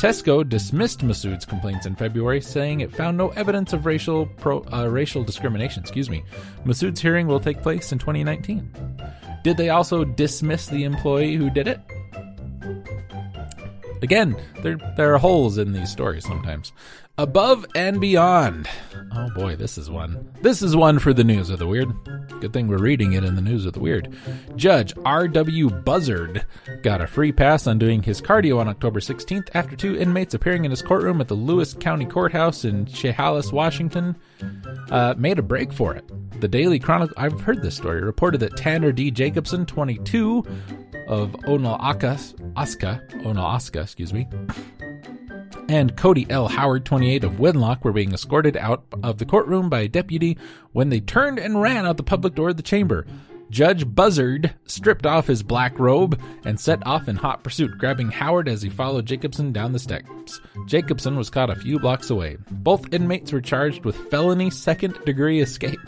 Tesco 0.00 0.48
dismissed 0.48 1.00
Masood's 1.00 1.44
complaints 1.44 1.84
in 1.84 1.94
February, 1.94 2.40
saying 2.40 2.80
it 2.80 2.90
found 2.90 3.18
no 3.18 3.28
evidence 3.32 3.74
of 3.74 3.84
racial 3.84 4.24
pro, 4.24 4.64
uh, 4.72 4.86
racial 4.86 5.22
discrimination. 5.22 5.82
Excuse 5.82 6.08
me. 6.08 6.24
Masood's 6.64 7.02
hearing 7.02 7.26
will 7.26 7.38
take 7.38 7.60
place 7.60 7.92
in 7.92 7.98
2019. 7.98 8.72
Did 9.44 9.58
they 9.58 9.68
also 9.68 10.02
dismiss 10.04 10.68
the 10.68 10.84
employee 10.84 11.34
who 11.34 11.50
did 11.50 11.68
it? 11.68 11.80
Again, 14.00 14.34
there 14.62 14.78
there 14.96 15.14
are 15.14 15.18
holes 15.18 15.58
in 15.58 15.74
these 15.74 15.90
stories 15.90 16.24
sometimes. 16.24 16.72
Above 17.20 17.66
and 17.74 18.00
beyond. 18.00 18.66
Oh 19.14 19.28
boy, 19.34 19.54
this 19.54 19.76
is 19.76 19.90
one. 19.90 20.30
This 20.40 20.62
is 20.62 20.74
one 20.74 20.98
for 20.98 21.12
the 21.12 21.22
news 21.22 21.50
of 21.50 21.58
the 21.58 21.66
weird. 21.66 21.92
Good 22.40 22.54
thing 22.54 22.66
we're 22.66 22.78
reading 22.78 23.12
it 23.12 23.24
in 23.24 23.34
the 23.34 23.42
news 23.42 23.66
of 23.66 23.74
the 23.74 23.80
weird. 23.80 24.16
Judge 24.56 24.94
R.W. 25.04 25.68
Buzzard 25.68 26.46
got 26.82 27.02
a 27.02 27.06
free 27.06 27.30
pass 27.30 27.66
on 27.66 27.78
doing 27.78 28.02
his 28.02 28.22
cardio 28.22 28.58
on 28.58 28.68
October 28.68 29.00
16th 29.00 29.50
after 29.52 29.76
two 29.76 29.98
inmates 29.98 30.32
appearing 30.32 30.64
in 30.64 30.70
his 30.70 30.80
courtroom 30.80 31.20
at 31.20 31.28
the 31.28 31.34
Lewis 31.34 31.74
County 31.74 32.06
Courthouse 32.06 32.64
in 32.64 32.86
Chehalis, 32.86 33.52
Washington, 33.52 34.16
uh, 34.90 35.12
made 35.18 35.38
a 35.38 35.42
break 35.42 35.74
for 35.74 35.94
it. 35.94 36.10
The 36.40 36.48
Daily 36.48 36.78
Chronicle, 36.78 37.14
I've 37.18 37.38
heard 37.42 37.60
this 37.60 37.76
story, 37.76 38.00
reported 38.00 38.38
that 38.38 38.56
Tanner 38.56 38.92
D. 38.92 39.10
Jacobson, 39.10 39.66
22, 39.66 40.42
of 41.10 41.32
Onalaska, 41.42 42.52
Aska, 42.56 43.02
Onalaska, 43.24 43.82
excuse 43.82 44.14
me, 44.14 44.28
and 45.70 45.96
Cody 45.96 46.26
L. 46.28 46.48
Howard, 46.48 46.84
28, 46.84 47.22
of 47.22 47.34
Winlock, 47.34 47.84
were 47.84 47.92
being 47.92 48.12
escorted 48.12 48.56
out 48.56 48.82
of 49.04 49.18
the 49.18 49.24
courtroom 49.24 49.70
by 49.70 49.82
a 49.82 49.88
deputy 49.88 50.36
when 50.72 50.88
they 50.88 50.98
turned 50.98 51.38
and 51.38 51.62
ran 51.62 51.86
out 51.86 51.96
the 51.96 52.02
public 52.02 52.34
door 52.34 52.48
of 52.48 52.56
the 52.56 52.62
chamber. 52.62 53.06
Judge 53.50 53.86
Buzzard 53.94 54.52
stripped 54.66 55.06
off 55.06 55.28
his 55.28 55.44
black 55.44 55.78
robe 55.78 56.20
and 56.44 56.58
set 56.58 56.84
off 56.84 57.06
in 57.06 57.14
hot 57.14 57.44
pursuit, 57.44 57.78
grabbing 57.78 58.10
Howard 58.10 58.48
as 58.48 58.62
he 58.62 58.68
followed 58.68 59.06
Jacobson 59.06 59.52
down 59.52 59.72
the 59.72 59.78
steps. 59.78 60.40
Jacobson 60.66 61.16
was 61.16 61.30
caught 61.30 61.50
a 61.50 61.54
few 61.56 61.78
blocks 61.78 62.10
away. 62.10 62.38
Both 62.50 62.92
inmates 62.92 63.32
were 63.32 63.40
charged 63.40 63.84
with 63.84 64.10
felony 64.10 64.50
second 64.50 64.98
degree 65.04 65.40
escape. 65.40 65.78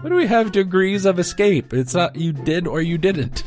What 0.00 0.08
do 0.08 0.14
we 0.14 0.26
have 0.26 0.52
degrees 0.52 1.04
of 1.04 1.18
escape? 1.18 1.74
It's 1.74 1.94
not 1.94 2.16
you 2.16 2.32
did 2.32 2.66
or 2.66 2.80
you 2.80 2.96
didn't. 2.96 3.42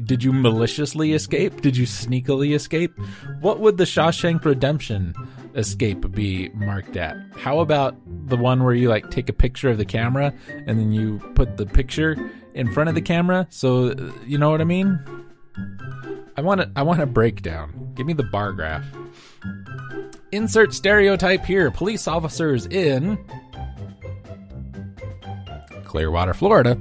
Did 0.00 0.24
you 0.24 0.32
maliciously 0.32 1.12
escape? 1.12 1.60
Did 1.60 1.76
you 1.76 1.86
sneakily 1.86 2.54
escape? 2.54 2.98
What 3.40 3.60
would 3.60 3.76
the 3.76 3.84
Shawshank 3.84 4.44
Redemption 4.44 5.14
escape 5.54 6.10
be 6.12 6.48
marked 6.50 6.96
at? 6.96 7.16
How 7.36 7.60
about 7.60 7.96
the 8.28 8.36
one 8.36 8.64
where 8.64 8.74
you 8.74 8.88
like 8.88 9.10
take 9.10 9.28
a 9.28 9.32
picture 9.32 9.70
of 9.70 9.78
the 9.78 9.84
camera 9.84 10.34
and 10.48 10.78
then 10.78 10.92
you 10.92 11.18
put 11.34 11.56
the 11.56 11.66
picture 11.66 12.16
in 12.54 12.72
front 12.72 12.88
of 12.88 12.94
the 12.94 13.02
camera? 13.02 13.46
So 13.50 13.94
you 14.26 14.38
know 14.38 14.50
what 14.50 14.60
I 14.60 14.64
mean? 14.64 14.98
I 16.36 16.40
want 16.40 16.60
a, 16.60 16.70
I 16.74 16.82
want 16.82 17.00
a 17.00 17.06
breakdown. 17.06 17.92
Give 17.94 18.06
me 18.06 18.12
the 18.12 18.24
bar 18.24 18.52
graph. 18.52 18.84
Insert 20.32 20.74
stereotype 20.74 21.44
here. 21.44 21.70
Police 21.70 22.08
officers 22.08 22.66
in 22.66 23.18
Clearwater, 25.84 26.34
Florida. 26.34 26.76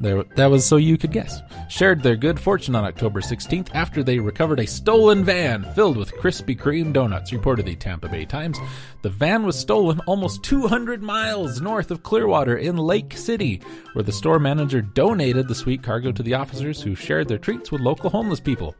There, 0.00 0.24
that 0.36 0.50
was 0.50 0.66
so 0.66 0.76
you 0.76 0.98
could 0.98 1.10
guess. 1.10 1.40
Shared 1.68 2.02
their 2.02 2.16
good 2.16 2.38
fortune 2.38 2.74
on 2.74 2.84
October 2.84 3.20
16th 3.20 3.68
after 3.74 4.02
they 4.02 4.18
recovered 4.18 4.60
a 4.60 4.66
stolen 4.66 5.24
van 5.24 5.64
filled 5.74 5.96
with 5.96 6.14
Krispy 6.14 6.58
Kreme 6.58 6.92
donuts, 6.92 7.32
reported 7.32 7.66
the 7.66 7.76
Tampa 7.76 8.08
Bay 8.08 8.24
Times. 8.24 8.58
The 9.02 9.10
van 9.10 9.44
was 9.44 9.58
stolen 9.58 10.00
almost 10.06 10.42
200 10.42 11.02
miles 11.02 11.60
north 11.60 11.90
of 11.90 12.02
Clearwater 12.02 12.56
in 12.56 12.76
Lake 12.76 13.16
City, 13.16 13.60
where 13.92 14.02
the 14.02 14.12
store 14.12 14.38
manager 14.38 14.80
donated 14.82 15.48
the 15.48 15.54
sweet 15.54 15.82
cargo 15.82 16.12
to 16.12 16.22
the 16.22 16.34
officers 16.34 16.80
who 16.80 16.94
shared 16.94 17.28
their 17.28 17.38
treats 17.38 17.70
with 17.70 17.80
local 17.80 18.10
homeless 18.10 18.40
people. 18.40 18.74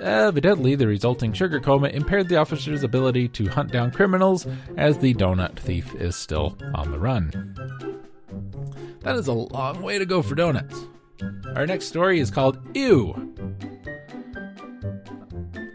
Evidently, 0.00 0.74
the 0.74 0.86
resulting 0.86 1.32
sugar 1.32 1.60
coma 1.60 1.88
impaired 1.88 2.28
the 2.28 2.36
officers' 2.36 2.82
ability 2.82 3.28
to 3.28 3.48
hunt 3.48 3.72
down 3.72 3.90
criminals, 3.90 4.46
as 4.76 4.98
the 4.98 5.14
donut 5.14 5.56
thief 5.56 5.94
is 5.96 6.16
still 6.16 6.56
on 6.74 6.90
the 6.90 6.98
run. 6.98 7.30
That 9.00 9.16
is 9.16 9.28
a 9.28 9.32
long 9.32 9.82
way 9.82 9.98
to 9.98 10.06
go 10.06 10.22
for 10.22 10.34
donuts. 10.34 10.86
Our 11.56 11.66
next 11.66 11.86
story 11.86 12.20
is 12.20 12.30
called 12.30 12.58
Ew. 12.76 13.10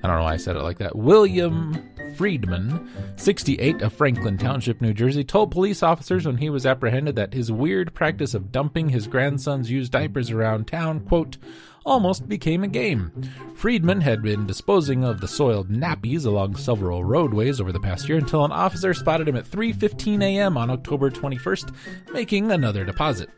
I 0.04 0.08
don't 0.08 0.18
know 0.18 0.24
why 0.24 0.34
I 0.34 0.38
said 0.38 0.56
it 0.56 0.62
like 0.62 0.78
that. 0.78 0.96
William 0.96 1.76
Friedman, 2.16 2.90
68 3.18 3.82
of 3.82 3.94
Franklin 3.94 4.38
Township, 4.38 4.82
New 4.82 4.94
Jersey, 4.94 5.24
told 5.24 5.52
police 5.52 5.84
officers 5.84 6.26
when 6.26 6.38
he 6.38 6.50
was 6.50 6.66
apprehended 6.66 7.16
that 7.16 7.34
his 7.34 7.52
weird 7.52 7.94
practice 7.94 8.34
of 8.34 8.52
dumping 8.52 8.90
his 8.90 9.08
grandson's 9.08 9.70
used 9.70 9.92
diapers 9.92 10.32
around 10.32 10.68
town, 10.68 11.02
quote, 11.02 11.38
almost 11.86 12.28
became 12.28 12.64
a 12.64 12.68
game. 12.68 13.12
Friedman 13.56 14.02
had 14.02 14.22
been 14.22 14.48
disposing 14.48 15.04
of 15.04 15.22
the 15.22 15.28
soiled 15.28 15.70
nappies 15.70 16.26
along 16.26 16.56
several 16.56 17.04
roadways 17.04 17.62
over 17.62 17.72
the 17.72 17.80
past 17.80 18.10
year 18.10 18.18
until 18.18 18.46
an 18.46 18.52
officer 18.52 18.94
spotted 18.94 19.28
him 19.28 19.36
at 19.36 19.46
3:15 19.46 20.24
a.m. 20.24 20.58
on 20.58 20.70
October 20.70 21.12
21st, 21.12 21.74
making 22.14 22.52
another 22.52 22.86
deposit. 22.86 23.30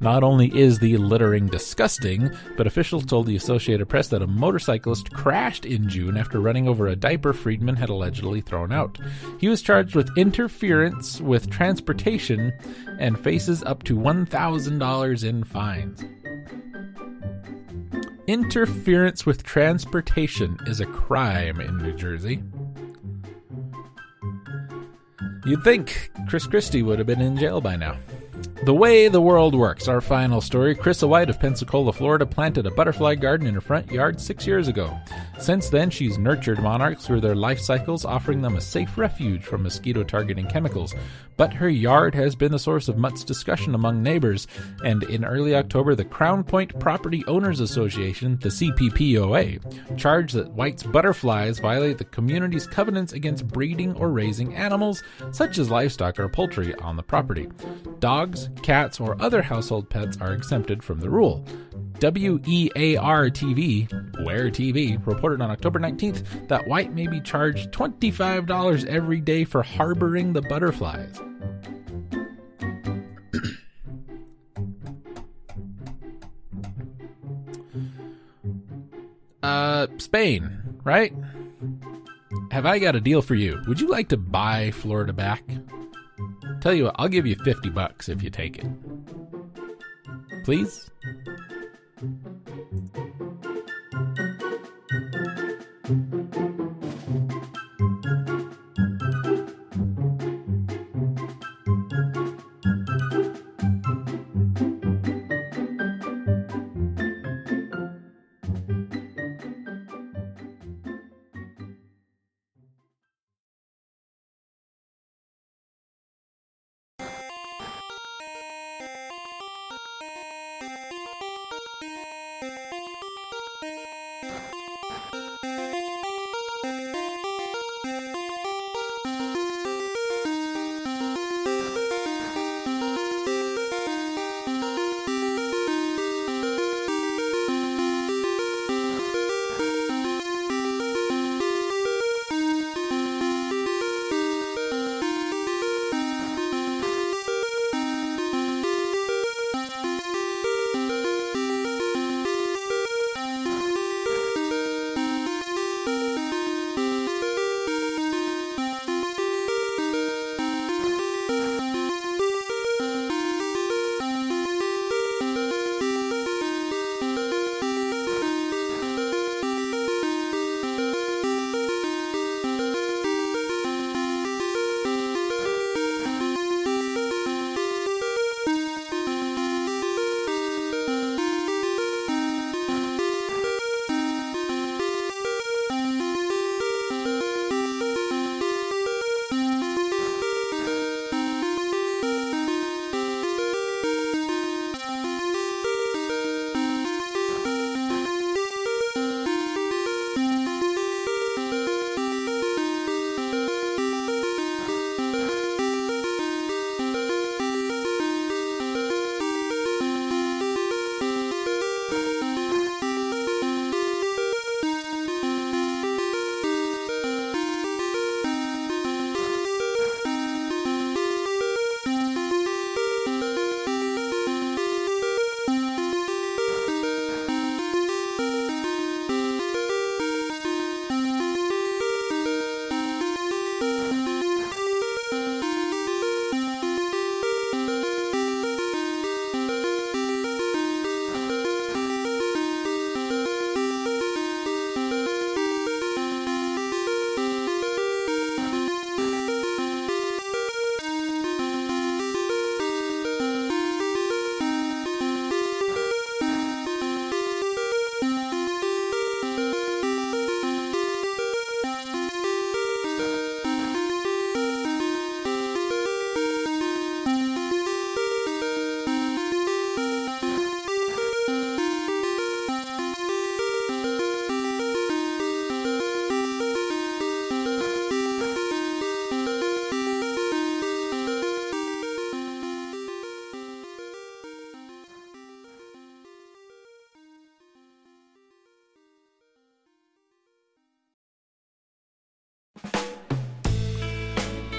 Not 0.00 0.22
only 0.22 0.56
is 0.56 0.78
the 0.78 0.96
littering 0.96 1.46
disgusting, 1.46 2.30
but 2.56 2.66
officials 2.66 3.04
told 3.04 3.26
the 3.26 3.36
Associated 3.36 3.88
Press 3.88 4.08
that 4.08 4.22
a 4.22 4.26
motorcyclist 4.26 5.12
crashed 5.12 5.64
in 5.64 5.88
June 5.88 6.16
after 6.16 6.40
running 6.40 6.68
over 6.68 6.86
a 6.86 6.96
diaper 6.96 7.32
Friedman 7.32 7.76
had 7.76 7.88
allegedly 7.88 8.40
thrown 8.40 8.72
out. 8.72 8.98
He 9.38 9.48
was 9.48 9.62
charged 9.62 9.94
with 9.94 10.10
interference 10.16 11.20
with 11.20 11.50
transportation 11.50 12.52
and 12.98 13.18
faces 13.18 13.62
up 13.64 13.82
to 13.84 13.96
$1,000 13.96 15.24
in 15.24 15.44
fines. 15.44 16.04
Interference 18.26 19.24
with 19.24 19.42
transportation 19.42 20.58
is 20.66 20.80
a 20.80 20.86
crime 20.86 21.60
in 21.60 21.78
New 21.78 21.94
Jersey. 21.94 22.42
You'd 25.46 25.64
think 25.64 26.10
Chris 26.28 26.46
Christie 26.46 26.82
would 26.82 26.98
have 26.98 27.06
been 27.06 27.22
in 27.22 27.38
jail 27.38 27.62
by 27.62 27.76
now. 27.76 27.96
The 28.64 28.74
Way 28.74 29.06
the 29.06 29.20
World 29.20 29.54
Works, 29.54 29.86
our 29.86 30.00
final 30.00 30.40
story. 30.40 30.74
Chrisa 30.74 31.08
White 31.08 31.30
of 31.30 31.38
Pensacola, 31.38 31.92
Florida, 31.92 32.26
planted 32.26 32.66
a 32.66 32.72
butterfly 32.72 33.14
garden 33.14 33.46
in 33.46 33.54
her 33.54 33.60
front 33.60 33.90
yard 33.90 34.20
six 34.20 34.48
years 34.48 34.66
ago. 34.66 34.98
Since 35.38 35.70
then, 35.70 35.90
she's 35.90 36.18
nurtured 36.18 36.60
monarchs 36.60 37.06
through 37.06 37.20
their 37.20 37.36
life 37.36 37.60
cycles, 37.60 38.04
offering 38.04 38.42
them 38.42 38.56
a 38.56 38.60
safe 38.60 38.98
refuge 38.98 39.44
from 39.44 39.62
mosquito 39.62 40.02
targeting 40.02 40.48
chemicals. 40.48 40.92
But 41.36 41.54
her 41.54 41.68
yard 41.68 42.16
has 42.16 42.34
been 42.34 42.50
the 42.50 42.58
source 42.58 42.88
of 42.88 42.98
much 42.98 43.24
discussion 43.24 43.76
among 43.76 44.02
neighbors, 44.02 44.48
and 44.84 45.04
in 45.04 45.24
early 45.24 45.54
October, 45.54 45.94
the 45.94 46.04
Crown 46.04 46.42
Point 46.42 46.78
Property 46.80 47.24
Owners 47.28 47.60
Association, 47.60 48.38
the 48.40 48.48
CPPOA, 48.48 49.96
charged 49.96 50.34
that 50.34 50.50
White's 50.50 50.82
butterflies 50.82 51.60
violate 51.60 51.98
the 51.98 52.04
community's 52.04 52.66
covenants 52.66 53.12
against 53.12 53.46
breeding 53.46 53.94
or 53.94 54.10
raising 54.10 54.56
animals, 54.56 55.00
such 55.30 55.58
as 55.58 55.70
livestock 55.70 56.18
or 56.18 56.28
poultry, 56.28 56.74
on 56.74 56.96
the 56.96 57.04
property. 57.04 57.48
Cats, 58.62 59.00
or 59.00 59.20
other 59.20 59.42
household 59.42 59.88
pets 59.88 60.16
are 60.20 60.32
exempted 60.32 60.82
from 60.82 61.00
the 61.00 61.10
rule. 61.10 61.44
WEAR 62.00 63.30
TV, 63.30 64.24
Where 64.24 64.50
TV, 64.50 65.04
reported 65.06 65.40
on 65.40 65.50
October 65.50 65.80
19th 65.80 66.48
that 66.48 66.68
White 66.68 66.94
may 66.94 67.06
be 67.06 67.20
charged 67.20 67.72
$25 67.72 68.86
every 68.86 69.20
day 69.20 69.44
for 69.44 69.62
harboring 69.62 70.32
the 70.32 70.42
butterflies. 70.42 71.20
uh, 79.42 79.86
Spain, 79.98 80.80
right? 80.84 81.12
Have 82.50 82.64
I 82.64 82.78
got 82.78 82.96
a 82.96 83.00
deal 83.00 83.20
for 83.22 83.34
you? 83.34 83.60
Would 83.66 83.80
you 83.80 83.88
like 83.88 84.08
to 84.08 84.16
buy 84.16 84.70
Florida 84.70 85.12
back? 85.12 85.42
Tell 86.60 86.74
you 86.74 86.84
what, 86.84 86.96
I'll 86.98 87.08
give 87.08 87.26
you 87.26 87.36
50 87.36 87.70
bucks 87.70 88.08
if 88.08 88.22
you 88.22 88.30
take 88.30 88.58
it. 88.58 88.66
Please? 90.44 90.90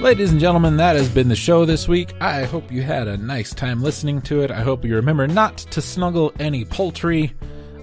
Ladies 0.01 0.31
and 0.31 0.39
gentlemen, 0.39 0.77
that 0.77 0.95
has 0.95 1.09
been 1.09 1.27
the 1.27 1.35
show 1.35 1.65
this 1.65 1.85
week. 1.85 2.13
I 2.21 2.45
hope 2.45 2.71
you 2.71 2.81
had 2.81 3.09
a 3.09 3.17
nice 3.17 3.53
time 3.53 3.83
listening 3.83 4.21
to 4.23 4.41
it. 4.43 4.49
I 4.49 4.61
hope 4.61 4.85
you 4.85 4.95
remember 4.95 5.27
not 5.27 5.57
to 5.57 5.81
snuggle 5.81 6.31
any 6.39 6.63
poultry 6.63 7.33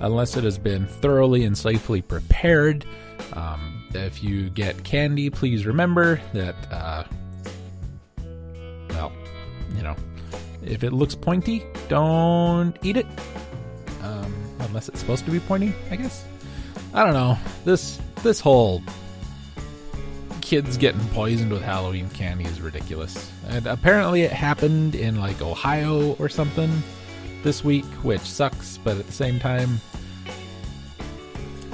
unless 0.01 0.35
it 0.35 0.43
has 0.43 0.57
been 0.57 0.87
thoroughly 0.87 1.45
and 1.45 1.57
safely 1.57 2.01
prepared. 2.01 2.87
Um, 3.35 3.87
if 3.95 4.25
you 4.25 4.49
get 4.49 4.83
candy, 4.83 5.29
please 5.29 5.67
remember 5.67 6.19
that, 6.33 6.55
uh, 6.73 7.05
well, 8.89 9.13
you 9.77 9.83
know, 9.83 9.95
if 10.65 10.85
it 10.85 10.95
looks 10.95 11.15
pointy, 11.15 11.67
don't 11.89 12.79
eat 12.83 12.97
it. 12.97 13.07
Um, 14.03 14.35
unless 14.61 14.89
it's 14.89 15.01
supposed 15.01 15.27
to 15.27 15.31
be 15.31 15.41
pointy, 15.41 15.75
I 15.91 15.97
guess. 15.97 16.25
I 16.95 17.05
don't 17.05 17.13
know. 17.13 17.37
This 17.67 18.01
this 18.23 18.41
whole 18.41 18.83
kids 20.47 20.77
getting 20.77 21.05
poisoned 21.09 21.51
with 21.51 21.61
Halloween 21.61 22.09
candy 22.11 22.45
is 22.45 22.61
ridiculous. 22.61 23.33
And 23.49 23.67
apparently 23.67 24.23
it 24.23 24.31
happened 24.31 24.95
in 24.95 25.21
like 25.21 25.43
Ohio 25.43 26.13
or 26.21 26.29
something 26.29 26.71
this 27.43 27.65
week, 27.65 27.85
which 28.05 28.21
sucks, 28.21 28.79
but 28.79 28.97
at 28.97 29.05
the 29.09 29.13
same 29.13 29.41
time, 29.41 29.81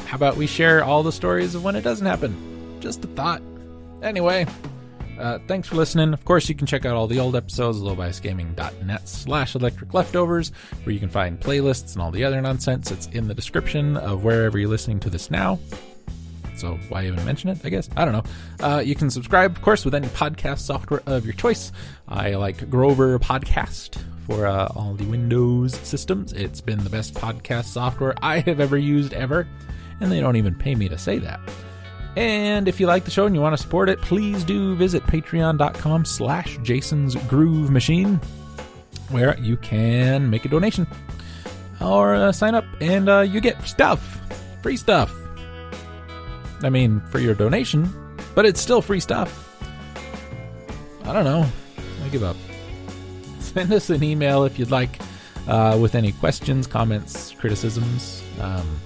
how 0.06 0.16
about 0.16 0.38
we 0.38 0.46
share 0.46 0.82
all 0.82 1.02
the 1.02 1.12
stories 1.12 1.54
of 1.54 1.62
when 1.62 1.76
it 1.76 1.82
doesn't 1.82 2.06
happen? 2.06 2.80
Just 2.80 3.04
a 3.04 3.08
thought. 3.08 3.42
Anyway, 4.02 4.46
uh, 5.18 5.38
thanks 5.46 5.68
for 5.68 5.74
listening. 5.76 6.14
Of 6.14 6.24
course, 6.24 6.48
you 6.48 6.54
can 6.54 6.66
check 6.66 6.86
out 6.86 6.96
all 6.96 7.06
the 7.06 7.20
old 7.20 7.36
episodes 7.36 7.78
at 7.78 7.84
lowbiasgaming.net 7.84 9.06
slash 9.06 9.54
electric 9.54 9.92
leftovers, 9.92 10.50
where 10.84 10.94
you 10.94 11.00
can 11.00 11.10
find 11.10 11.38
playlists 11.38 11.92
and 11.92 12.00
all 12.00 12.10
the 12.10 12.24
other 12.24 12.40
nonsense. 12.40 12.90
It's 12.90 13.06
in 13.08 13.28
the 13.28 13.34
description 13.34 13.98
of 13.98 14.24
wherever 14.24 14.58
you're 14.58 14.70
listening 14.70 15.00
to 15.00 15.10
this 15.10 15.30
now 15.30 15.58
so 16.62 16.78
why 16.88 17.04
even 17.06 17.22
mention 17.24 17.50
it? 17.50 17.58
I 17.64 17.70
guess 17.70 17.90
I 17.96 18.04
don't 18.04 18.14
know. 18.14 18.22
Uh, 18.64 18.78
you 18.78 18.94
can 18.94 19.10
subscribe, 19.10 19.56
of 19.56 19.62
course, 19.62 19.84
with 19.84 19.96
any 19.96 20.06
podcast 20.08 20.60
software 20.60 21.02
of 21.06 21.24
your 21.26 21.34
choice. 21.34 21.72
I 22.06 22.34
like 22.36 22.70
Grover 22.70 23.18
Podcast 23.18 24.00
for 24.28 24.46
uh, 24.46 24.68
all 24.76 24.94
the 24.94 25.04
Windows 25.06 25.74
systems. 25.80 26.32
It's 26.32 26.60
been 26.60 26.78
the 26.84 26.90
best 26.90 27.14
podcast 27.14 27.64
software 27.64 28.14
I 28.22 28.38
have 28.40 28.60
ever 28.60 28.78
used 28.78 29.12
ever, 29.12 29.48
and 30.00 30.12
they 30.12 30.20
don't 30.20 30.36
even 30.36 30.54
pay 30.54 30.76
me 30.76 30.88
to 30.88 30.96
say 30.96 31.18
that. 31.18 31.40
And 32.14 32.68
if 32.68 32.78
you 32.78 32.86
like 32.86 33.04
the 33.04 33.10
show 33.10 33.26
and 33.26 33.34
you 33.34 33.40
want 33.40 33.56
to 33.56 33.62
support 33.62 33.88
it, 33.88 34.00
please 34.00 34.44
do 34.44 34.76
visit 34.76 35.02
patreon.com 35.02 36.04
slash 36.04 36.58
Jason's 36.62 37.16
Groove 37.26 37.70
Machine, 37.70 38.20
where 39.10 39.36
you 39.40 39.56
can 39.56 40.30
make 40.30 40.44
a 40.44 40.48
donation 40.48 40.86
or 41.80 42.14
uh, 42.14 42.30
sign 42.30 42.54
up 42.54 42.66
and 42.80 43.08
uh, 43.08 43.20
you 43.22 43.40
get 43.40 43.60
stuff, 43.66 44.20
free 44.62 44.76
stuff. 44.76 45.12
I 46.62 46.70
mean, 46.70 47.00
for 47.10 47.18
your 47.18 47.34
donation, 47.34 47.90
but 48.34 48.46
it's 48.46 48.60
still 48.60 48.82
free 48.82 49.00
stuff. 49.00 49.48
I 51.04 51.12
don't 51.12 51.24
know. 51.24 51.46
I 52.04 52.08
give 52.08 52.22
up. 52.22 52.36
Send 53.40 53.72
us 53.72 53.90
an 53.90 54.02
email 54.02 54.44
if 54.44 54.58
you'd 54.58 54.70
like 54.70 55.00
uh, 55.48 55.76
with 55.80 55.94
any 55.94 56.12
questions, 56.12 56.66
comments, 56.66 57.32
criticisms. 57.32 58.22
Um, 58.40 58.80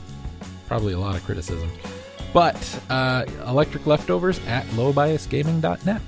probably 0.66 0.94
a 0.94 0.98
lot 0.98 1.14
of 1.14 1.24
criticism. 1.24 1.70
But 2.32 2.80
uh, 2.90 3.24
electric 3.46 3.86
leftovers 3.86 4.38
at 4.46 4.64
lowbiasgaming.net. 4.68 6.02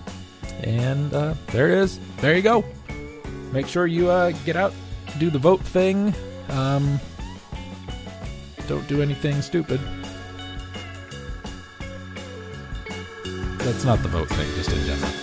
And 0.62 1.14
uh, 1.14 1.35
there 1.49 1.69
it 1.69 1.79
is. 1.79 2.01
There 2.19 2.35
you 2.35 2.43
go. 2.43 2.64
Make 3.53 3.66
sure 3.66 3.87
you 3.87 4.11
uh, 4.11 4.33
get 4.45 4.57
out, 4.57 4.73
do 5.19 5.31
the 5.31 5.39
vote 5.39 5.61
thing. 5.61 6.14
Um, 6.51 7.01
don't 8.66 8.87
do 8.89 9.01
anything 9.01 9.41
stupid. 9.41 9.81
That's 13.59 13.85
not 13.85 14.03
the 14.03 14.09
vote 14.09 14.29
thing, 14.31 14.55
just 14.55 14.73
in 14.73 14.85
general. 14.87 15.18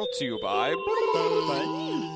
Brought 0.00 0.12
to 0.12 0.24
you 0.24 0.38
by. 0.38 2.09